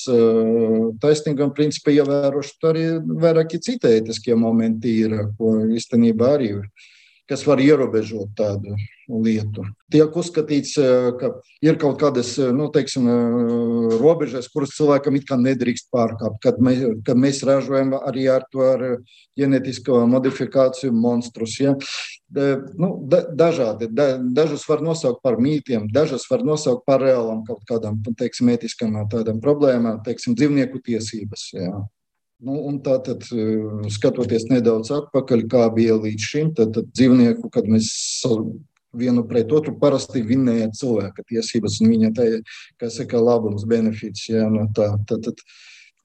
taisnīguma 1.04 1.52
principa 1.58 1.92
ievērošanas, 1.92 2.70
arī 2.70 2.86
vairāki 3.20 3.60
citi 3.60 3.98
ētiskie 3.98 4.38
momenti 4.40 4.94
ir, 5.02 5.18
ko 5.36 5.58
īstenībā 5.76 6.30
arī 6.38 6.54
ir 6.54 6.88
kas 7.30 7.46
var 7.48 7.62
ierobežot 7.62 8.36
tādu 8.38 8.76
lietu. 9.10 9.66
Tiek 9.94 10.14
uzskatīts, 10.18 10.76
eh, 10.82 11.12
ka 11.20 11.30
ir 11.62 11.78
kaut 11.82 12.00
kādas 12.02 12.34
eh, 12.42 12.52
nu, 12.54 12.68
teiksim, 12.74 13.06
eh, 13.10 13.96
robežas, 14.02 14.50
kuras 14.50 14.74
cilvēkam 14.78 15.18
it 15.18 15.28
kā 15.30 15.38
nedrīkst 15.38 15.90
pārkāpt, 15.94 16.42
kad 16.42 16.58
mēs, 16.58 16.84
kad 17.06 17.18
mēs 17.18 17.44
ražojam 17.46 17.94
arī 18.00 18.28
ar 18.34 18.46
to 18.52 18.66
ar 18.66 18.86
ģenētisko 19.38 20.06
modifikāciju 20.10 20.94
monstrus. 20.94 21.60
Ja? 21.60 21.76
Nu, 22.82 22.90
da, 23.08 23.22
dažādi. 23.30 23.88
Da, 23.94 24.16
dažus 24.18 24.66
var 24.68 24.82
nosaukt 24.82 25.22
par 25.24 25.38
mītiem, 25.38 25.86
dažus 25.94 26.26
var 26.30 26.44
nosaukt 26.44 26.86
par 26.86 27.04
reālām 27.06 27.46
kaut 27.48 27.62
kādām 27.70 28.02
teiksim, 28.18 28.50
ētiskām 28.54 28.98
problēmām, 29.44 30.02
teiksim, 30.06 30.36
dzīvnieku 30.38 30.82
tiesības. 30.84 31.52
Ja? 31.54 31.86
Nu, 32.46 32.56
tā 32.86 33.00
tad, 33.02 33.26
eh, 33.34 33.90
skatoties 33.90 34.48
nedaudz 34.52 34.92
atpakaļ, 34.94 35.46
kā 35.50 35.66
bija 35.74 35.98
līdz 35.98 36.32
šim, 36.32 36.54
tad, 36.58 36.76
tad 36.78 36.92
dzīvnieku, 36.94 37.50
kad 37.54 37.66
mēs 37.66 37.90
vienu 38.96 39.26
pret 39.28 39.52
otru 39.52 39.74
parasti 39.80 40.22
vinēja 40.24 40.70
cilvēka 40.78 41.26
tiesības 41.32 41.80
un 41.82 41.94
viņa 41.94 42.12
tā, 42.16 42.28
kā 42.82 42.90
saka, 42.94 43.20
labums, 43.20 43.66
benefits. 43.68 44.30
Jā, 44.30 44.46
no 44.52 44.68
tā, 44.78 44.92
tad, 45.10 45.26
tad, 45.26 45.42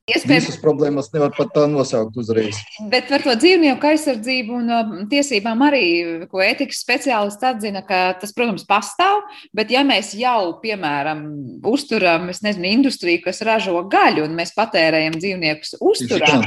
Iespējams, 0.08 0.46
visas 0.48 0.58
problēmas 0.62 1.10
nevar 1.14 1.30
pat 1.36 1.52
tā 1.54 1.66
nosaukt 1.70 2.16
uzreiz. 2.18 2.58
Bet 2.90 3.06
par 3.10 3.22
to 3.22 3.34
dzīvnieku 3.38 3.88
aizsardzību 3.90 4.56
un 4.56 4.72
um, 4.74 4.94
tiesībām 5.10 5.60
arī, 5.66 5.84
ko 6.30 6.40
etikas 6.42 6.80
speciālists 6.82 7.46
atzina, 7.46 7.82
ka 7.86 8.00
tas, 8.18 8.32
protams, 8.34 8.64
pastāv. 8.68 9.20
Bet, 9.56 9.70
ja 9.70 9.84
mēs 9.86 10.12
jau, 10.18 10.56
piemēram, 10.62 11.22
uzturam, 11.68 12.30
es 12.32 12.42
nezinu, 12.42 12.66
industriju, 12.80 13.22
kas 13.26 13.42
ražo 13.46 13.76
gaļu, 13.92 14.24
un 14.26 14.34
mēs 14.38 14.54
patērējam 14.56 15.18
dzīvniekus 15.20 15.76
uzturā, 15.78 16.40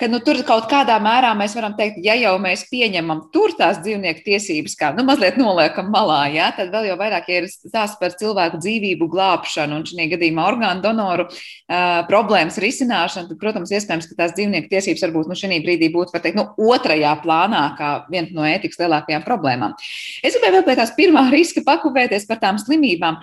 tad 0.00 0.14
nu, 0.14 0.22
tur 0.24 0.40
kaut 0.48 0.70
kādā 0.70 0.96
mērā 1.02 1.34
mēs 1.38 1.56
varam 1.58 1.76
teikt, 1.76 2.00
ja 2.06 2.16
jau 2.16 2.36
mēs 2.40 2.64
pieņemam 2.70 3.26
tur 3.34 3.52
tās 3.58 3.82
dzīvnieku 3.84 4.24
tiesības, 4.30 4.78
kā 4.80 4.92
nu, 4.96 5.04
mazliet 5.08 5.36
noliekam 5.40 5.90
malā, 5.92 6.22
jā, 6.32 6.48
tad 6.56 6.72
vēl 6.72 6.92
jau 6.92 6.98
vairāk 7.02 7.28
ja 7.28 7.42
ir 7.42 7.50
stāsts 7.52 8.00
par 8.00 8.16
cilvēku 8.16 8.62
dzīvību 8.62 9.10
glābšanu 9.12 9.80
un 9.80 9.86
šī 9.88 10.08
gadījumā 10.14 10.46
orgānu 10.54 10.84
donoru 10.84 11.28
uh, 11.28 12.00
problēmas 12.08 12.56
risināšanu 12.62 12.99
risināšana, 13.00 13.28
tad, 13.28 13.38
protams, 13.40 13.70
iespējams, 13.72 14.08
ka 14.08 14.16
tās 14.18 14.34
dzīvnieku 14.36 14.68
tiesības 14.70 15.04
varbūt 15.06 15.28
nu, 15.30 15.36
šī 15.38 15.60
brīdī 15.64 15.90
būtu 15.92 16.12
teikt, 16.20 16.36
nu, 16.36 16.46
otrajā 16.70 17.14
plānā, 17.22 17.62
kā 17.78 18.06
viena 18.10 18.28
no 18.32 18.44
ētikas 18.44 18.80
lielākajām 18.80 19.24
problēmām. 19.24 19.74
Es 20.22 20.34
gribēju 20.36 20.58
vēl 20.58 20.64
pie 20.66 20.76
tās 20.78 20.92
pirmā 20.96 21.24
riska 21.34 21.62
pakuvēties 21.66 22.26
par 22.28 22.40
tām 22.42 22.58
slimībām. 22.60 23.20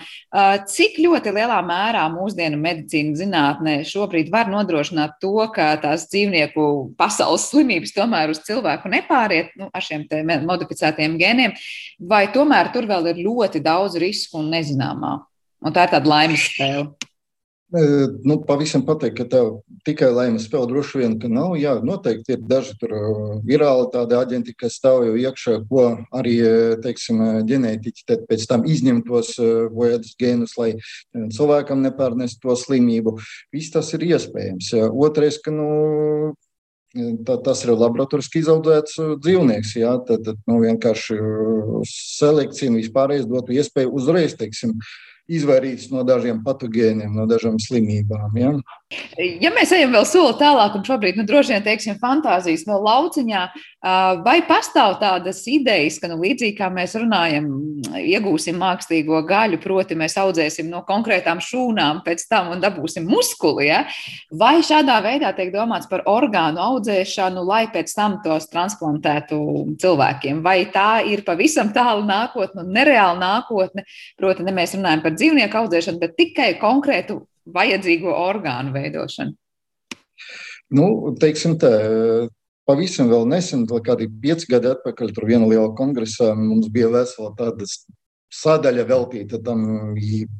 Cik 0.67 0.99
ļoti 1.03 1.33
lielā 1.35 1.59
mērā 1.65 2.05
mūsdienu 2.13 2.59
medicīna 2.61 3.17
zinātnē 3.17 3.77
šobrīd 3.87 4.31
var 4.33 4.49
nodrošināt 4.51 5.17
to, 5.21 5.35
ka 5.53 5.75
tās 5.81 6.07
dzīvnieku 6.11 6.67
pasaules 6.97 7.49
slimības 7.51 7.95
tomēr 7.95 8.33
uz 8.33 8.41
cilvēku 8.47 8.91
nepāriet 8.91 9.53
nu, 9.57 9.69
ar 9.73 9.83
šiem 9.83 10.07
modificētiem 10.47 11.17
gēniem, 11.19 11.55
vai 11.99 12.27
tomēr 12.33 12.71
tur 12.73 12.87
vēl 12.89 13.11
ir 13.13 13.25
ļoti 13.25 13.61
daudz 13.63 13.97
risku 14.01 14.41
un 14.41 14.51
nezināmā? 14.53 15.17
Un 15.65 15.73
tā 15.73 15.87
ir 15.87 15.95
tāda 15.95 16.09
laimes 16.09 16.43
spēle. 16.51 16.91
Nu, 18.23 18.37
pavisam 18.47 18.85
pateikt, 18.87 19.17
ka 19.17 19.25
tev 19.27 19.47
tikai 19.83 20.07
laimes 20.15 20.45
spēle 20.47 20.69
droši 20.69 21.01
vien, 21.01 21.17
nav. 21.33 21.57
Jā, 21.59 21.73
noteikti 21.83 22.37
ir 22.37 22.45
daži 22.47 22.77
tur 22.79 22.93
virāli 23.43 23.89
tādi 23.91 24.15
aģenti, 24.15 24.53
kas 24.55 24.77
stāv 24.79 25.03
jau 25.03 25.17
iekšā, 25.19 25.57
ko 25.67 25.83
arī, 26.15 26.37
teiksim, 26.85 27.19
ģenētiķi 27.49 28.21
pēc 28.29 28.47
tam 28.47 28.63
izņem 28.63 29.01
tos 29.09 29.33
bojātus 29.75 30.15
gēnus, 30.15 30.55
lai 30.55 30.77
cilvēkam 31.11 31.83
nepārnest 31.83 32.39
to 32.39 32.55
slimību. 32.55 33.17
Viss 33.51 33.75
tas 33.75 33.91
ir 33.97 34.07
iespējams. 34.13 34.71
Otrais, 34.95 35.41
ka, 35.43 35.51
nu, 35.51 36.33
Tā, 36.97 37.35
tas 37.43 37.59
ir 37.65 37.73
laboratorijas 37.75 38.31
izaudzēts 38.39 38.95
dzīvnieks. 39.21 39.73
Jā, 39.77 39.91
tad, 40.07 40.23
tad 40.25 40.39
nu, 40.49 40.55
vienkārši 40.63 41.17
selekcija 41.91 42.71
un 42.71 42.79
vispārējais 42.79 43.27
dotu 43.29 43.53
iespēju 43.53 43.91
uzreiz, 43.99 44.33
teiksim, 44.39 44.71
izvairīties 45.27 45.89
no 45.91 46.03
dažiem 46.07 46.39
patogēniem, 46.45 47.11
no 47.15 47.27
dažām 47.27 47.57
slimībām. 47.59 48.35
Ja? 48.39 48.53
Ja 49.19 49.51
mēs 49.51 49.73
ejam 49.75 49.91
vēl 49.91 50.05
soli 50.07 50.37
tālāk, 50.39 50.77
un 50.77 50.85
šobrīd 50.87 51.17
nu, 51.19 51.25
droši 51.27 51.57
vien 51.57 51.63
teiksim, 51.65 51.97
fantāzijas 51.99 52.63
no 52.69 52.77
lauciņā, 52.85 53.41
vai 54.23 54.37
pastāv 54.47 54.95
tādas 55.01 55.41
idejas, 55.51 55.97
ka 55.99 56.07
nu, 56.07 56.15
līdzīgi 56.21 56.55
kā 56.55 56.69
mēs 56.71 56.95
runājam, 56.95 57.49
iegūsim 57.99 58.55
mākslīgo 58.61 59.19
gaļu, 59.27 59.59
proti, 59.59 59.97
mēs 59.99 60.15
audzēsim 60.21 60.69
no 60.71 60.85
konkrētām 60.87 61.41
šūnām, 61.43 61.99
pēc 62.05 62.23
tam 62.31 62.53
un 62.55 62.63
dabūsim 62.63 63.09
muskuli, 63.11 63.67
ja? 63.67 63.81
vai 64.31 64.61
šādā 64.63 65.01
veidā 65.03 65.33
tiek 65.35 65.51
domāts 65.51 65.91
par 65.91 66.05
orgānu 66.07 66.63
audzēšanu, 66.63 67.43
lai 67.43 67.65
pēc 67.73 67.91
tam 67.97 68.17
tos 68.23 68.47
transplantētu 68.53 69.41
cilvēkiem, 69.83 70.39
vai 70.45 70.61
tā 70.71 71.03
ir 71.11 71.25
pavisam 71.27 71.73
tālu 71.75 72.07
nākotne 72.07 72.63
un 72.63 72.71
nereāla 72.79 73.19
nākotne, 73.19 73.83
proti, 74.15 74.47
ne 74.47 74.55
mēs 74.55 74.77
runājam 74.79 75.03
par 75.03 75.16
dzīvnieku 75.19 75.59
audzēšanu, 75.61 76.01
bet 76.01 76.15
tikai 76.19 76.53
konkrētu 76.61 77.21
vajadzīgo 77.53 78.13
orgānu 78.13 78.73
veidošanu? 78.75 79.35
Nu, 80.77 80.87
teiksim 81.21 81.55
tā, 81.61 81.71
pavisam 82.67 83.11
nesen, 83.29 83.63
kādi 83.67 84.09
pieci 84.21 84.49
gadi 84.51 84.73
atpakaļ, 84.73 85.13
tur 85.15 85.27
vienā 85.29 85.47
lielā 85.47 85.69
kongresā 85.77 86.33
mums 86.35 86.67
bija 86.73 86.91
vesela 86.91 87.31
tāda 87.37 87.67
sadaļa 88.33 88.83
veltīta 88.87 89.39
tam 89.43 89.95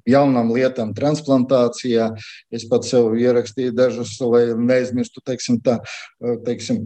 jaunam 0.07 0.51
lietam, 0.53 0.93
transplantācijā. 0.97 2.09
Es 2.53 2.65
pats 2.69 2.91
sev 2.91 3.15
ierakstīju 3.19 3.73
dažus, 3.77 4.15
lai 4.21 4.43
neaizmirstu, 4.57 5.23
teiksim, 5.25 5.59
tā, 5.63 5.77
teiksim, 6.45 6.83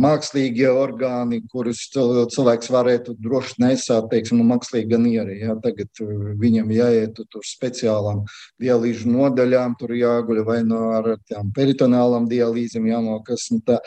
mākslīgie 0.00 0.70
orgāni, 0.72 1.42
kurus 1.52 1.86
cilvēks 1.92 2.70
varētu 2.72 3.16
droši 3.20 3.58
nesāt, 3.62 4.10
teiksim, 4.12 4.40
no 4.40 4.48
mākslīga 4.50 4.98
niera. 5.00 5.34
Ja? 5.36 5.56
Tagad 5.62 6.02
viņam 6.40 6.72
jāiet 6.74 7.20
tur 7.30 7.46
speciālām 7.46 8.24
dialīžu 8.60 9.10
nodaļām, 9.10 9.76
tur 9.80 9.94
jāguļ 9.96 10.44
vai 10.46 10.60
no 10.66 10.88
ar 10.98 11.12
tām 11.30 11.52
peritonālām 11.56 12.28
dialīzēm 12.30 12.90
jānokas. 12.90 13.48
Tā. 13.66 13.78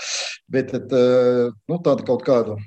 Bet 0.51 0.73
nu, 0.73 1.79
tāda 1.83 2.05
kaut 2.07 2.23
kādu 2.25 2.57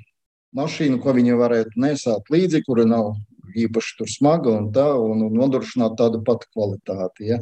mašīnu, 0.57 0.99
ko 1.03 1.13
viņi 1.17 1.37
varētu 1.37 1.81
nesāt 1.81 2.31
līdzi, 2.33 2.63
kura 2.67 2.85
nav 2.87 3.15
īpaši 3.65 4.07
smaga 4.17 4.53
un 4.53 4.71
tā, 4.75 4.87
un, 5.01 5.25
un 5.27 5.37
nodrošināt 5.41 5.97
tādu 5.99 6.23
patu 6.25 6.49
kvalitāti. 6.53 7.31
Ja. 7.31 7.41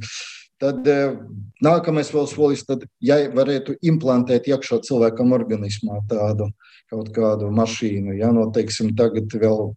Tad 0.62 0.88
eh, 0.88 1.18
nākamais 1.66 2.12
vēl 2.16 2.30
solis, 2.32 2.64
tad, 2.68 2.86
ja 3.04 3.18
varētu 3.36 3.76
implantēt 3.84 4.48
iekšā 4.48 4.80
cilvēkam 4.88 5.36
organismā 5.36 6.00
tādu 6.10 6.48
kaut 6.92 7.10
kādu 7.16 7.50
mašīnu, 7.52 8.16
ja, 8.22 8.30
no, 8.32 8.48
teiksim, 8.56 8.94
tagad 8.96 9.34
vēl 9.36 9.74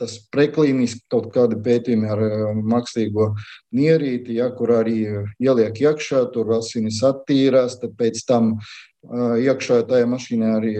tas 0.00 0.16
preklīniski 0.32 1.04
kaut 1.12 1.30
kādi 1.34 1.58
pētījumi 1.62 2.10
ar 2.12 2.22
eh, 2.24 2.42
mākslīgo 2.72 3.30
nierīti, 3.76 4.36
ja, 4.40 4.50
kur 4.56 4.74
arī 4.78 4.98
ieliek 5.42 5.80
iekšā, 5.82 6.26
tur 6.34 6.56
asinis 6.58 7.02
attīrās, 7.06 7.80
tad 7.82 7.96
pēc 7.98 8.22
tam 8.28 8.56
iekšā 9.06 9.84
tajā 9.86 10.06
mašīnā 10.10 10.48
arī 10.58 10.72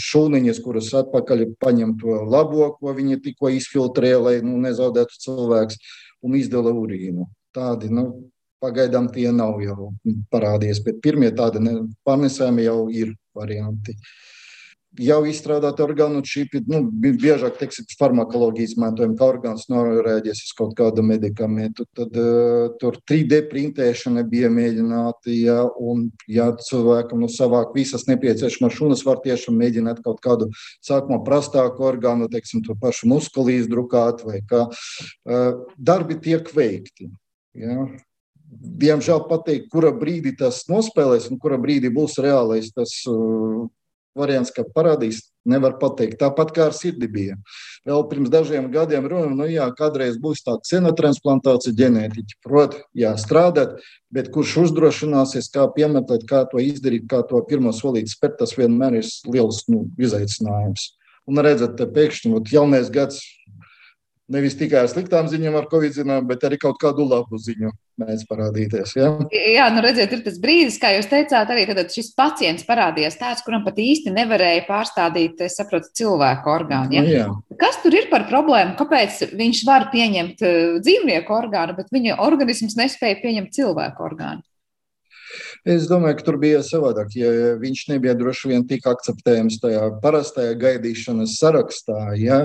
šūniņas, 0.00 0.60
kuras 0.64 0.88
atpakaļ 1.02 1.44
paņem 1.60 1.98
to 2.00 2.22
labo, 2.24 2.70
ko 2.80 2.94
viņi 2.96 3.20
tikko 3.26 3.50
izfiltrēja, 3.52 4.22
lai 4.24 4.34
nu, 4.40 4.56
nezaudētu 4.62 5.20
cilvēks, 5.26 5.76
un 6.24 6.38
izdala 6.38 6.72
urīnu. 6.72 7.28
Tādi, 7.54 7.90
nu, 7.92 8.06
pagaidām 8.62 9.10
tie 9.12 9.28
nav 9.36 9.60
jau 9.62 9.92
parādījies, 10.32 10.80
bet 10.86 11.02
pirmie 11.04 11.28
tādi 11.36 11.60
pārnesēmi 12.08 12.64
jau 12.64 12.80
ir 12.88 13.12
varianti. 13.36 13.94
Uh, 13.98 14.16
jau 14.96 15.18
izstrādāti 15.28 15.82
orgānu 15.84 16.22
čipi, 16.26 16.60
nu, 16.70 16.80
biežāk 16.88 17.58
teiksim, 17.60 17.86
farmakoloģija 17.98 18.70
izmantojam, 18.70 19.14
kā 19.18 19.28
orgāns 19.34 19.68
norēģēs 19.70 20.40
uz 20.46 20.54
kaut 20.58 20.74
kādu 20.78 21.04
medikamentu. 21.06 21.86
Tad 21.96 22.16
uh, 22.18 22.70
tur 22.80 22.98
3D 23.08 23.42
printēšana 23.50 24.24
bija 24.28 24.50
mēģināta, 24.52 25.30
ja, 25.34 25.60
un 25.76 26.08
ja 26.30 26.50
cilvēkam 26.64 27.22
nu, 27.22 27.30
savāk 27.32 27.76
visas 27.76 28.08
nepieciešamās 28.08 28.76
šunas 28.78 29.04
var 29.06 29.22
tiešām 29.24 29.58
mēģināt 29.60 30.02
kaut 30.06 30.22
kādu 30.24 30.50
sākumā 30.84 31.20
prastāku 31.26 31.86
orgānu, 31.88 32.30
teiksim, 32.32 32.64
to 32.66 32.76
pašu 32.80 33.10
muskuli 33.12 33.58
izdrukāt 33.60 34.24
vai 34.26 34.42
kā. 34.48 34.66
Uh, 35.28 35.64
darbi 35.76 36.18
tiek 36.22 36.48
veikti. 36.54 37.12
Ja. 37.58 37.84
Diemžēl 38.48 39.26
pateikt, 39.28 39.66
kura 39.68 39.90
brīdī 39.92 40.32
tas 40.38 40.62
nospēlēs 40.70 41.26
un 41.28 41.36
kura 41.40 41.58
brīdī 41.60 41.90
būs 41.92 42.16
reālais 42.24 42.70
tas 42.72 42.94
uh, 43.10 43.66
variants, 44.18 44.52
ka 44.54 44.64
parādīs, 44.74 45.22
nevar 45.48 45.78
pateikt. 45.80 46.18
Tāpat 46.20 46.52
kā 46.56 46.66
ar 46.68 46.76
sirdi 46.76 47.08
bija. 47.10 47.38
Vēl 47.88 48.04
pirms 48.10 48.32
dažiem 48.32 48.68
gadiem 48.72 49.06
runājām, 49.08 49.38
nu 49.38 49.48
jā, 49.48 49.68
kādreiz 49.78 50.18
būs 50.20 50.44
tāda 50.46 50.66
cenotransplantācija, 50.68 51.76
ģenētiķi 51.78 52.38
prot, 52.44 52.76
jā, 52.98 53.14
strādāt, 53.20 53.78
bet 54.14 54.32
kurš 54.34 54.58
uzdrošināsies, 54.66 55.50
kā 55.54 55.68
piemeklēt, 55.74 56.28
kā 56.28 56.44
to 56.50 56.60
izdarīt, 56.62 57.08
kā 57.10 57.22
to 57.30 57.40
pirmo 57.48 57.72
solīti 57.76 58.12
spērt, 58.12 58.38
tas 58.42 58.56
vienmēr 58.58 59.00
ir 59.00 59.10
liels 59.30 59.64
nu, 59.72 59.86
izaicinājums. 60.00 60.92
Un 61.28 61.40
redzat, 61.44 61.80
pēkšņi 61.92 62.40
jaunais 62.52 62.88
gads 62.92 63.20
nevis 64.32 64.56
tikai 64.58 64.82
ar 64.84 64.88
sliktām 64.90 65.28
ziņām, 65.30 65.56
ar 65.58 65.68
covid 65.70 65.94
zinām, 65.96 66.26
bet 66.28 66.44
arī 66.46 66.58
kaut 66.60 66.78
kādu 66.80 67.06
labu 67.08 67.40
ziņu 67.40 67.72
mēdz 67.98 68.24
parādīties. 68.28 68.94
Ja? 68.98 69.10
Jā, 69.32 69.68
nu 69.74 69.82
redziet, 69.84 70.12
ir 70.14 70.22
tas 70.26 70.38
brīdis, 70.42 70.78
kā 70.80 70.92
jūs 70.94 71.08
teicāt, 71.10 71.50
arī 71.50 71.64
tad 71.70 71.90
šis 71.94 72.12
pacients 72.18 72.66
parādījās 72.68 73.18
tāds, 73.20 73.44
kuram 73.46 73.64
pat 73.66 73.80
īsti 73.82 74.12
nevarēja 74.14 74.66
pārstādīt, 74.68 75.40
es 75.46 75.58
saprotu, 75.58 75.90
cilvēku 75.98 76.52
orgānu. 76.52 76.94
Ja? 76.94 77.04
Nu, 77.06 77.14
jā. 77.14 77.28
Kas 77.58 77.80
tur 77.82 77.96
ir 77.98 78.10
par 78.12 78.28
problēmu? 78.30 78.76
Kāpēc 78.78 79.24
viņš 79.38 79.64
var 79.68 79.88
pieņemt 79.94 80.44
eh, 80.46 80.60
dzīvnieku 80.84 81.34
orgānu, 81.34 81.74
bet 81.78 81.90
viņa 81.94 82.20
organisms 82.28 82.78
nespēja 82.78 83.20
pieņemt 83.24 83.56
cilvēku 83.56 84.06
orgānu? 84.10 84.44
Es 85.68 85.86
domāju, 85.90 86.18
ka 86.18 86.26
tur 86.26 86.38
bija 86.40 86.62
savādāk. 86.64 87.12
Ja 87.18 87.30
viņš 87.60 87.84
nebija 87.92 88.14
droši 88.18 88.52
vien 88.52 88.66
tik 88.68 88.86
akceptējams 88.88 89.60
tajā 89.62 89.84
parastajā 90.02 90.56
gaidīšanas 90.60 91.36
sarakstā, 91.40 91.98
ja 92.20 92.40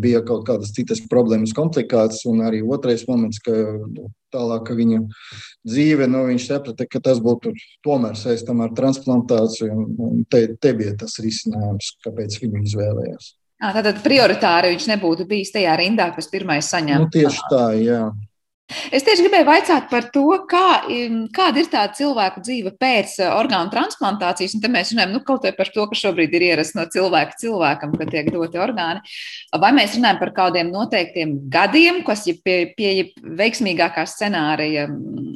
bija 0.00 0.22
kaut 0.26 0.46
kādas 0.48 0.74
citas 0.76 1.02
problēmas, 1.10 1.54
komplikācijas, 1.56 2.26
un 2.30 2.44
arī 2.46 2.62
otrais 2.66 3.06
moments, 3.08 3.40
ka 3.44 3.54
nu, 3.54 4.10
tālāk 4.34 4.70
viņa 4.76 5.02
dzīve, 5.66 6.06
nu, 6.10 6.24
viņš 6.30 6.46
saprata, 6.52 6.86
ka 6.86 7.02
tas 7.04 7.20
būtu 7.24 7.54
tomēr 7.86 8.16
saistām 8.18 8.62
ar 8.64 8.74
transplantāciju, 8.76 9.74
un 10.06 10.24
te, 10.30 10.46
te 10.60 10.74
bija 10.76 10.96
tas 11.00 11.18
risinājums, 11.22 11.94
kāpēc 12.06 12.40
viņu 12.44 12.64
izvēlējās. 12.68 13.34
Tātad 13.60 13.98
prioritāri 14.00 14.70
viņš 14.72 14.86
nebūtu 14.94 15.26
bijis 15.28 15.52
tajā 15.52 15.74
rindā, 15.76 16.06
kas 16.16 16.30
pirmais 16.32 16.70
saņēma. 16.72 17.04
Nu, 17.04 17.12
tieši 17.12 17.42
tā, 17.50 17.64
jā. 17.76 18.04
Es 18.94 19.04
tieši 19.06 19.26
gribēju 19.26 19.46
jautāt 19.50 19.88
par 19.90 20.06
to, 20.14 20.24
kā, 20.50 20.82
kāda 21.34 21.62
ir 21.62 21.68
tā 21.70 21.82
cilvēku 21.96 22.42
dzīve 22.44 22.72
pēc 22.80 23.16
eh, 23.20 23.30
orgānu 23.34 23.72
transplantācijas. 23.72 24.56
Un 24.56 24.62
te 24.62 24.70
mēs 24.72 24.92
runājam 24.94 25.14
nu, 25.14 25.22
kaut 25.26 25.46
par 25.56 25.70
to, 25.74 25.86
kas 25.90 26.02
šobrīd 26.04 26.34
ir 26.36 26.46
ierasts 26.50 26.76
no 26.78 26.86
cilvēka 26.90 27.38
cilvēkam, 27.40 27.94
kad 27.98 28.12
tiek 28.12 28.30
doti 28.32 28.60
orgāni. 28.60 29.02
Vai 29.60 29.72
mēs 29.76 29.96
runājam 29.98 30.20
par 30.20 30.32
kādiem 30.36 30.70
noteiktiem 30.74 31.36
gadiem, 31.50 32.02
kas 32.06 32.26
ir 32.30 32.40
pie, 32.44 32.58
pie 32.76 32.92
veiksmīgākā 33.40 34.04
scenārija 34.08 34.86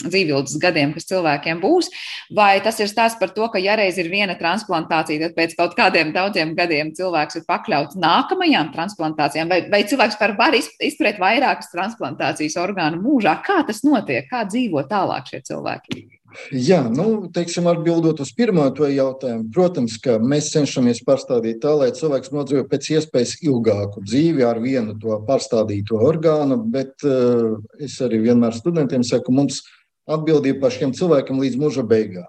dzīvības 0.05 0.57
gadiem, 0.63 0.95
kas 0.95 1.09
cilvēkiem 1.11 1.63
būs, 1.63 1.91
vai 2.35 2.59
tas 2.65 2.79
ir 2.83 2.91
stāsts 2.91 3.19
par 3.21 3.33
to, 3.35 3.49
ka 3.53 3.63
ja 3.63 3.77
reiz 3.79 3.99
ir 4.01 4.11
viena 4.13 4.37
transplantācija, 4.39 5.29
tad 5.29 5.37
pēc 5.39 5.57
kaut 5.59 5.77
kādiem 5.79 6.13
daudziem 6.15 6.55
gadiem 6.59 6.93
cilvēks 6.97 7.41
ir 7.41 7.47
pakļauts 7.49 7.99
nākamajām 8.01 8.73
transplantācijām, 8.75 9.51
vai, 9.51 9.63
vai 9.73 9.83
cilvēks 9.89 10.21
var 10.21 10.57
izturēt 10.59 11.21
vairākas 11.23 11.73
transplantācijas 11.73 12.59
orgānu 12.61 13.01
mūžā? 13.03 13.24
Mūžā. 13.25 13.43
Kā 13.45 13.65
tas 13.67 13.83
notiek? 13.85 14.29
Kā 14.29 14.45
dzīvo 14.45 14.85
tālāk 14.89 15.27
šie 15.29 15.43
cilvēki? 15.45 16.21
Jā, 16.51 16.83
nu, 16.91 17.31
teiksim, 17.31 17.69
atbildot 17.71 18.19
uz 18.21 18.33
pirmo 18.35 18.67
jautājumu, 18.67 19.53
protams, 19.55 19.99
ka 20.03 20.19
mēs 20.19 20.51
cenšamies 20.51 21.05
pārstādīt 21.07 21.61
tā, 21.63 21.71
lai 21.79 21.93
cilvēks 21.95 22.33
nodzīvo 22.35 22.65
pēc 22.67 22.91
iespējas 22.91 23.37
ilgāku 23.47 24.03
dzīvi 24.03 24.43
ar 24.43 24.59
vienu 24.59 24.97
to 24.99 25.21
pārstādīto 25.29 25.95
orgānu, 25.95 26.59
bet 26.59 27.07
uh, 27.07 27.55
es 27.79 28.01
arī 28.03 28.19
vienmēr 28.27 28.53
studentiem 28.53 29.05
saku, 29.05 29.31
mums 29.31 29.63
atbildība 30.11 30.67
par 30.67 30.75
šiem 30.75 30.93
cilvēkiem 30.93 31.39
līdz 31.39 31.61
mūža 31.61 31.87
beigām. 31.87 32.27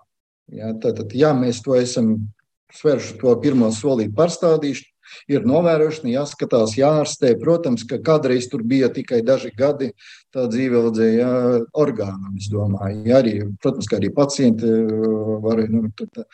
Jā, 0.54 0.76
tātad, 0.78 1.10
ja 1.18 1.34
mēs 1.34 1.64
to 1.66 1.74
esam 1.74 2.30
svēršu 2.78 3.18
to 3.24 3.34
pirmo 3.42 3.72
solīti 3.74 4.14
pārstādījuši, 4.14 4.86
ir 5.32 5.46
novērošana, 5.48 6.14
jāskatās, 6.16 6.76
jārastē. 6.80 7.34
Protams, 7.42 7.86
ka 7.88 8.00
kādreiz 8.04 8.50
tur 8.52 8.64
bija 8.64 8.90
tikai 8.94 9.22
daži 9.26 9.52
gadi 9.58 9.92
tā 10.36 10.48
dzīveldzēja 10.52 11.30
orgānam, 11.78 12.34
es 12.40 12.50
domāju. 12.52 13.04
Ja 13.10 13.22
arī, 13.22 13.38
protams, 13.64 13.90
ka 13.90 14.00
arī 14.00 14.12
pacienti 14.16 14.68
uh, 14.70 15.38
varēja. 15.46 15.72
Nu, 15.76 15.94
tad, 15.98 16.26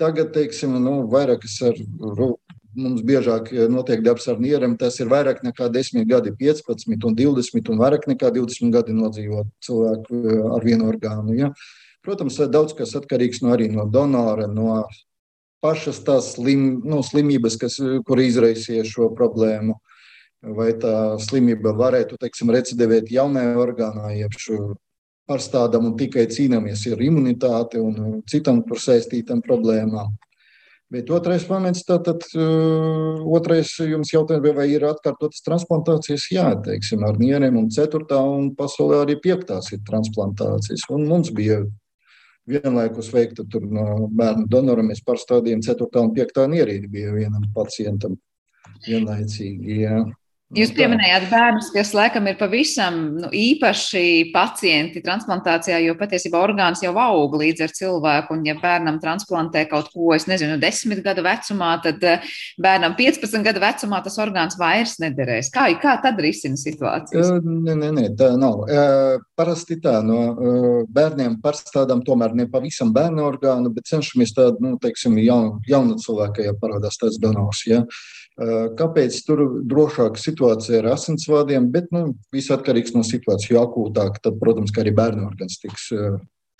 tagad, 0.00 0.32
teiksim, 0.36 0.78
nu, 0.82 1.02
vairāk 1.12 1.44
es 1.48 1.58
ar 1.66 1.76
mums 2.70 3.02
biežāk 3.02 3.50
notiek 3.70 4.02
darbs 4.06 4.28
ar 4.30 4.38
nieriem, 4.38 4.76
tas 4.78 5.00
ir 5.02 5.10
vairāk 5.10 5.42
nekā 5.42 5.66
10 5.74 6.06
gadi, 6.06 6.30
15 6.38 7.06
un 7.08 7.16
20 7.18 7.70
un 7.72 7.80
vairāk 7.82 8.06
nekā 8.06 8.30
20 8.36 8.70
gadi 8.74 8.94
nodzīvot 8.94 9.50
cilvēku 9.66 10.24
uh, 10.24 10.42
ar 10.56 10.66
vienu 10.66 10.90
orgānu. 10.92 11.36
Ja? 11.38 11.50
Protams, 12.06 12.38
daudz 12.48 12.72
kas 12.78 12.94
atkarīgs 12.96 13.42
no, 13.44 13.56
no 13.74 13.84
donora, 13.90 14.46
no 14.48 14.86
pašas 15.64 16.00
tās 16.06 16.34
slim, 16.36 16.80
nu, 16.84 17.02
slimības, 17.06 17.56
kas, 17.60 17.78
kur 18.06 18.22
izraisīja 18.22 18.84
šo 18.88 19.10
problēmu. 19.16 19.76
Vai 20.56 20.70
tā 20.80 21.18
slimība 21.20 21.74
varētu 21.76 22.16
teiksim, 22.20 22.48
recidivēt 22.54 23.10
jaunajā 23.12 23.58
orgānā, 23.60 24.14
jeb 24.16 24.32
pārstādām 25.28 25.90
un 25.90 25.98
tikai 26.00 26.24
cīnāmies 26.32 26.86
ar 26.90 27.02
imunitāti 27.04 27.80
un 27.82 28.22
citām 28.30 28.64
tur 28.66 28.80
saistītām 28.80 29.44
problēmām. 29.44 30.16
Bet 30.90 31.10
otrais 31.14 31.44
moments, 31.46 31.84
tātad, 31.86 32.24
uh, 32.34 33.20
otrais 33.30 33.76
jums 33.78 34.10
jautājums, 34.10 34.56
vai 34.56 34.66
ir 34.72 34.82
atkārtotas 34.88 35.44
transplantācijas? 35.46 36.24
Jā, 36.34 36.48
teiksim, 36.64 37.04
ar 37.06 37.20
nieriem, 37.20 37.60
un 37.60 37.68
ceturtā, 37.70 38.18
un 38.18 38.48
pasaulē 38.58 39.04
arī 39.04 39.14
piektās 39.22 39.70
ir 39.70 39.84
transplantācijas. 39.86 40.88
Un 40.90 41.06
mums 41.06 41.30
bija 41.36 41.60
vienlaikus 42.50 43.10
veikta 43.14 43.46
no 43.70 44.08
bērnu 44.16 44.46
donora. 44.50 44.84
Mēs 44.86 45.02
pārstādījām 45.06 45.62
4. 45.66 45.88
un 46.02 46.14
5. 46.16 46.42
ierīdi 46.60 46.90
bija 46.90 47.14
vienam 47.14 47.46
pacientam 47.54 48.16
vienlaicīgi. 48.86 49.80
Jā. 49.84 50.00
Jūs 50.50 50.72
pieminējāt 50.74 51.28
bērnus, 51.30 51.68
kas 51.70 51.92
laikam 51.94 52.24
ir 52.26 52.34
pavisam 52.34 52.96
nu, 53.20 53.28
īpaši 53.30 54.32
pacienti 54.34 54.98
transplantācijā, 55.04 55.76
jo 55.84 55.94
patiesībā 55.94 56.40
orgāns 56.42 56.82
jau 56.82 56.90
aug 56.98 57.36
līdz 57.38 57.62
ar 57.68 57.74
cilvēku. 57.76 58.34
Un, 58.34 58.42
ja 58.48 58.56
bērnam 58.58 58.98
transplantē 58.98 59.62
kaut 59.70 59.92
ko, 59.94 60.08
es 60.16 60.26
nezinu, 60.26 60.56
desmit 60.58 61.04
gadu 61.04 61.22
vecumā, 61.22 61.70
tad 61.84 62.02
eh, 62.02 62.26
bērnam 62.58 62.98
15 62.98 63.46
gadu 63.46 63.62
vecumā 63.62 64.02
tas 64.02 64.18
orgāns 64.26 64.58
vairs 64.58 64.96
nederēs. 64.98 65.52
Kā, 65.54 65.68
kā 65.78 65.94
tad 66.02 66.18
risina 66.18 66.58
situācijas? 66.58 67.30
Nē, 67.46 67.78
nē, 67.84 67.94
nē, 68.00 68.08
tā 68.18 68.32
nav. 68.40 68.66
Parasti 69.38 69.78
tā 69.78 70.00
no 70.02 70.84
bērniem 70.90 71.38
pārstādām 71.44 72.02
tomēr 72.02 72.34
ne 72.34 72.50
pavisam 72.50 72.90
bērnu 72.96 73.22
orgānu, 73.22 73.70
bet 73.76 73.86
cenšamies 73.92 74.34
tādu, 74.34 74.66
nu, 74.66 74.78
teiksim, 74.82 75.14
jaunu, 75.22 75.60
jaunu 75.70 75.94
cilvēku, 76.02 76.48
ja 76.48 76.58
parādās 76.58 76.98
tāds 76.98 77.22
donors. 77.22 77.62
Ja. 77.70 77.84
Kāpēc 78.40 79.18
tur 79.26 79.42
drošāka 79.68 80.16
situācija 80.16 80.39
ar 80.48 80.90
asinsvadiem, 80.94 81.68
bet 81.72 81.90
nu, 81.94 82.14
viss 82.34 82.52
atkarīgs 82.54 82.94
no 82.96 83.04
situācijas. 83.06 83.50
Jo 83.52 83.64
akūtāk, 83.66 84.20
tad, 84.24 84.40
protams, 84.40 84.74
arī 84.80 84.94
bērnu 84.96 85.28
orgāns 85.28 85.60
tiks 85.62 85.90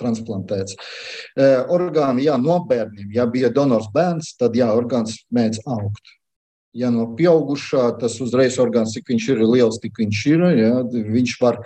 transplantēts. 0.01 0.79
Orgāni, 1.73 2.27
jā, 2.29 2.39
no 2.41 2.61
bērniem, 2.69 3.11
ja 3.17 3.27
bija 3.29 3.53
donors 3.53 3.91
bērns, 3.95 4.35
tad 4.41 4.57
jā, 4.57 4.71
orgāns 4.77 5.21
mēdz 5.35 5.63
augt. 5.69 6.17
Ja 6.77 6.87
no 6.95 7.09
pieaugušā 7.19 7.89
tas 7.99 8.21
uzreiz 8.23 8.55
orgāns, 8.63 8.93
cik 8.95 9.09
viņš 9.11 9.25
ir 9.33 9.41
liels, 9.43 9.81
tik 9.83 9.97
viņš 9.99 10.19
ir. 10.31 10.45
Ja, 10.55 10.75
viņš 10.87 11.33
var 11.43 11.59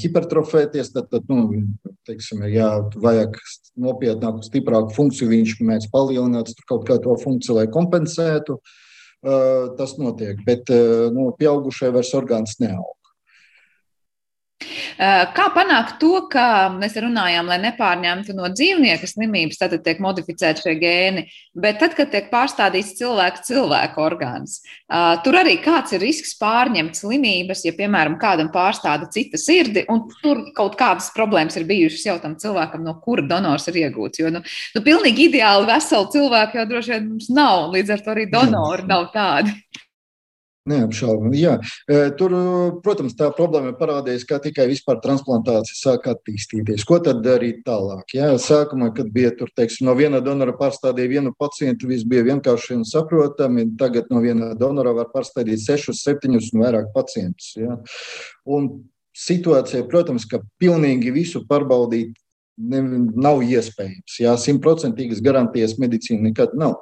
hipertrofēties, 0.00 0.94
tad, 0.94 1.10
tad 1.12 1.28
nu, 1.28 1.66
teiksim, 2.08 2.46
ja 2.48 2.70
vajag 2.96 3.36
nopietnāku, 3.76 4.40
stiprāku 4.48 4.96
funkciju, 4.96 5.28
viņš 5.34 5.58
mēdz 5.60 5.90
palielināt 5.92 6.54
kaut 6.64 6.88
kā 6.88 6.96
to 7.04 7.18
funkciju, 7.20 7.58
lai 7.60 7.68
kompensētu. 7.68 8.56
Uh, 8.56 8.78
tas 9.76 9.96
notiek. 10.00 10.38
Bet 10.46 10.70
nu, 11.14 11.30
pieaugušai 11.36 11.92
vairs 11.96 12.14
orgāns 12.16 12.56
neaug. 12.62 12.99
Eh, 14.60 15.22
kā 15.32 15.46
panākt 15.54 15.96
to, 16.02 16.26
ka 16.28 16.68
mēs 16.74 16.96
runājām, 17.00 17.48
lai 17.48 17.56
nepārņemtu 17.62 18.34
no 18.36 18.50
dzīvnieka 18.52 19.08
slimības, 19.08 19.56
tad 19.62 19.78
tiek 19.86 20.02
modificēti 20.04 20.66
šie 20.66 20.74
gēni, 20.80 21.24
bet 21.56 21.78
tad, 21.80 21.94
kad 21.96 22.10
tiek 22.12 22.28
pārstādīts 22.32 22.92
cilvēka 22.98 23.40
cilvēka 23.46 24.02
orgāns, 24.04 24.58
eh, 24.60 25.16
tur 25.24 25.40
arī 25.40 25.56
kāds 25.64 25.96
ir 25.96 26.04
risks 26.04 26.36
pārņemt 26.40 27.00
slimības, 27.00 27.64
ja, 27.64 27.72
piemēram, 27.72 28.18
kādam 28.20 28.52
pārstāda 28.52 29.08
cita 29.10 29.40
sirdi, 29.40 29.86
un 29.88 30.04
tur 30.20 30.44
kaut 30.56 30.76
kādas 30.76 31.08
problēmas 31.16 31.56
ir 31.56 31.64
bijušas 31.64 32.06
jau 32.10 32.18
tam 32.20 32.36
cilvēkam, 32.36 32.84
no 32.84 33.00
kura 33.00 33.24
donors 33.24 33.68
ir 33.68 33.80
iegūts. 33.86 34.20
Jo, 34.20 34.28
nu, 34.28 34.44
nu 34.74 34.84
pilnīgi 34.84 35.30
ideāli 35.30 35.72
veseli 35.72 36.12
cilvēki 36.12 36.60
jau 36.60 36.68
droši 36.68 36.98
vien 36.98 37.08
mums 37.14 37.30
nav, 37.32 37.70
līdz 37.72 37.96
ar 37.96 38.04
to 38.04 38.12
arī 38.12 38.28
donori 38.30 38.84
nav 38.92 39.08
tādi. 39.16 39.56
Neapšaubāmi. 40.68 41.38
Jā. 41.40 41.54
Tur, 42.20 42.34
protams, 42.84 43.14
tā 43.16 43.30
problēma 43.32 43.72
parādījās, 43.78 44.26
kā 44.28 44.36
tikai 44.44 44.66
vispār 44.68 45.00
transplantācija 45.00 45.78
sāk 45.78 46.10
attīstīties. 46.12 46.84
Ko 46.84 46.98
tad 47.00 47.22
darīt 47.24 47.62
tālāk? 47.64 48.12
Jā, 48.12 48.28
sākumā, 48.36 48.90
kad 48.96 49.08
bija 49.14 49.32
tur, 49.38 49.48
teiksim, 49.56 49.88
no 49.88 49.96
viena 49.96 50.20
donora 50.20 50.52
pārstādīja 50.60 51.14
vienu 51.16 51.32
pacientu, 51.40 51.88
viss 51.88 52.04
bija 52.04 52.26
vienkārši 52.28 52.76
un 52.76 52.84
saprotami. 52.84 53.70
Tagad 53.80 54.12
no 54.12 54.20
viena 54.20 54.52
donora 54.58 54.92
var 55.00 55.08
pārstādīt 55.14 55.64
sešus, 55.64 56.04
septiņus 56.04 56.52
un 56.52 56.66
vairāk 56.66 56.92
pacientus. 56.92 57.54
Jā. 57.56 57.80
Un 58.44 58.74
situācija, 59.16 59.88
protams, 59.88 60.28
ka 60.28 60.42
pilnīgi 60.60 61.16
visu 61.16 61.40
pārbaudīt 61.48 62.19
ne, 62.60 62.80
nav 63.16 63.40
iespējams. 63.44 64.18
Jā, 64.22 64.34
simtprocentīgas 64.40 65.22
garantijas 65.24 65.76
medicīna 65.80 66.28
nekad 66.28 66.54
nav. 66.58 66.76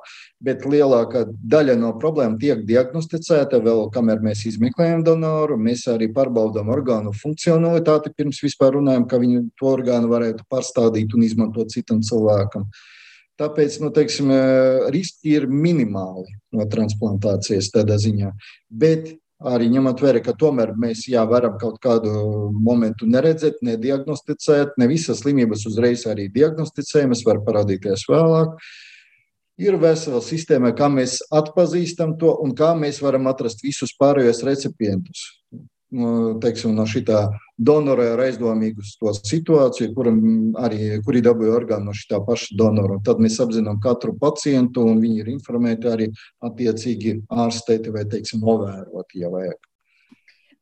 Bet 0.44 0.66
lielākā 0.68 1.24
daļa 1.50 1.74
no 1.80 1.92
problēmu 1.98 2.38
tiek 2.42 2.64
diagnosticēta 2.68 3.60
vēl, 3.64 3.86
kamēr 3.94 4.22
mēs 4.24 4.44
izmeklējam 4.52 5.04
donoru. 5.06 5.58
Mēs 5.60 5.86
arī 5.90 6.10
pārbaudām 6.14 6.70
orgānu 6.74 7.14
funkcionalitāti 7.16 8.14
pirms 8.16 8.42
vispār 8.44 8.76
runājam, 8.78 9.08
ka 9.10 9.20
viņu 9.22 9.48
to 9.58 9.72
orgānu 9.72 10.10
varētu 10.12 10.46
pārstādīt 10.50 11.16
un 11.16 11.26
izmantot 11.26 11.74
citam 11.74 12.02
cilvēkam. 12.06 12.68
Tāpēc 13.38 13.78
nu, 13.84 13.92
teiksim, 13.94 14.32
riski 14.90 15.36
ir 15.38 15.46
minimāli 15.46 16.32
no 16.54 16.66
transplantācijas 16.70 17.70
tādā 17.74 17.98
ziņā. 18.02 18.32
Bet 18.66 19.12
arī 19.46 19.68
ņemot 19.70 20.02
vērā, 20.02 20.22
ka 20.24 20.34
tomēr 20.38 20.74
mēs 20.78 21.06
jā, 21.10 21.22
varam 21.28 21.56
kaut 21.60 21.78
kādu 21.82 22.10
momentu 22.54 23.06
neredzēt, 23.06 23.62
nediagnosticēt. 23.62 24.74
Ne 24.78 24.88
visas 24.90 25.22
slimības 25.22 25.66
uzreiz 25.70 26.06
arī 26.10 26.28
diagnosticējamas, 26.34 27.24
var 27.26 27.42
parādīties 27.46 28.08
vēlāk. 28.10 28.58
Ir 29.58 29.74
vesela 29.82 30.20
sistēma, 30.22 30.70
kā 30.78 30.86
mēs 30.90 31.18
atpazīstam 31.34 32.14
to 32.18 32.36
un 32.44 32.54
kā 32.58 32.74
mēs 32.78 33.00
varam 33.02 33.26
atrast 33.30 33.64
visus 33.66 33.94
pārējos 33.98 34.44
recipientus 34.46 35.24
teiksim, 36.42 36.74
no 36.74 36.86
šī 37.58 37.64
donora 37.64 38.12
ar 38.14 38.20
aizdomīgu 38.22 38.82
situāciju, 38.82 39.94
kuram 39.94 40.54
arī 40.56 41.00
kuri 41.04 41.22
dabūja 41.22 41.56
orgānu 41.56 41.90
no 41.90 41.92
šī 41.92 42.20
paša 42.26 42.56
donora. 42.56 43.00
Tad 43.04 43.18
mēs 43.18 43.40
apzinām 43.40 43.80
katru 43.80 44.16
pacientu, 44.18 44.84
un 44.86 45.00
viņi 45.00 45.20
ir 45.20 45.28
informēti 45.28 45.88
arī 45.88 46.10
attiecīgi 46.40 47.24
ārstēti 47.28 47.90
vai, 47.90 48.04
teiksim, 48.04 48.40
novēroti, 48.40 49.20
ja 49.20 49.28
vajag. 49.28 49.58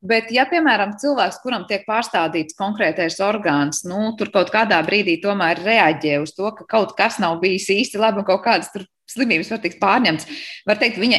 Bet, 0.07 0.29
ja, 0.31 0.45
piemēram, 0.45 0.93
cilvēks, 1.01 1.39
kuram 1.41 1.65
tiek 1.67 1.83
pārstādīts 1.87 2.55
konkrētais 2.57 3.17
orgāns, 3.19 3.83
nu, 3.83 4.13
tur 4.17 4.29
kaut 4.29 4.51
kādā 4.53 4.77
brīdī 4.85 5.17
tomēr 5.23 5.57
reaģē 5.65 6.19
uz 6.21 6.35
to, 6.37 6.51
ka 6.53 6.65
kaut 6.69 6.93
kas 6.97 7.17
nav 7.19 7.39
bijis 7.41 7.65
īsti 7.73 7.97
labi 7.97 8.21
un 8.21 8.27
kaut 8.27 8.43
kādas 8.45 8.69
slimības 9.09 9.49
var 9.51 9.63
tikt 9.63 9.79
pārņemts, 9.81 10.29
var 10.69 10.77
teikt, 10.77 11.01
viņa 11.01 11.17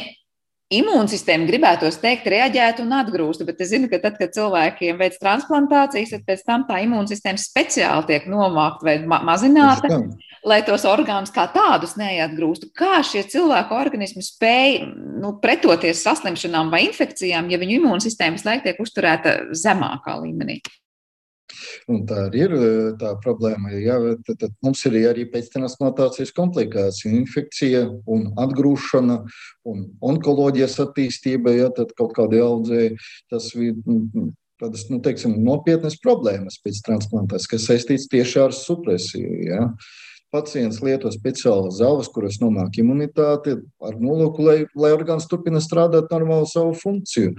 imūnsistēma 0.74 1.48
gribētos 1.48 1.96
teikt, 2.02 2.28
reaģētu 2.28 2.85
un 2.85 2.94
atgrūstu, 2.98 3.46
bet 3.48 3.61
es 3.64 3.70
zinu, 3.72 3.88
ka 3.88 4.00
tad, 4.02 4.18
kad 4.20 4.35
cilvēkiem 4.37 4.98
veids 5.00 5.20
transplantācijas, 5.22 6.12
tad 6.12 6.26
pēc 6.28 6.42
tam 6.44 6.66
tā 6.68 6.83
imūnsistēma 6.85 7.40
speciāli 7.40 8.09
tiek 8.11 8.26
nomākta 8.28 8.88
vai 8.88 8.96
ma 9.09 9.22
mazināta, 9.24 10.02
lai 10.48 10.61
tos 10.66 10.85
orgānus 10.88 11.33
kā 11.35 11.46
tādus 11.54 11.96
neatgrūstu. 12.00 12.68
Kā 12.76 13.00
šie 13.07 13.24
cilvēku 13.33 13.78
organismi 13.78 14.24
spēj 14.24 14.83
nu, 15.22 15.38
pretoties 15.42 16.04
saslimšanām 16.04 16.72
vai 16.74 16.85
infekcijām, 16.90 17.48
ja 17.48 17.61
viņu 17.61 17.81
imūnsistēma 17.81 18.37
visu 18.37 18.50
laiku 18.50 18.68
tiek 18.68 18.85
uzturēta 18.85 19.38
zemākā 19.57 20.20
līmenī? 20.20 20.61
Un 21.88 22.02
tā 22.08 22.24
arī 22.28 22.42
ir 22.46 22.54
tā 23.00 23.14
problēma. 23.22 23.72
Ja, 23.80 23.96
tad, 24.26 24.40
tad 24.42 24.56
mums 24.64 24.84
ir 24.88 24.98
arī 25.08 25.24
pēctransplantācijas 25.32 26.34
komplikācija, 26.37 27.14
infekcija 27.16 27.84
un 28.11 28.28
atgrūšana 28.40 29.20
un 29.68 29.87
onkoloģijas 30.12 30.78
attīstība, 30.84 31.54
ja 31.56 31.70
tad 31.74 31.94
kaut 31.98 32.12
kādi 32.18 32.42
audzēji, 32.44 32.98
tas 33.32 33.48
ir 33.56 33.80
tādas, 34.58 34.88
nu, 34.90 35.00
teiksim, 35.04 35.38
nopietnas 35.44 35.98
problēmas 36.02 36.61
pēc 36.64 36.82
transplantācijas, 36.87 37.48
kas 37.54 37.70
saistīts 37.70 38.11
tieši 38.12 38.44
ar 38.48 38.54
supresiju. 38.56 39.40
Ja. 39.48 39.64
Pacients 40.28 40.82
lieto 40.84 41.08
speciālu 41.08 41.70
zāles, 41.72 42.11
kuras 42.12 42.37
nomāk 42.42 42.76
imunitāti, 42.82 43.54
ar 43.80 43.94
nolūku, 43.96 44.44
lai, 44.44 44.58
lai 44.76 44.90
orgāns 44.92 45.24
turpina 45.30 45.62
strādāt 45.64 46.12
normālu 46.12 46.44
savu 46.50 46.74
funkciju. 46.76 47.32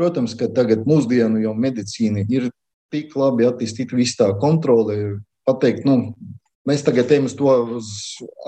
Protams, 0.00 0.32
ka 0.40 0.48
tagad 0.56 0.86
mūsdienu 0.88 1.42
jau 1.42 1.52
medicīna 1.52 2.24
ir 2.32 2.48
tik 2.92 3.16
labi 3.18 3.48
attīstīta 3.48 3.96
viss 3.98 4.18
tā 4.18 4.30
kontrole, 4.42 5.20
pateikt, 5.48 5.86
nu, 5.88 6.14
mēs 6.68 6.84
tagad 6.86 7.10
ejam 7.12 7.28
uz 7.28 7.36
to 7.38 7.54
uz 7.78 7.88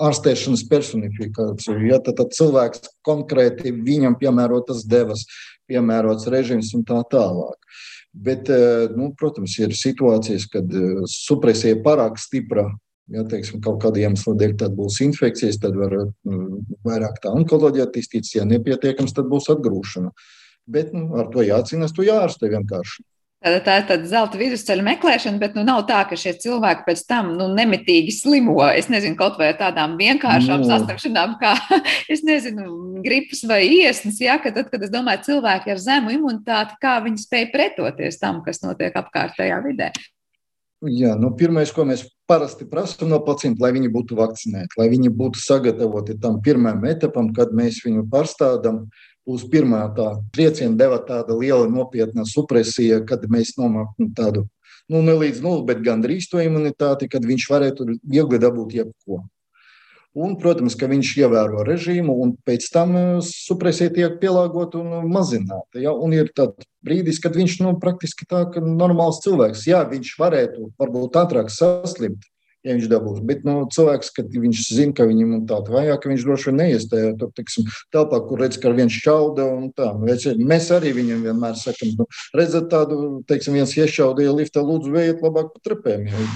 ārstēšanas 0.03 0.65
personifikāciju. 0.71 1.79
Ja, 1.89 1.99
tad, 2.03 2.19
tad 2.21 2.35
cilvēks 2.35 2.87
konkrēti 3.07 3.73
viņam 3.75 4.17
piemērotas 4.21 4.85
devas, 4.89 5.25
piemērots 5.71 6.29
režīms 6.31 6.73
un 6.77 6.85
tā 6.87 7.01
tālāk. 7.11 7.59
Bet, 8.13 8.49
eh, 8.49 8.87
nu, 8.93 9.09
protams, 9.17 9.55
ir 9.57 9.73
situācijas, 9.73 10.45
kad 10.51 10.69
eh, 10.69 11.03
supresija 11.09 11.73
ir 11.73 11.85
pārāk 11.85 12.19
stipra. 12.21 12.67
Ja 13.11 13.25
teiksim, 13.27 13.59
kaut 13.61 13.81
kāda 13.83 13.99
iemesla 13.99 14.31
dēļ 14.39 14.53
tad 14.61 14.77
būs 14.77 15.01
infekcijas, 15.03 15.57
tad 15.59 15.75
var 15.75 15.91
nu, 16.23 16.61
vairāk 16.87 17.17
tā 17.21 17.33
onkoloģija 17.35 17.89
attīstīties. 17.89 18.37
Ja 18.37 18.45
nepietiekams, 18.47 19.11
tad 19.17 19.27
būs 19.31 19.49
atgrūšana. 19.51 20.13
Bet 20.71 20.93
nu, 20.95 21.09
ar 21.19 21.27
to 21.33 21.43
jācīnās, 21.43 21.91
to 21.91 22.05
jārastē 22.07 22.47
vienkārši. 22.53 23.03
Tā, 23.43 23.57
tā 23.59 23.73
ir 23.81 23.87
tāda 23.89 24.07
zelta 24.07 24.39
vidusceļa 24.39 24.85
meklēšana, 24.87 25.39
bet 25.41 25.57
nu, 25.57 25.65
nav 25.67 25.81
tā, 25.89 25.99
ka 26.07 26.15
šie 26.19 26.31
cilvēki 26.39 26.85
pēc 26.85 27.01
tam 27.09 27.33
nu, 27.35 27.49
nemitīgi 27.51 28.13
slimo. 28.15 28.55
Es 28.71 28.87
nezinu, 28.91 29.17
kaut 29.19 29.35
vai 29.41 29.49
tādām 29.59 29.97
vienkāršām 29.99 30.63
no. 30.63 30.69
saslimšanām, 30.69 31.35
kā 31.41 31.51
nezinu, 32.29 32.69
gripas 33.03 33.43
vai 33.49 33.65
iesnas. 33.67 34.21
Ja, 34.23 34.39
ka 34.39 34.53
tad, 34.55 34.71
kad 34.71 34.87
es 34.87 34.93
domāju, 34.93 35.25
cilvēki 35.27 35.75
ar 35.75 35.83
zemu 35.83 36.15
imunitāti, 36.15 36.79
kā 36.79 36.95
viņi 37.03 37.25
spēj 37.25 37.49
pretoties 37.51 38.21
tam, 38.21 38.39
kas 38.47 38.63
notiek 38.63 38.95
apkārtējā 39.03 39.59
vidē. 39.67 39.91
Jā, 40.83 41.13
nu, 41.19 41.29
pirmais, 41.39 41.71
ko 41.71 41.83
mēs 41.87 42.01
parasti 42.27 42.65
prasām 42.67 43.11
no 43.11 43.19
pacienta, 43.23 43.63
lai 43.63 43.75
viņi 43.75 43.91
būtu 43.91 44.15
vakcinēti, 44.19 44.79
lai 44.79 44.87
viņi 44.91 45.11
būtu 45.15 45.39
sagatavoti 45.39 46.15
tam 46.19 46.41
pirmajam 46.43 46.83
etapam, 46.91 47.29
kad 47.35 47.51
mēs 47.55 47.83
viņu 47.83 48.07
pārstādām. 48.11 48.85
Uh, 48.87 49.12
būs 49.27 49.45
pirmā 49.51 49.83
tā 49.97 50.09
trieciena 50.35 50.77
deva 50.79 50.99
tāda 51.03 51.35
liela 51.37 51.67
nopietna 51.69 52.25
supresija, 52.27 53.01
kad 53.07 53.23
mēs 53.31 53.55
nomākam 53.59 54.11
tādu, 54.15 54.47
nu, 54.91 55.03
ne 55.05 55.15
līdz 55.19 55.43
nulli, 55.43 55.67
bet 55.69 55.85
gandrīz 55.85 56.27
to 56.31 56.41
imunitāti, 56.43 57.09
kad 57.11 57.25
viņš 57.25 57.47
varētu 57.51 57.87
viegli 58.03 58.41
dabūt 58.41 58.75
jebko. 58.81 59.23
Un, 60.13 60.35
protams, 60.37 60.75
ka 60.77 60.85
viņš 60.85 61.11
ievēro 61.23 61.63
režīmu, 61.65 62.13
un 62.21 62.35
pēc 62.45 62.67
tam 62.69 62.91
supresija 63.25 63.89
tiek 63.95 64.19
pielāgota 64.21 64.77
un 64.77 65.07
mazināta. 65.09 65.81
Ja? 65.81 65.95
Un 65.97 66.13
ir 66.13 66.29
brīdis, 66.85 67.17
kad 67.23 67.33
viņš 67.33 67.55
nu, 67.63 67.71
praktiski 67.81 68.27
tā 68.29 68.43
kā 68.53 68.61
normāls 68.61 69.23
cilvēks. 69.25 69.65
Jā, 69.71 69.81
viņš 69.89 70.13
varētu 70.21 70.67
varbūt 70.77 71.17
ātrāk 71.17 71.49
saslimt, 71.49 72.27
ja 72.63 72.75
viņš 72.77 72.89
dabūs. 72.91 73.21
Bet 73.27 73.43
nu, 73.47 73.55
cilvēks, 73.73 74.11
kad 74.15 74.31
viņš 74.31 74.63
zina, 74.71 74.95
ka 74.95 75.07
viņam 75.09 75.35
ir 75.37 75.45
tāda 75.49 75.75
vajag, 75.75 76.07
viņš 76.11 76.25
droši 76.27 76.49
vien 76.49 76.59
neies 76.61 76.87
tajā 76.91 77.13
telpā, 77.93 78.21
kur 78.27 78.43
redz, 78.43 78.59
ka 78.61 78.73
viens 78.75 78.99
šauda. 79.03 79.49
Mēs 80.39 80.69
arī 80.75 80.93
viņam 80.95 81.25
vienmēr 81.27 81.57
sakam, 81.59 81.93
nu, 81.99 82.07
redzat 82.37 82.69
tādu, 82.73 82.99
teiksim, 83.29 83.59
viens 83.59 83.75
iešaudīja 83.77 84.35
liftā, 84.39 84.63
lūdzu, 84.63 84.93
vējiet 84.95 85.25
labāk 85.25 85.51
pa 85.55 85.65
trepēm. 85.69 86.07
Ja. 86.11 86.27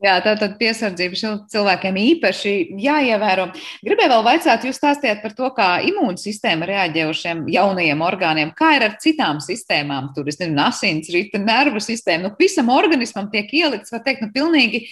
Jā, 0.00 0.14
tā 0.24 0.32
tad 0.40 0.54
piesardzība 0.56 1.34
cilvēkiem 1.52 1.96
īpaši 2.00 2.52
jāievēro. 2.80 3.50
Gribēju 3.84 4.12
vēl 4.14 4.22
vaicāt, 4.24 4.64
jūs 4.64 4.80
stāstījāt 4.80 5.20
par 5.20 5.34
to, 5.36 5.50
kā 5.52 5.68
imūnsistēma 5.90 6.68
reaģē 6.70 7.04
uz 7.10 7.20
šiem 7.20 7.42
jaunajiem 7.52 8.00
orgāniem. 8.06 8.54
Kā 8.56 8.72
ir 8.78 8.86
ar 8.86 8.96
citām 9.02 9.42
sistēmām? 9.44 10.14
Tur 10.16 10.30
ir 10.32 10.56
asins, 10.64 11.12
rīta, 11.12 11.42
nervu 11.44 11.84
sistēma. 11.84 12.30
Nu, 12.30 12.32
visam 12.40 12.72
organismam 12.72 13.28
tiek 13.28 13.52
ielikts, 13.52 13.92
var 13.92 14.00
teikt, 14.06 14.24
nu, 14.24 14.32
pilnīgi 14.32 14.86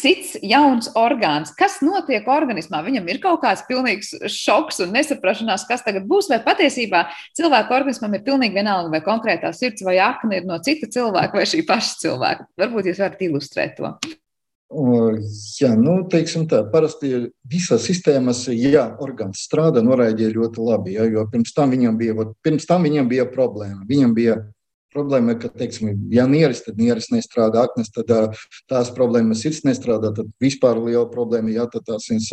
cits 0.00 0.38
jauns 0.40 0.88
orgāns. 0.96 1.52
Kas 1.60 1.82
notiek 1.84 2.24
organismā? 2.24 2.80
Viņam 2.88 3.12
ir 3.12 3.20
kaut 3.20 3.44
kāds 3.44 3.66
pilnīgs 3.68 4.14
šoks 4.32 4.80
un 4.86 4.96
nesaprašanās, 4.96 5.68
kas 5.68 5.84
tagad 5.84 6.08
būs, 6.08 6.32
vai 6.32 6.40
patiesībā 6.40 7.04
cilvēka 7.36 7.76
organismam 7.76 8.16
ir 8.16 8.24
pilnīgi 8.24 8.56
vienalga, 8.56 8.96
vai 8.96 9.04
konkrētā 9.04 9.52
sirds 9.52 9.84
vai 9.84 10.00
akna 10.08 10.40
ir 10.40 10.48
no 10.48 10.56
cita 10.64 10.88
cilvēka 10.88 11.36
vai 11.36 11.48
šī 11.52 11.66
paša 11.68 12.04
cilvēka. 12.08 12.52
Varbūt 12.64 12.94
jūs 12.94 13.04
varat 13.04 13.26
ilustrēt 13.28 13.80
to. 13.82 13.96
Jā, 14.74 15.70
nu, 15.78 16.00
teiksim 16.10 16.48
tā, 16.50 16.64
parasti 16.72 17.28
visas 17.50 17.84
sistēmas, 17.86 18.46
ja 18.50 18.88
orgāns 19.02 19.44
strādā, 19.46 19.84
noraidīja 19.84 20.32
ļoti 20.34 20.64
labi, 20.66 20.96
ja, 20.96 21.06
jo 21.06 21.22
pirms 21.30 21.54
tam 21.54 21.70
viņam 21.74 21.98
bija, 22.00 22.26
pirms 22.42 22.66
tam 22.66 22.86
viņam 22.86 23.08
bija 23.10 23.26
problēma. 23.30 23.84
Viņam 23.86 24.16
bija 24.16 24.36
problēma, 24.94 25.36
ka, 25.38 25.50
teiksim, 25.54 25.92
ja 26.14 26.26
nieris, 26.30 26.64
tad 26.66 26.78
nieris 26.80 27.10
nestrādā, 27.14 27.66
aknes, 27.68 27.92
tad 27.94 28.10
tās 28.70 28.90
problēmas 28.94 29.44
sirds 29.44 29.62
nestrādā, 29.66 30.10
tad 30.16 30.30
vispār 30.42 30.80
liela 30.82 31.06
problēma, 31.10 31.54
ja 31.54 31.68
tad 31.70 31.86
tās 31.86 32.10
viņas 32.10 32.30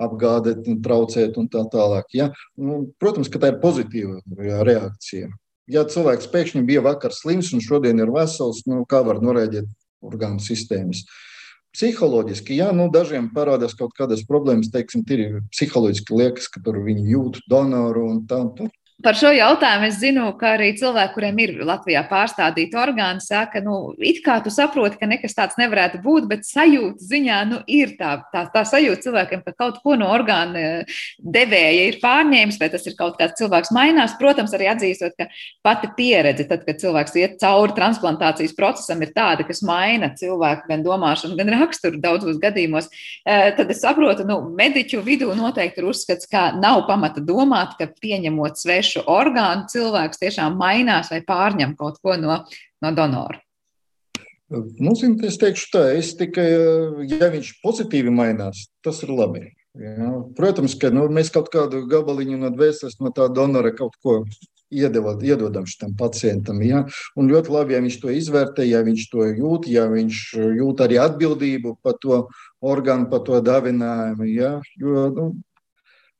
apgāde, 0.00 0.56
traucēt 0.84 1.36
un 1.40 1.48
tā 1.52 1.64
tālāk. 1.72 2.08
Ja. 2.16 2.30
Nu, 2.56 2.86
protams, 3.00 3.28
ka 3.32 3.40
tā 3.42 3.52
ir 3.52 3.60
pozitīva 3.64 4.20
reakcija. 4.64 5.28
Ja 5.70 5.84
cilvēks 5.86 6.30
pēkšņi 6.32 6.64
bija 6.66 6.84
vakar 6.88 7.12
slims 7.14 7.52
un 7.54 7.60
šodien 7.64 8.00
ir 8.00 8.12
vesels, 8.14 8.64
nu, 8.68 8.86
kā 8.88 9.04
var 9.06 9.20
noraidīt 9.24 9.68
orgānu 10.00 10.40
sistēmas? 10.42 11.04
Uh, 11.04 11.26
Psiholoģiski, 11.70 12.56
jā, 12.58 12.72
nu, 12.74 12.88
dažiem 12.90 13.28
parādās 13.30 13.76
kaut 13.78 13.92
kādas 13.94 14.24
problēmas, 14.26 14.72
teiksim, 14.74 15.04
ir 15.06 15.40
psiholoģiski 15.54 16.16
liekas, 16.18 16.48
ka 16.50 16.62
tur 16.64 16.80
viņi 16.82 17.04
jūt 17.12 17.38
donoru 17.50 18.08
un 18.10 18.24
tā. 18.30 18.40
Nu, 18.58 18.66
Par 19.00 19.16
šo 19.16 19.30
jautājumu 19.32 19.86
es 19.88 19.96
zinu, 19.96 20.26
ka 20.36 20.50
arī 20.58 20.74
cilvēki, 20.76 21.14
kuriem 21.14 21.38
ir 21.40 21.50
Latvijā 21.64 22.02
pārstādīti 22.10 22.76
orgāni, 22.76 23.22
saka, 23.24 23.62
nu, 23.64 23.94
it 23.96 24.18
kā 24.24 24.34
tu 24.44 24.52
saproti, 24.52 24.98
ka 25.00 25.06
nekas 25.08 25.32
tāds 25.38 25.56
nevarētu 25.56 26.02
būt, 26.04 26.26
bet 26.28 26.44
sajūta 26.44 27.00
ziņā 27.08 27.38
nu, 27.48 27.60
ir 27.64 27.94
tā, 27.96 28.10
tā, 28.34 28.42
tā 28.52 28.62
sajūta 28.68 29.06
cilvēkiem, 29.06 29.44
ka 29.46 29.54
kaut 29.56 29.78
ko 29.80 29.96
no 29.96 30.10
orgāna 30.12 30.60
eh, 30.60 30.98
devēja 31.16 31.86
ir 31.88 31.96
pārņēmis, 32.02 32.58
vai 32.60 32.68
tas 32.74 32.84
ir 32.90 32.96
kaut 32.98 33.16
kāds 33.20 33.38
cilvēks 33.40 33.72
mainās. 33.72 34.18
Protams, 34.20 34.52
arī 34.58 34.68
atzīstot, 34.74 35.16
ka 35.16 35.30
pati 35.64 35.88
pieredze, 35.96 36.44
tad, 36.50 36.66
kad 36.68 36.82
cilvēks 36.82 37.16
iet 37.22 37.40
cauri 37.40 37.76
transplantācijas 37.78 38.52
procesam, 38.58 39.00
ir 39.00 39.14
tāda, 39.16 39.48
kas 39.48 39.64
maina 39.64 40.12
cilvēku 40.20 40.68
gan 40.68 40.84
domāšanu, 40.84 41.38
gan 41.40 41.54
raksturu 41.62 42.02
daudzos 42.04 42.36
gadījumos. 42.42 42.92
Eh, 43.24 43.48
tad 43.56 43.72
es 43.72 43.80
saprotu, 43.80 44.28
nu, 44.28 44.42
mediķu 44.60 45.00
vidū 45.08 45.32
noteikti 45.40 45.80
ir 45.80 45.88
uzskats, 45.94 46.28
ka 46.28 46.50
nav 46.60 46.84
pamata 46.90 47.24
domāt, 47.24 47.78
ka 47.80 47.88
pieņemot 47.96 48.60
svešu 48.60 48.89
svešu 48.90 49.06
orgānu 49.06 49.68
cilvēks 49.70 50.18
tiešām 50.18 50.58
mainās 50.58 51.10
vai 51.10 51.22
pārņem 51.22 51.76
kaut 51.76 52.00
ko 52.02 52.16
no, 52.16 52.44
no 52.82 52.92
donora? 52.92 53.40
Nu, 54.50 54.94
zin, 54.98 55.14
es 55.22 55.38
teikšu 55.38 55.66
tā, 55.70 55.82
es 55.94 56.16
tikai, 56.18 56.48
ja 57.06 57.30
viņš 57.30 57.60
pozitīvi 57.62 58.10
mainās, 58.10 58.66
tas 58.82 59.02
ir 59.04 59.10
labi. 59.14 59.52
Ja? 59.78 60.24
Protams, 60.34 60.74
ka 60.74 60.90
nu, 60.90 61.06
mēs 61.08 61.30
kaut 61.30 61.52
kādu 61.52 61.84
gabaliņu 61.86 62.40
no 62.40 62.50
dvēseles, 62.50 62.98
no 62.98 63.12
tā 63.14 63.28
donora 63.30 63.70
kaut 63.70 63.94
ko 64.02 64.24
iedevot, 64.70 65.22
iedodam 65.22 65.68
šim 65.70 65.94
pacientam. 65.98 66.58
Ja? 66.66 66.82
Un 67.14 67.30
ļoti 67.30 67.54
labi, 67.54 67.76
ja 67.76 67.84
viņš 67.84 68.00
to 68.02 68.10
izvērtē, 68.10 68.66
ja 68.66 68.82
viņš 68.82 69.06
to 69.12 69.28
jūt, 69.28 69.70
ja 69.70 69.86
viņš 69.90 70.24
jūt 70.58 70.82
arī 70.82 70.98
atbildību 70.98 71.76
par 71.86 71.94
to 72.02 72.24
orgānu, 72.58 73.06
par 73.10 73.22
to 73.26 73.38
dāvinājumu. 73.46 74.26
Ja? 74.34 74.56
Jo, 74.82 75.06
nu, 75.14 75.28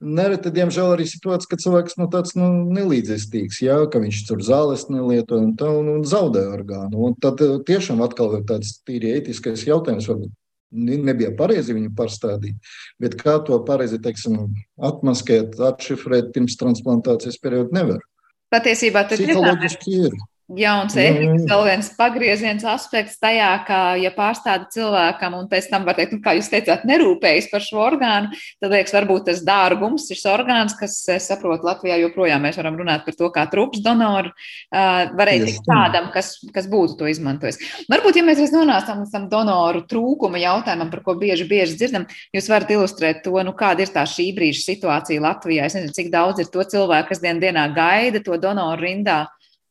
Nereti, 0.00 0.48
diemžēl, 0.56 0.94
arī 0.94 1.04
situācija, 1.04 1.50
ka 1.50 1.58
cilvēks 1.60 1.98
nu, 2.00 2.06
tāds 2.12 2.32
nu, 2.38 2.46
nelīdzestīgs, 2.72 3.58
jā, 3.66 3.76
ka 3.92 4.00
viņš 4.00 4.20
tur 4.30 4.40
zāles 4.44 4.86
nelieto 4.88 5.36
un, 5.36 5.50
tā, 5.60 5.68
un, 5.76 5.90
un 5.92 6.06
zaudē 6.08 6.46
orgānu. 6.54 7.02
Un 7.10 7.16
tad 7.20 7.42
eh, 7.44 7.58
tiešām 7.68 8.00
atkal 8.06 8.38
ir 8.38 8.46
tāds 8.48 8.78
tīri 8.88 9.12
ētiskais 9.18 9.66
jautājums. 9.68 10.08
Varbūt 10.08 10.32
nebija 10.70 11.34
pareizi 11.36 11.74
viņu 11.76 11.92
pārstādīt, 11.98 12.72
bet 13.02 13.16
kā 13.20 13.36
to 13.44 13.58
pareizi 13.66 14.00
teiksim, 14.02 14.38
atmaskēt, 14.80 15.58
atšifrēt 15.68 16.32
pirms 16.34 16.56
transplantācijas 16.60 17.40
perioda 17.42 17.74
nevar. 17.76 18.04
Patiesībā 18.50 19.04
tas 19.10 19.20
ir 19.20 19.30
psiholoģiski. 19.30 19.96
Ir 20.06 20.16
jauns 20.58 20.96
ētikas 20.98 21.44
vēl 21.46 21.62
viens 21.68 21.88
pagrieziens 21.98 22.64
aspekts 22.66 23.18
tajā, 23.22 23.50
ka, 23.66 23.78
ja 24.00 24.10
pārstāda 24.14 24.66
cilvēkam 24.74 25.36
un 25.38 25.48
pēc 25.50 25.68
tam, 25.70 25.84
var 25.86 25.98
teikt, 25.98 26.16
nu, 26.16 26.20
kā 26.24 26.34
jūs 26.36 26.50
teicāt, 26.50 26.82
nerūpējas 26.88 27.48
par 27.52 27.64
šo 27.64 27.80
orgānu, 27.84 28.32
tad, 28.60 28.72
liekas, 28.72 28.94
varbūt 28.96 29.28
tas 29.30 29.42
dārgums, 29.46 30.08
šis 30.10 30.26
orgāns, 30.30 30.74
kas, 30.78 30.96
es 31.14 31.28
saprotu, 31.30 31.68
Latvijā 31.68 32.00
joprojām 32.02 32.42
mēs 32.46 32.58
varam 32.60 32.78
runāt 32.80 33.06
par 33.06 33.16
to, 33.18 33.30
kā 33.34 33.46
trūks 33.52 33.82
donoru, 33.84 34.32
varēja 34.72 35.46
tikt 35.46 35.66
tādam, 35.68 36.10
kas, 36.14 36.32
kas 36.54 36.68
būtu 36.70 36.98
to 37.00 37.10
izmantojis. 37.10 37.60
Varbūt, 37.90 38.20
ja 38.20 38.26
mēs 38.26 38.54
nonācam 38.54 39.04
līdz 39.04 39.14
tam 39.14 39.28
donoru 39.32 39.84
trūkuma 39.90 40.40
jautājumam, 40.42 40.90
par 40.92 41.04
ko 41.06 41.16
bieži, 41.20 41.46
bieži 41.50 41.78
dzirdam, 41.78 42.08
jūs 42.34 42.50
varat 42.50 42.72
ilustrēt 42.74 43.22
to, 43.26 43.36
nu, 43.46 43.54
kāda 43.56 43.86
ir 43.86 43.92
tā 43.94 44.06
šī 44.08 44.30
brīža 44.36 44.64
situācija 44.66 45.22
Latvijā. 45.22 45.68
Es 45.68 45.78
nezinu, 45.78 45.94
cik 45.96 46.10
daudz 46.12 46.42
ir 46.42 46.50
to 46.52 46.64
cilvēku, 46.66 47.12
kas 47.12 47.22
dien 47.22 47.42
dienā 47.42 47.68
gaida 47.76 48.22
to 48.24 48.38
donoru 48.40 48.82
rindā 48.82 49.24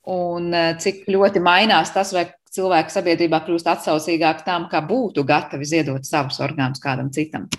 un 0.07 0.53
eh, 0.53 0.75
cik 0.79 1.07
ļoti 1.11 1.41
mainās 1.43 1.91
tas, 1.95 2.13
vai 2.15 2.27
cilvēki 2.49 2.93
sabiedrībā 2.93 3.41
kļūst 3.45 3.67
atsaucīgāk 3.69 4.45
tam, 4.45 4.67
kā 4.71 4.81
būtu 4.85 5.25
gatavi 5.27 5.67
ziedot 5.67 6.05
savus 6.07 6.39
orgānus 6.41 6.81
kādam 6.83 7.11
citam. 7.13 7.49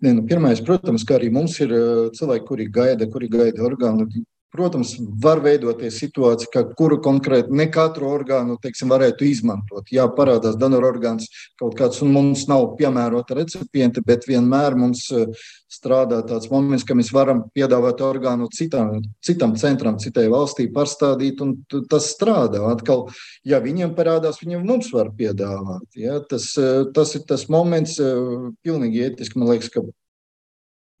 Ne, 0.00 0.12
nu, 0.12 0.22
pirmais, 0.28 0.60
protams, 0.64 1.04
ka 1.08 1.16
arī 1.16 1.30
mums 1.32 1.58
ir 1.64 1.72
eh, 1.72 2.08
cilvēki, 2.16 2.46
kuri 2.48 2.68
gaida, 2.72 3.08
kuri 3.12 3.30
gaida 3.32 3.64
orgānu. 3.66 4.08
Protams, 4.56 4.94
var 5.22 5.42
veidoties 5.44 5.98
situācija, 6.00 6.48
ka 6.52 6.62
kuru 6.78 6.96
konkrēti 7.04 7.52
ne 7.56 7.66
katru 7.72 8.08
orgānu 8.08 8.56
teiksim, 8.62 8.88
varētu 8.92 9.26
izmantot. 9.28 9.90
Jā, 9.92 10.06
parādās 10.16 10.56
donora 10.56 10.88
orgāns 10.88 11.28
kaut 11.60 11.76
kāds, 11.78 12.00
un 12.04 12.14
mums 12.14 12.46
nav 12.48 12.70
piemērota 12.78 13.36
recipienti, 13.36 14.04
bet 14.06 14.24
vienmēr 14.28 14.78
mums 14.78 15.04
eh, 15.12 15.26
strādā 15.72 16.22
tāds 16.26 16.48
moments, 16.52 16.86
ka 16.86 16.96
mēs 16.96 17.12
varam 17.12 17.44
piedāvāt 17.56 18.00
orgānu 18.06 18.48
citam, 18.54 18.96
citam 19.24 19.56
centram, 19.60 20.00
citai 20.00 20.26
valstī, 20.32 20.70
pārstādīt, 20.72 21.42
un 21.44 21.58
tas 21.90 22.08
strādā. 22.14 22.62
Atkal, 22.72 23.06
ja 23.44 23.60
viņiem 23.64 23.92
parādās, 23.98 24.40
viņiem 24.42 24.64
mums 24.66 24.88
var 24.96 25.12
piedāvāt. 25.18 25.86
Ja? 26.00 26.18
Tas, 26.24 26.52
eh, 26.56 26.86
tas 26.96 27.14
ir 27.18 27.28
tas 27.28 27.48
moments, 27.52 28.00
eh, 28.00 28.50
pilnīgi 28.64 29.04
ētiski, 29.10 29.36
man 29.36 29.52
liekas, 29.52 29.70
ka 29.74 29.84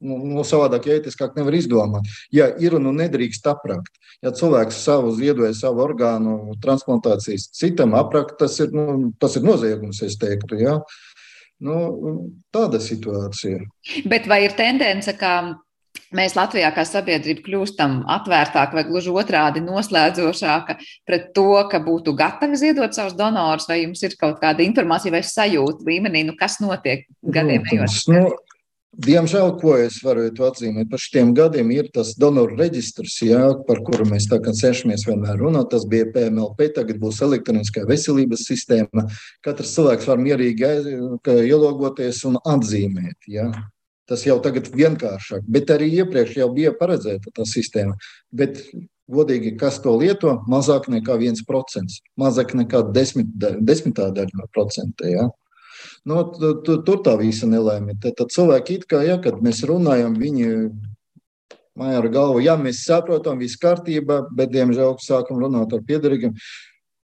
Nu, 0.04 0.18
nu, 0.20 0.42
savādāk, 0.44 0.90
ja 0.90 0.98
ētiskāk 1.00 1.38
nevar 1.38 1.54
izdomāt. 1.56 2.08
Ja 2.34 2.50
ir 2.60 2.76
un 2.76 2.84
nu 2.84 2.92
nedrīkst 2.92 3.46
aprakt, 3.48 3.94
ja 4.20 4.32
cilvēks 4.36 4.82
savu 4.84 5.14
ziedoja 5.16 5.54
savu 5.56 5.80
orgānu 5.86 6.56
transplantācijas 6.60 7.48
citam 7.56 7.96
aprakt, 7.96 8.36
tas 8.42 8.58
ir, 8.60 8.74
nu, 8.76 9.14
tas 9.20 9.38
ir 9.40 9.46
noziegums, 9.46 10.02
es 10.04 10.18
teiktu. 10.20 10.60
Ja? 10.60 10.76
Nu, 11.64 11.76
tāda 12.52 12.82
situācija. 12.84 13.62
Bet 14.04 14.28
vai 14.28 14.42
ir 14.44 14.52
tendence, 14.58 15.16
ka 15.16 15.38
mēs 16.16 16.36
Latvijā 16.36 16.68
kā 16.76 16.84
sabiedrība 16.86 17.44
kļūstam 17.46 18.02
atvērtāki 18.18 18.76
vai 18.76 18.84
gluži 18.88 19.14
otrādi 19.16 19.62
noslēdzošāka 19.64 20.76
pret 21.08 21.30
to, 21.36 21.48
ka 21.70 21.80
būtu 21.82 22.12
gatavi 22.18 22.60
ziedot 22.60 22.92
savus 22.92 23.16
donorus, 23.16 23.68
vai 23.70 23.80
jums 23.82 24.04
ir 24.04 24.16
kaut 24.20 24.36
kāda 24.42 24.64
informācija 24.66 25.14
vai 25.14 25.22
sajūta 25.26 25.88
līmenī, 25.88 26.26
nu, 26.28 26.36
kas 26.38 26.60
notiek 26.60 27.06
gadiem 27.24 27.64
ejot? 27.72 27.96
Nu, 28.12 28.28
Diemžēl, 28.96 29.50
ko 29.60 29.74
es 29.76 29.98
varu 30.00 30.30
atzīmēt 30.30 30.88
par 30.88 31.00
šiem 31.02 31.34
gadiem, 31.36 31.68
ir 31.74 31.90
tas 31.92 32.14
donoru 32.16 32.56
reģistrs, 32.56 33.18
jā, 33.26 33.42
par 33.68 33.82
kuru 33.84 34.06
mēs 34.08 34.24
tā 34.30 34.38
kā 34.40 34.54
cenšamies 34.56 35.04
vienmēr 35.04 35.36
runāt. 35.42 35.68
Tas 35.74 35.84
bija 35.84 36.06
PMLP, 36.14 36.70
tagad 36.78 37.02
būs 37.02 37.20
elektroniskā 37.26 37.84
veselības 37.88 38.46
sistēma. 38.48 39.04
Katrs 39.44 39.74
cilvēks 39.76 40.08
var 40.08 40.22
mierīgi 40.22 40.70
ielogoties 41.28 42.22
un 42.30 42.40
atzīmēt. 42.40 43.28
Jā. 43.28 43.50
Tas 44.08 44.22
jau 44.24 44.38
tagad 44.40 44.70
ir 44.70 44.80
vienkāršāk, 44.80 45.44
bet 45.50 45.70
arī 45.74 45.90
iepriekš 46.00 46.36
jau 46.38 46.48
bija 46.54 46.72
paredzēta 46.78 47.32
tā 47.36 47.44
sistēma. 47.44 47.98
Bet, 48.32 48.62
godīgi, 49.12 49.56
kas 49.60 49.80
to 49.82 49.92
lieto? 49.98 50.38
Mazāk 50.48 50.86
nekā 50.88 51.18
1%, 51.20 51.98
mazāk 52.16 52.54
nekā 52.56 52.86
desmit, 52.94 53.34
desmitā 53.60 54.08
daļa 54.14 54.40
no 54.40 54.48
procenta. 54.54 55.10
Jā. 55.10 55.26
Nu, 56.06 56.22
tur, 56.62 57.00
tā 57.02 57.16
visa 57.18 57.48
nelēma. 57.50 57.96
Tad, 58.02 58.14
tad 58.20 58.30
cilvēki 58.34 58.84
kā, 58.86 59.02
ja, 59.02 59.16
kad 59.22 59.40
mēs 59.42 59.64
runājam, 59.66 60.14
viņi 60.18 60.50
māja 61.76 62.00
ar 62.00 62.08
galvu, 62.14 62.44
jā, 62.44 62.54
mēs 62.60 62.84
saprotam, 62.86 63.40
viss 63.42 63.58
kārtībā, 63.60 64.22
bet, 64.36 64.52
diemžēl, 64.54 64.96
sākam 65.02 65.42
runāt 65.42 65.74
ar 65.74 65.82
piedarīgiem. 65.86 66.36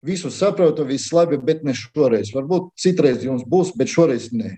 Visu 0.06 0.32
saprotu, 0.32 0.86
viss 0.88 1.12
labi, 1.16 1.40
bet 1.44 1.64
ne 1.68 1.76
šoreiz. 1.76 2.34
Varbūt 2.36 2.74
citreiz 2.80 3.24
jums 3.26 3.44
būs, 3.48 3.74
bet 3.80 3.92
šoreiz 3.92 4.30
nē. 4.36 4.54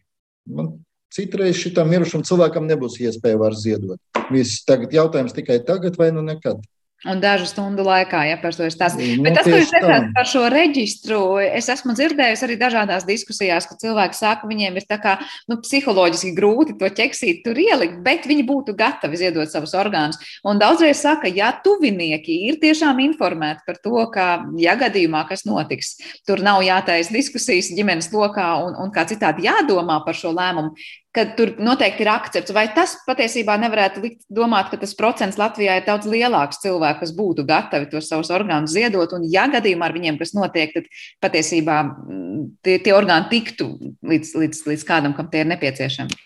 Man 0.49 0.73
citreiz 1.13 1.57
šitam 1.59 1.89
mirušam 1.91 2.23
cilvēkam 2.27 2.67
nebūs 2.69 2.99
iespēja 3.03 3.39
var 3.41 3.55
ziedot. 3.57 3.99
Viss 4.31 4.63
tagad 4.67 4.93
jautājums 4.95 5.35
tikai 5.35 5.59
tagad 5.67 5.97
vai 5.99 6.11
nu 6.15 6.23
nekad. 6.25 6.61
Un 7.01 7.17
dažu 7.17 7.47
stundu 7.49 7.81
laikā, 7.81 8.19
ja 8.29 8.35
par 8.37 8.53
to 8.53 8.67
ir 8.67 8.75
tas. 8.77 8.93
Nu, 8.93 9.23
Bet 9.25 9.33
tas, 9.33 9.47
ko 9.49 9.57
jūs 9.57 9.71
teicāt 9.73 10.11
par 10.13 10.27
šo 10.29 10.43
reģistru, 10.53 11.21
es 11.41 11.65
esmu 11.73 11.95
dzirdējusi 11.97 12.45
arī 12.45 12.57
dažādās 12.61 13.07
diskusijās, 13.07 13.65
ka 13.65 13.77
cilvēki 13.81 14.19
saka, 14.19 14.49
viņiem 14.49 14.77
ir 14.77 14.85
tā 14.85 14.99
kā 15.01 15.15
nu, 15.49 15.57
psiholoģiski 15.63 16.35
grūti 16.37 16.77
to 16.77 16.91
ķeksīt 17.01 17.41
tur 17.47 17.57
ielikt, 17.57 17.97
bet 18.05 18.29
viņi 18.29 18.45
būtu 18.45 18.77
gatavi 18.77 19.17
ziedot 19.17 19.49
savus 19.49 19.73
orgānus. 19.81 20.21
Un 20.45 20.61
daudzreiz 20.61 21.01
saka, 21.01 21.31
ja 21.33 21.49
tuvinieki 21.65 22.37
ir 22.51 22.61
tiešām 22.61 23.01
informēti 23.07 23.65
par 23.65 23.81
to, 23.81 23.97
ka, 24.13 24.29
ja 24.61 24.77
gadījumā 24.77 25.25
kas 25.31 25.47
notiks, 25.49 25.95
tur 26.29 26.45
nav 26.45 26.61
jātaisa 26.67 27.17
diskusijas 27.17 27.73
ģimenes 27.73 28.13
lokā 28.13 28.51
un, 28.67 28.77
un 28.77 28.93
kā 28.93 29.09
citādi 29.09 29.49
jādomā 29.49 30.03
par 30.05 30.21
šo 30.21 30.37
lēmumu, 30.37 30.77
ka 31.15 31.25
tur 31.35 31.53
noteikti 31.59 32.05
ir 32.05 32.09
akcepts. 32.11 32.53
Vai 32.55 32.65
tas 32.75 32.95
patiesībā 33.07 33.57
nevarētu 33.59 34.03
likt 34.03 34.21
domāt, 34.31 34.71
ka 34.71 34.79
tas 34.81 34.95
procents 34.97 35.39
Latvijā 35.39 35.77
ir 35.79 35.85
daudz 35.87 36.07
lielāks 36.09 36.61
cilvēku, 36.63 37.01
kas 37.03 37.13
būtu 37.17 37.45
gatavi 37.47 37.89
tos 37.91 38.07
savus 38.11 38.31
orgānus 38.33 38.75
ziedot, 38.75 39.11
un 39.17 39.27
ja 39.31 39.47
gadījumā 39.51 39.89
ar 39.89 39.95
viņiem 39.97 40.19
kas 40.21 40.33
notiek, 40.37 40.73
tad 40.75 40.87
patiesībā 41.23 41.81
mm, 41.83 42.45
tie, 42.63 42.77
tie 42.83 42.95
orgāni 42.95 43.31
tiktu 43.33 43.69
līdz, 44.07 44.35
līdz, 44.43 44.63
līdz 44.71 44.87
kādam, 44.87 45.17
kam 45.17 45.29
tie 45.31 45.43
ir 45.43 45.51
nepieciešami? 45.51 46.19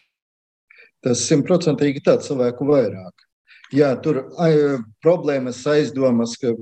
Tas 1.06 1.26
simtprocentīgi 1.30 2.06
tāds 2.06 2.30
cilvēku 2.30 2.66
vairāk. 2.70 3.26
Jā, 3.74 3.92
tur 4.02 4.28
ir 4.46 4.80
problēmas, 5.02 5.64
aizdomas, 5.70 6.38
ka 6.42 6.54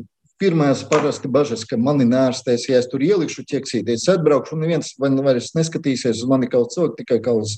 Pirmās 0.41 0.81
parasti 0.89 1.29
bažas, 1.31 1.61
ka 1.63 1.77
mani 1.79 2.03
nērstēs, 2.09 2.65
ja 2.67 2.79
es 2.81 2.87
tur 2.91 3.03
ielikšu 3.05 3.45
ķeksīties, 3.47 4.07
atbraukšu, 4.11 4.57
un 4.57 4.63
neviens 4.65 4.89
vairs 4.99 5.53
neskatīsies 5.55 6.23
uz 6.23 6.27
mani 6.27 6.49
kaut 6.51 6.73
cilvēku, 6.73 6.97
tikai 6.99 7.19
kā 7.23 7.35
uz 7.37 7.53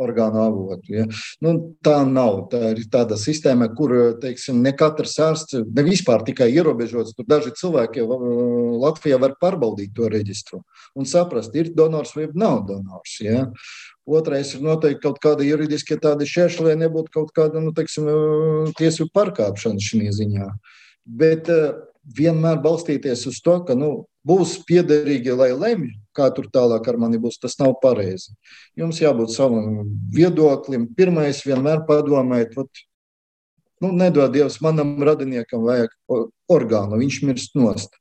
orgānu 0.00 0.40
avotu. 0.42 0.94
Ja. 0.94 1.06
Nu, 1.44 1.54
tā 1.84 1.98
nav. 2.08 2.46
Tā 2.52 2.72
ir 2.72 2.82
tāda 2.92 3.18
sistēma, 3.20 3.70
kur 3.76 3.94
teiksim, 4.22 4.62
ne 4.64 4.72
katrs 4.76 5.16
ārsts, 5.22 5.60
ne 5.66 5.84
vispār 5.86 6.24
tikai 6.26 6.50
ierobežots. 6.54 7.14
Tur 7.16 7.28
daži 7.28 7.54
cilvēki 7.60 8.06
Latvijā 8.80 9.20
var 9.20 9.36
pārbaudīt 9.42 9.94
to 9.96 10.10
reģistru 10.12 10.62
un 10.98 11.06
saprast, 11.08 11.54
ir 11.56 11.72
donors 11.76 12.14
vai 12.16 12.28
nav 12.34 12.64
donors. 12.68 13.18
Ja. 13.24 13.46
Otrais 14.10 14.54
ir 14.56 14.64
noteikti 14.64 15.04
kaut 15.04 15.20
kāda 15.22 15.46
juridiskie 15.46 15.98
tādi 16.00 16.26
šķēršļi, 16.28 16.66
lai 16.66 16.78
nebūtu 16.80 17.14
kaut 17.14 17.34
kāda 17.36 17.62
nu, 17.62 17.74
teiksim, 17.76 18.08
tiesību 18.78 19.12
pārkāpšana 19.14 19.82
šajā 19.86 20.16
ziņā. 20.16 20.48
Bet 21.20 21.50
vienmēr 22.16 22.60
balstīties 22.64 23.26
uz 23.30 23.38
to, 23.44 23.60
ka 23.66 23.76
nu, 23.78 23.92
būs 24.26 24.58
piederīgi, 24.68 25.32
lai 25.36 25.50
lemj, 25.56 25.94
kā 26.16 26.28
tur 26.34 26.48
tālāk 26.52 26.88
ar 26.90 26.98
mani 27.00 27.20
būs, 27.22 27.38
tas 27.40 27.56
nav 27.60 27.76
pareizi. 27.82 28.34
Jums 28.78 29.00
jābūt 29.00 29.32
savam 29.34 29.88
viedoklim. 30.14 30.88
Pirmais 30.96 31.42
vienmēr 31.46 31.84
padomājiet, 31.88 32.56
ot, 32.60 32.84
nu, 33.80 33.92
nedod 33.96 34.32
Dievs, 34.34 34.60
manam 34.64 34.96
radiniekam 35.06 35.64
vajag 35.68 35.94
orgānu, 36.50 37.00
viņš 37.00 37.20
mirst 37.28 37.56
nost. 37.58 37.96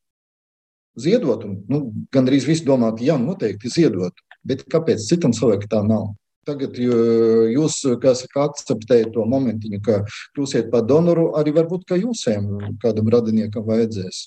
Ziedot, 1.00 1.46
un 1.48 1.62
nu, 1.72 1.84
gandrīz 2.12 2.48
visi 2.50 2.66
domātu, 2.68 3.06
jā, 3.08 3.16
noteikti 3.22 3.72
ziedot, 3.72 4.18
bet 4.44 4.66
kāpēc 4.68 5.06
citam 5.06 5.36
cilvēkam 5.36 5.72
tā 5.72 5.84
nav? 5.86 6.10
Tagad 6.48 6.76
jūs 6.82 7.78
saka, 7.84 8.48
akceptējat 8.48 9.14
to 9.14 9.24
momentiņu, 9.30 9.80
ka 9.86 10.00
kļūsiet 10.36 10.72
par 10.74 10.86
donoru, 10.90 11.30
arī 11.38 11.54
varbūt, 11.56 11.86
ka 11.88 12.00
jūsiem 12.00 12.78
kādam 12.82 13.12
radiniekam 13.14 13.68
vajadzēs. 13.68 14.26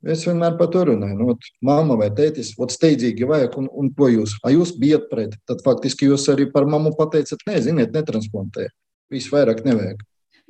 Es 0.00 0.22
vienmēr 0.24 0.54
par 0.56 0.70
to 0.72 0.82
runāju. 0.88 1.16
Nu, 1.18 1.34
Māma 1.66 1.96
vai 2.00 2.08
tētis, 2.16 2.54
ot, 2.56 2.72
steidzīgi 2.72 3.26
vajag, 3.28 3.58
un, 3.60 3.66
un 3.68 3.90
ko 3.96 4.08
jūs? 4.08 4.38
A 4.46 4.52
jūs 4.54 4.72
bijat 4.80 5.10
pret, 5.10 5.34
tad 5.48 5.60
faktiski 5.64 6.08
jūs 6.08 6.24
arī 6.32 6.46
par 6.52 6.64
mammu 6.64 6.94
pateicat, 6.96 7.42
nē, 7.48 7.58
ziniet, 7.66 7.92
netransplantē. 7.92 8.70
Viss 9.12 9.28
vairāk 9.32 9.60
nevajag. 9.66 10.00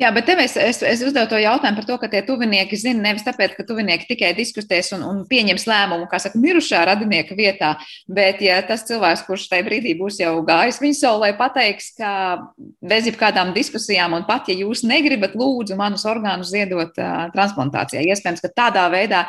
Jā, 0.01 0.09
bet 0.17 0.25
tev 0.25 0.39
es, 0.41 0.55
es, 0.57 0.79
es 0.81 1.03
uzdevu 1.05 1.29
to 1.29 1.37
jautājumu 1.43 1.77
par 1.77 1.85
to, 1.85 1.97
ka 2.01 2.09
tie 2.09 2.23
tuvinieki 2.25 2.77
zina 2.81 3.03
nevis 3.05 3.25
tāpēc, 3.27 3.53
ka 3.53 3.67
tuvinieki 3.69 4.07
tikai 4.09 4.31
diskutēs 4.33 4.95
un, 4.97 5.03
un 5.05 5.19
pieņems 5.29 5.67
lēmumu, 5.69 6.07
kā 6.09 6.17
saka, 6.25 6.41
mirušā 6.41 6.81
radinieka 6.89 7.37
vietā, 7.37 7.75
bet 8.09 8.41
ja 8.41 8.63
tas 8.65 8.87
cilvēks, 8.89 9.27
kurš 9.27 9.45
tajā 9.53 9.67
brīdī 9.67 9.93
būs 9.99 10.23
jau 10.23 10.33
gājis 10.49 10.81
viņa 10.81 10.99
saulē, 11.03 11.31
pateiks, 11.37 11.91
ka 12.01 12.13
bez 12.81 13.11
jebkādām 13.11 13.53
diskusijām, 13.53 14.17
un 14.17 14.25
pat 14.25 14.49
ja 14.49 14.57
jūs 14.57 14.87
negribat, 14.89 15.37
lūdzu 15.37 15.77
manus 15.77 16.09
orgānus 16.09 16.55
ziedot 16.55 16.97
uh, 16.97 17.27
transplantācijai, 17.37 18.09
iespējams, 18.09 18.41
ka 18.41 18.55
tādā 18.57 18.89
veidā 18.89 19.27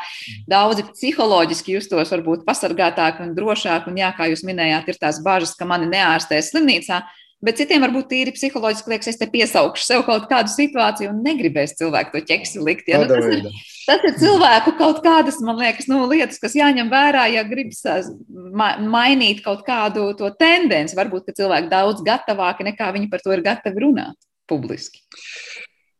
daudzi 0.48 0.88
psiholoģiski 0.88 1.76
justos 1.76 2.16
varbūt 2.16 2.48
pasargātāki 2.48 3.26
un 3.26 3.36
drošāki, 3.36 3.92
un 3.92 4.00
jā, 4.00 4.14
kā 4.16 4.32
jūs 4.32 4.48
minējāt, 4.48 4.88
ir 4.88 5.04
tās 5.04 5.20
bažas, 5.20 5.52
ka 5.52 5.68
mani 5.68 5.92
neārstēs 5.92 6.54
slimnīcā. 6.54 7.04
Bet 7.42 7.58
citiem 7.58 7.82
varbūt 7.82 8.06
tīri 8.06 8.32
psiholoģiski 8.36 8.92
liekas, 8.92 9.08
es 9.10 9.16
te 9.18 9.26
piesaukšu 9.26 9.82
sev 9.82 10.04
kaut 10.06 10.28
kādu 10.30 10.52
situāciju 10.52 11.10
un 11.10 11.24
negribēs 11.26 11.74
cilvēku 11.80 12.14
to 12.14 12.20
ķeksi 12.28 12.62
likt. 12.62 12.86
Ja? 12.92 13.00
Nu, 13.02 13.08
tas, 13.10 13.26
ir, 13.34 13.48
tas 13.88 14.06
ir 14.06 14.14
cilvēku 14.20 14.76
kaut 14.78 15.00
kādas, 15.02 15.40
man 15.42 15.58
liekas, 15.58 15.88
nu, 15.90 16.04
lietas, 16.12 16.38
kas 16.42 16.54
jāņem 16.54 16.92
vērā, 16.92 17.24
ja 17.34 17.42
gribas 17.48 17.82
ma 18.30 18.76
mainīt 18.78 19.42
kaut 19.42 19.66
kādu 19.66 20.12
to 20.20 20.30
tendenci. 20.38 20.94
Varbūt, 20.94 21.26
ka 21.26 21.36
cilvēki 21.40 21.72
daudz 21.72 22.06
gatavāki 22.06 22.68
nekā 22.70 22.92
viņi 22.94 23.10
par 23.10 23.26
to 23.26 23.34
ir 23.34 23.42
gatavi 23.42 23.84
runāt 23.88 24.30
publiski. 24.46 25.02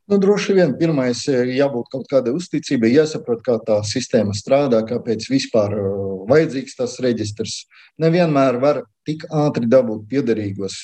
Nu, 0.06 0.22
droši 0.22 0.54
vien 0.54 0.78
pirmais 0.78 1.26
jābūt 1.26 1.90
kaut 1.90 2.06
kādai 2.10 2.36
uzticībai, 2.38 2.94
jāsaprot, 3.00 3.42
kā 3.42 3.58
tā 3.66 3.82
sistēma 3.86 4.34
strādā, 4.38 4.84
kāpēc 4.86 5.26
vispār 5.30 5.74
vajadzīgs 6.30 6.78
tas 6.78 6.98
reģistrs. 7.02 7.64
Nevienmēr 8.02 8.62
var 8.62 8.84
tik 9.08 9.26
ātri 9.26 9.66
dabūt 9.66 10.06
piederīgos 10.10 10.82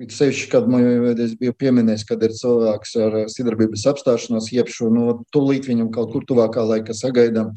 It 0.00 0.14
sevišķi, 0.16 0.46
kad 0.48 0.68
man 0.70 0.84
es 1.20 1.34
biju 1.36 1.52
pieminējis, 1.60 2.06
kad 2.08 2.22
ir 2.24 2.32
cilvēks 2.32 2.94
ar 3.04 3.16
sadarbības 3.28 3.82
apstāšanos, 3.90 4.46
iepšu, 4.54 4.88
nu, 4.94 5.02
tūlīt 5.34 5.68
viņam 5.68 5.90
kaut 5.92 6.14
kur 6.14 6.24
tuvākā 6.28 6.64
laikā 6.64 6.96
sagaidām. 6.96 7.50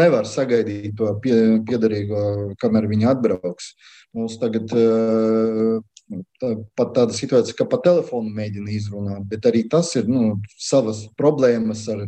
Nevar 0.00 0.28
sagaidīt 0.28 0.94
to 0.96 1.10
pie, 1.20 1.34
piedarīgo, 1.68 2.22
kamēr 2.62 2.88
viņi 2.88 3.10
atbrauks. 3.10 3.74
Mums 4.16 4.38
tagad 4.40 4.72
tā, 4.72 6.54
pat 6.80 6.96
tāda 6.96 7.14
situācija, 7.14 7.58
ka 7.60 7.68
pa 7.68 7.82
telefonu 7.84 8.32
mēģina 8.32 8.72
izrunāt, 8.78 9.28
bet 9.28 9.52
arī 9.52 9.66
tas 9.68 9.92
ir 10.00 10.08
nu, 10.08 10.38
savas 10.56 11.04
problēmas 11.20 11.84
ar 11.92 12.06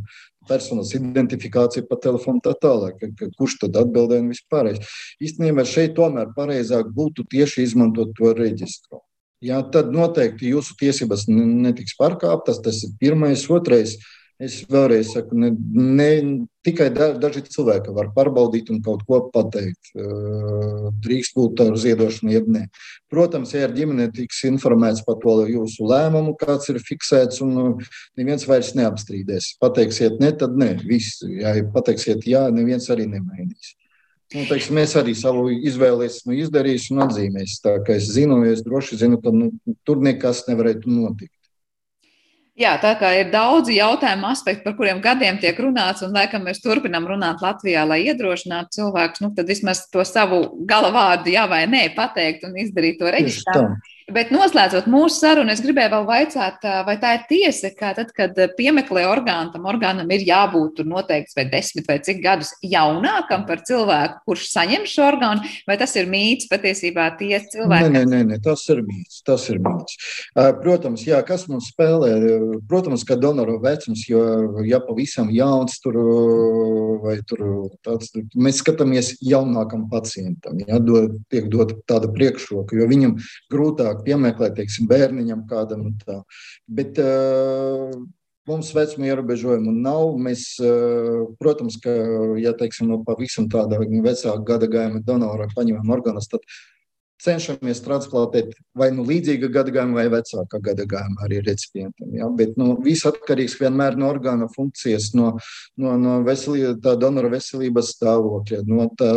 personas 0.49 0.97
identifikāciju 0.97 1.85
pa 1.93 2.01
telefonu 2.01 2.41
tā 2.43 2.57
tālāk, 2.65 2.97
ka, 2.97 3.13
ka 3.21 3.33
kurš 3.37 3.61
tad 3.67 3.77
atbildēja 3.85 4.25
un 4.25 4.33
vispārējais. 4.33 4.99
Īstenībā 5.29 5.69
šeit 5.69 5.95
tomēr 6.01 6.33
pareizāk 6.35 6.91
būtu 6.97 7.29
tieši 7.29 7.69
izmantot 7.69 8.17
to 8.17 8.33
reģistru 8.41 9.05
jā, 9.43 9.61
tad 9.75 9.93
noteikti 9.95 10.53
jūsu 10.55 10.79
tiesības 10.81 11.29
netiks 11.29 11.97
pārkāptas. 11.99 12.63
Tas 12.65 12.83
ir 12.87 12.97
pirmais. 13.01 13.45
Otrais, 13.53 13.97
es 14.43 14.63
vēlreiz 14.71 15.13
saku, 15.15 15.37
ne, 15.39 15.53
ne 15.75 16.09
tikai 16.67 16.89
da, 16.95 17.11
daži 17.19 17.43
cilvēki 17.51 17.95
var 17.95 18.11
pārbaudīt 18.17 18.71
un 18.75 18.81
kaut 18.85 19.05
ko 19.07 19.21
pateikt. 19.35 19.93
Drīkst 21.03 21.37
būt 21.39 21.63
ar 21.67 21.77
ziedošanu, 21.79 22.33
jeb 22.35 22.49
nē. 22.51 22.65
Protams, 23.13 23.53
ja 23.55 23.67
ar 23.67 23.75
ģimeni 23.77 24.09
tiks 24.15 24.43
informēts 24.49 25.05
par 25.07 25.21
to 25.23 25.37
jūsu 25.51 25.87
lēmumu, 25.91 26.35
kāds 26.41 26.71
ir 26.73 26.81
fiksēts, 26.83 27.43
un 27.45 27.83
neviens 28.19 28.47
vairs 28.49 28.73
neapstrīdēs. 28.79 29.57
Pateiksiet, 29.63 30.19
ne, 30.23 30.33
tad 30.39 30.59
nē, 30.59 30.75
viss. 30.87 31.23
Ja 31.39 31.55
pateiksiet, 31.75 32.27
jā, 32.31 32.49
neviens 32.55 32.91
arī 32.95 33.11
nemainīs. 33.11 33.77
Nu, 34.33 34.47
teiksim, 34.49 34.79
es 34.81 34.95
arī 34.97 35.13
savu 35.19 35.49
izvēli 35.53 36.09
esmu 36.09 36.39
izdarījis 36.41 36.89
un 36.95 37.05
atzīmējis. 37.05 37.59
Tā 37.65 37.77
kā 37.85 37.99
es 37.99 38.09
zinu, 38.15 38.41
es 38.49 38.65
droši 38.65 39.03
zinu, 39.05 39.21
ka 39.21 39.33
nu, 39.35 39.51
tur 39.85 40.01
nekas 40.01 40.47
nevarētu 40.49 40.89
notikt. 40.89 41.35
Jā, 42.59 42.75
tā 42.77 42.91
kā 43.01 43.09
ir 43.17 43.31
daudzi 43.33 43.79
jautājumu 43.79 44.27
aspekti, 44.29 44.61
par 44.67 44.75
kuriem 44.77 44.99
gadiem 45.05 45.39
tiek 45.41 45.57
runāts, 45.57 46.03
un 46.05 46.13
laikam 46.13 46.45
mēs 46.45 46.61
turpinām 46.61 47.07
runāt 47.09 47.41
Latvijā, 47.41 47.87
lai 47.89 48.03
iedrošinātu 48.11 48.77
cilvēkus, 48.77 49.23
nu, 49.25 49.31
tad 49.37 49.49
vismaz 49.49 49.87
to 49.93 50.05
savu 50.05 50.43
gala 50.69 50.91
vārdu, 50.93 51.33
jā 51.33 51.47
vai 51.49 51.63
nē, 51.65 51.87
pateikt 51.97 52.45
un 52.45 52.59
izdarīt 52.61 53.01
to 53.01 53.09
reģistrāciju. 53.09 53.81
Bet 54.13 54.33
noslēdzot 54.35 54.89
mūsu 54.91 55.21
sarunu, 55.23 55.53
es 55.53 55.63
gribēju 55.65 55.93
vēl 55.95 56.07
vaicāt, 56.09 56.65
vai 56.87 56.97
tā 57.01 57.15
ir 57.17 57.23
tiesa, 57.31 57.71
ka 57.77 57.93
tad, 57.97 58.11
kad 58.17 58.37
piemeklē 58.59 59.05
orgānu, 59.09 59.53
tam 59.55 59.69
orgānam 59.71 60.11
ir 60.13 60.25
jābūt 60.27 60.83
noteikts 60.89 61.37
vai 61.39 61.47
desmit 61.53 61.89
vai 61.89 61.99
cik 62.05 62.21
gadus 62.25 62.53
jaunākam 62.67 63.47
par 63.49 63.63
cilvēku, 63.69 64.21
kurš 64.29 64.49
saņem 64.53 64.85
šo 64.91 65.07
orgānu, 65.07 65.49
vai 65.69 65.79
tas 65.81 65.95
ir 65.97 66.11
mīts 66.13 66.51
patiesībā 66.51 67.09
tie 67.21 67.41
cilvēki? 67.41 67.93
Nē, 67.95 68.05
nē, 68.11 68.23
nē, 68.33 68.41
tas 68.45 68.65
ir 68.73 68.83
mīts. 68.87 69.23
Tas 69.27 69.47
ir 69.53 69.63
mīts. 69.65 69.97
Protams, 70.63 71.07
jā, 71.09 71.23
kas 71.27 71.47
mums 71.51 71.71
spēlē? 71.73 72.13
Protams, 72.69 73.07
ka 73.09 73.17
donoru 73.21 73.59
vecums, 73.63 74.05
jo 74.11 74.23
ja 74.69 74.83
pavisam 74.85 75.33
jauns 75.33 75.79
tur 75.83 75.99
vai 77.03 77.17
tur 77.27 77.43
tāds, 77.85 78.13
mēs 78.37 78.61
skatāmies 78.63 79.15
jaunākam 79.25 79.89
pacientam, 79.93 80.61
ja, 80.67 80.79
dod, 80.83 81.19
tiek 81.33 81.49
dot 81.53 81.75
tāda 81.89 82.11
priekšroka, 82.13 82.77
jo 82.79 82.89
viņam 82.91 83.17
grūtāk 83.53 84.02
piemeklēt, 84.07 84.57
teiksim, 84.59 84.89
bērniņam 84.91 85.47
kādam. 85.51 85.87
Bet, 86.67 87.01
uh, 87.03 87.95
Mums 88.51 88.73
vecuma 88.75 89.07
ierobežojumu 89.07 89.71
nav. 89.71 90.17
Mēs, 90.19 90.57
protams, 91.39 91.77
ka, 91.83 91.93
ja 92.43 92.51
teiksim, 92.59 92.89
no 92.91 92.99
pavisam 93.07 93.47
tāda 93.47 93.79
vecāka 93.79 94.41
gada 94.49 94.67
gājuma 94.67 95.03
donora 95.07 95.47
paņemam 95.55 95.93
orgānus, 95.95 96.27
tad 96.33 96.43
cenšamies 97.23 97.83
transplantēt 97.85 98.53
vai 98.79 98.91
nu 98.95 99.05
līdzīga 99.07 99.51
gadagājuma, 99.55 100.01
vai 100.01 100.07
vecāka 100.13 100.61
gadagājuma 100.71 101.27
arī 101.27 101.43
recipientam. 101.47 102.11
Ja? 102.17 102.29
Bet 102.39 102.57
nu, 102.61 102.75
viss 102.85 103.07
atkarīgs 103.09 103.59
vienmēr 103.61 103.99
no 104.01 104.11
orgāna 104.13 104.49
funkcijas, 104.53 105.13
no, 105.19 105.35
no, 105.81 105.95
no 106.01 106.19
veselī, 106.27 106.65
tā 106.83 106.97
donora 107.01 107.31
veselības 107.33 107.95
stāvokļa, 107.97 108.63
no 108.69 108.89
tā 108.99 109.13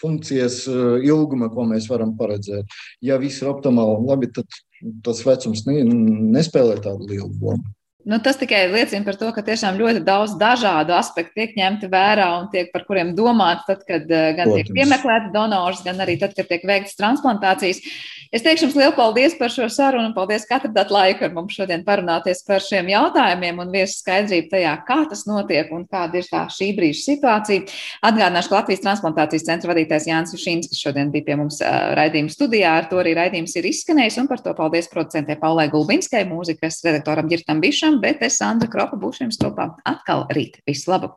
funkcijas 0.00 0.62
eh, 0.70 1.08
ilguma, 1.08 1.50
ko 1.52 1.66
mēs 1.70 1.88
varam 1.90 2.14
paredzēt. 2.18 2.78
Ja 3.04 3.18
viss 3.22 3.42
ir 3.42 3.52
optimāli 3.52 4.04
labi, 4.06 4.30
tad 4.36 4.60
tas 5.06 5.22
vecums 5.24 5.64
nespēlē 5.66 6.78
tādu 6.84 7.08
lielu 7.08 7.32
lomu. 7.40 7.75
Nu, 8.06 8.20
tas 8.22 8.36
tikai 8.38 8.68
liecina 8.70 9.02
par 9.02 9.16
to, 9.18 9.32
ka 9.34 9.42
tiešām 9.42 9.80
ļoti 9.80 10.04
daudz 10.06 10.36
dažādu 10.38 10.94
aspektu 10.94 11.40
tiek 11.40 11.56
ņemti 11.58 11.88
vērā 11.90 12.28
un 12.38 12.44
tiek 12.52 12.68
par 12.70 12.84
kuriem 12.86 13.08
domāts, 13.18 13.64
tad, 13.66 13.80
kad 13.82 14.04
eh, 14.06 14.28
gan 14.36 14.46
Protams. 14.46 14.60
tiek 14.60 14.76
piemeklēts 14.76 15.32
donors, 15.34 15.80
gan 15.82 15.98
arī 16.04 16.14
tad, 16.20 16.36
kad 16.38 16.46
tiek 16.46 16.62
veikts 16.70 16.94
transplantācijas. 17.00 17.82
Es 18.34 18.42
teikšu 18.42 18.66
jums 18.66 18.76
lielu 18.78 18.94
paldies 18.94 19.34
par 19.38 19.50
šo 19.50 19.66
sarunu 19.70 20.10
un 20.10 20.14
paldies, 20.14 20.44
ka 20.46 20.60
atradāt 20.60 20.92
laiku 20.94 21.26
ar 21.26 21.34
mums 21.34 21.56
šodien 21.58 21.82
parunāties 21.86 22.44
par 22.46 22.62
šiem 22.62 22.92
jautājumiem 22.92 23.58
un 23.62 23.74
viesu 23.74 23.98
skaidrību 23.98 24.52
tajā, 24.54 24.76
kā 24.86 25.00
tas 25.10 25.24
notiek 25.26 25.70
un 25.74 25.82
kāda 25.90 26.20
ir 26.20 26.30
tā 26.30 26.44
šī 26.50 26.70
brīža 26.78 27.02
situācija. 27.08 27.66
Atgādināšu, 28.06 28.52
ka 28.52 28.58
Latvijas 28.60 28.82
transplantācijas 28.86 29.46
centra 29.46 29.72
vadītājs 29.72 30.08
Jānis 30.10 30.34
Ušīns, 30.38 30.70
kas 30.70 30.82
šodien 30.82 31.10
bija 31.14 31.26
pie 31.26 31.38
mums 31.42 31.58
raidījuma 31.98 32.34
studijā, 32.34 32.76
ar 32.82 32.90
to 32.90 33.02
arī 33.02 33.14
raidījums 33.18 33.54
ir 33.58 33.70
izskanējis 33.70 34.20
un 34.22 34.30
par 34.30 34.42
to 34.42 34.54
paldies 34.58 34.90
producentē 34.94 35.38
Paulai 35.42 35.68
Gulbinskai, 35.72 36.26
mūzikas 36.30 36.82
redaktoram 36.86 37.30
Girtam 37.30 37.62
Bišam 37.62 37.95
bet 38.02 38.22
es, 38.26 38.38
Sandra 38.40 38.68
Kropa, 38.72 38.98
būšu 39.00 39.26
jums 39.26 39.40
kopā 39.42 39.70
atkal 39.88 40.26
rīt. 40.36 40.60
Visu 40.68 40.90
labu! 40.92 41.12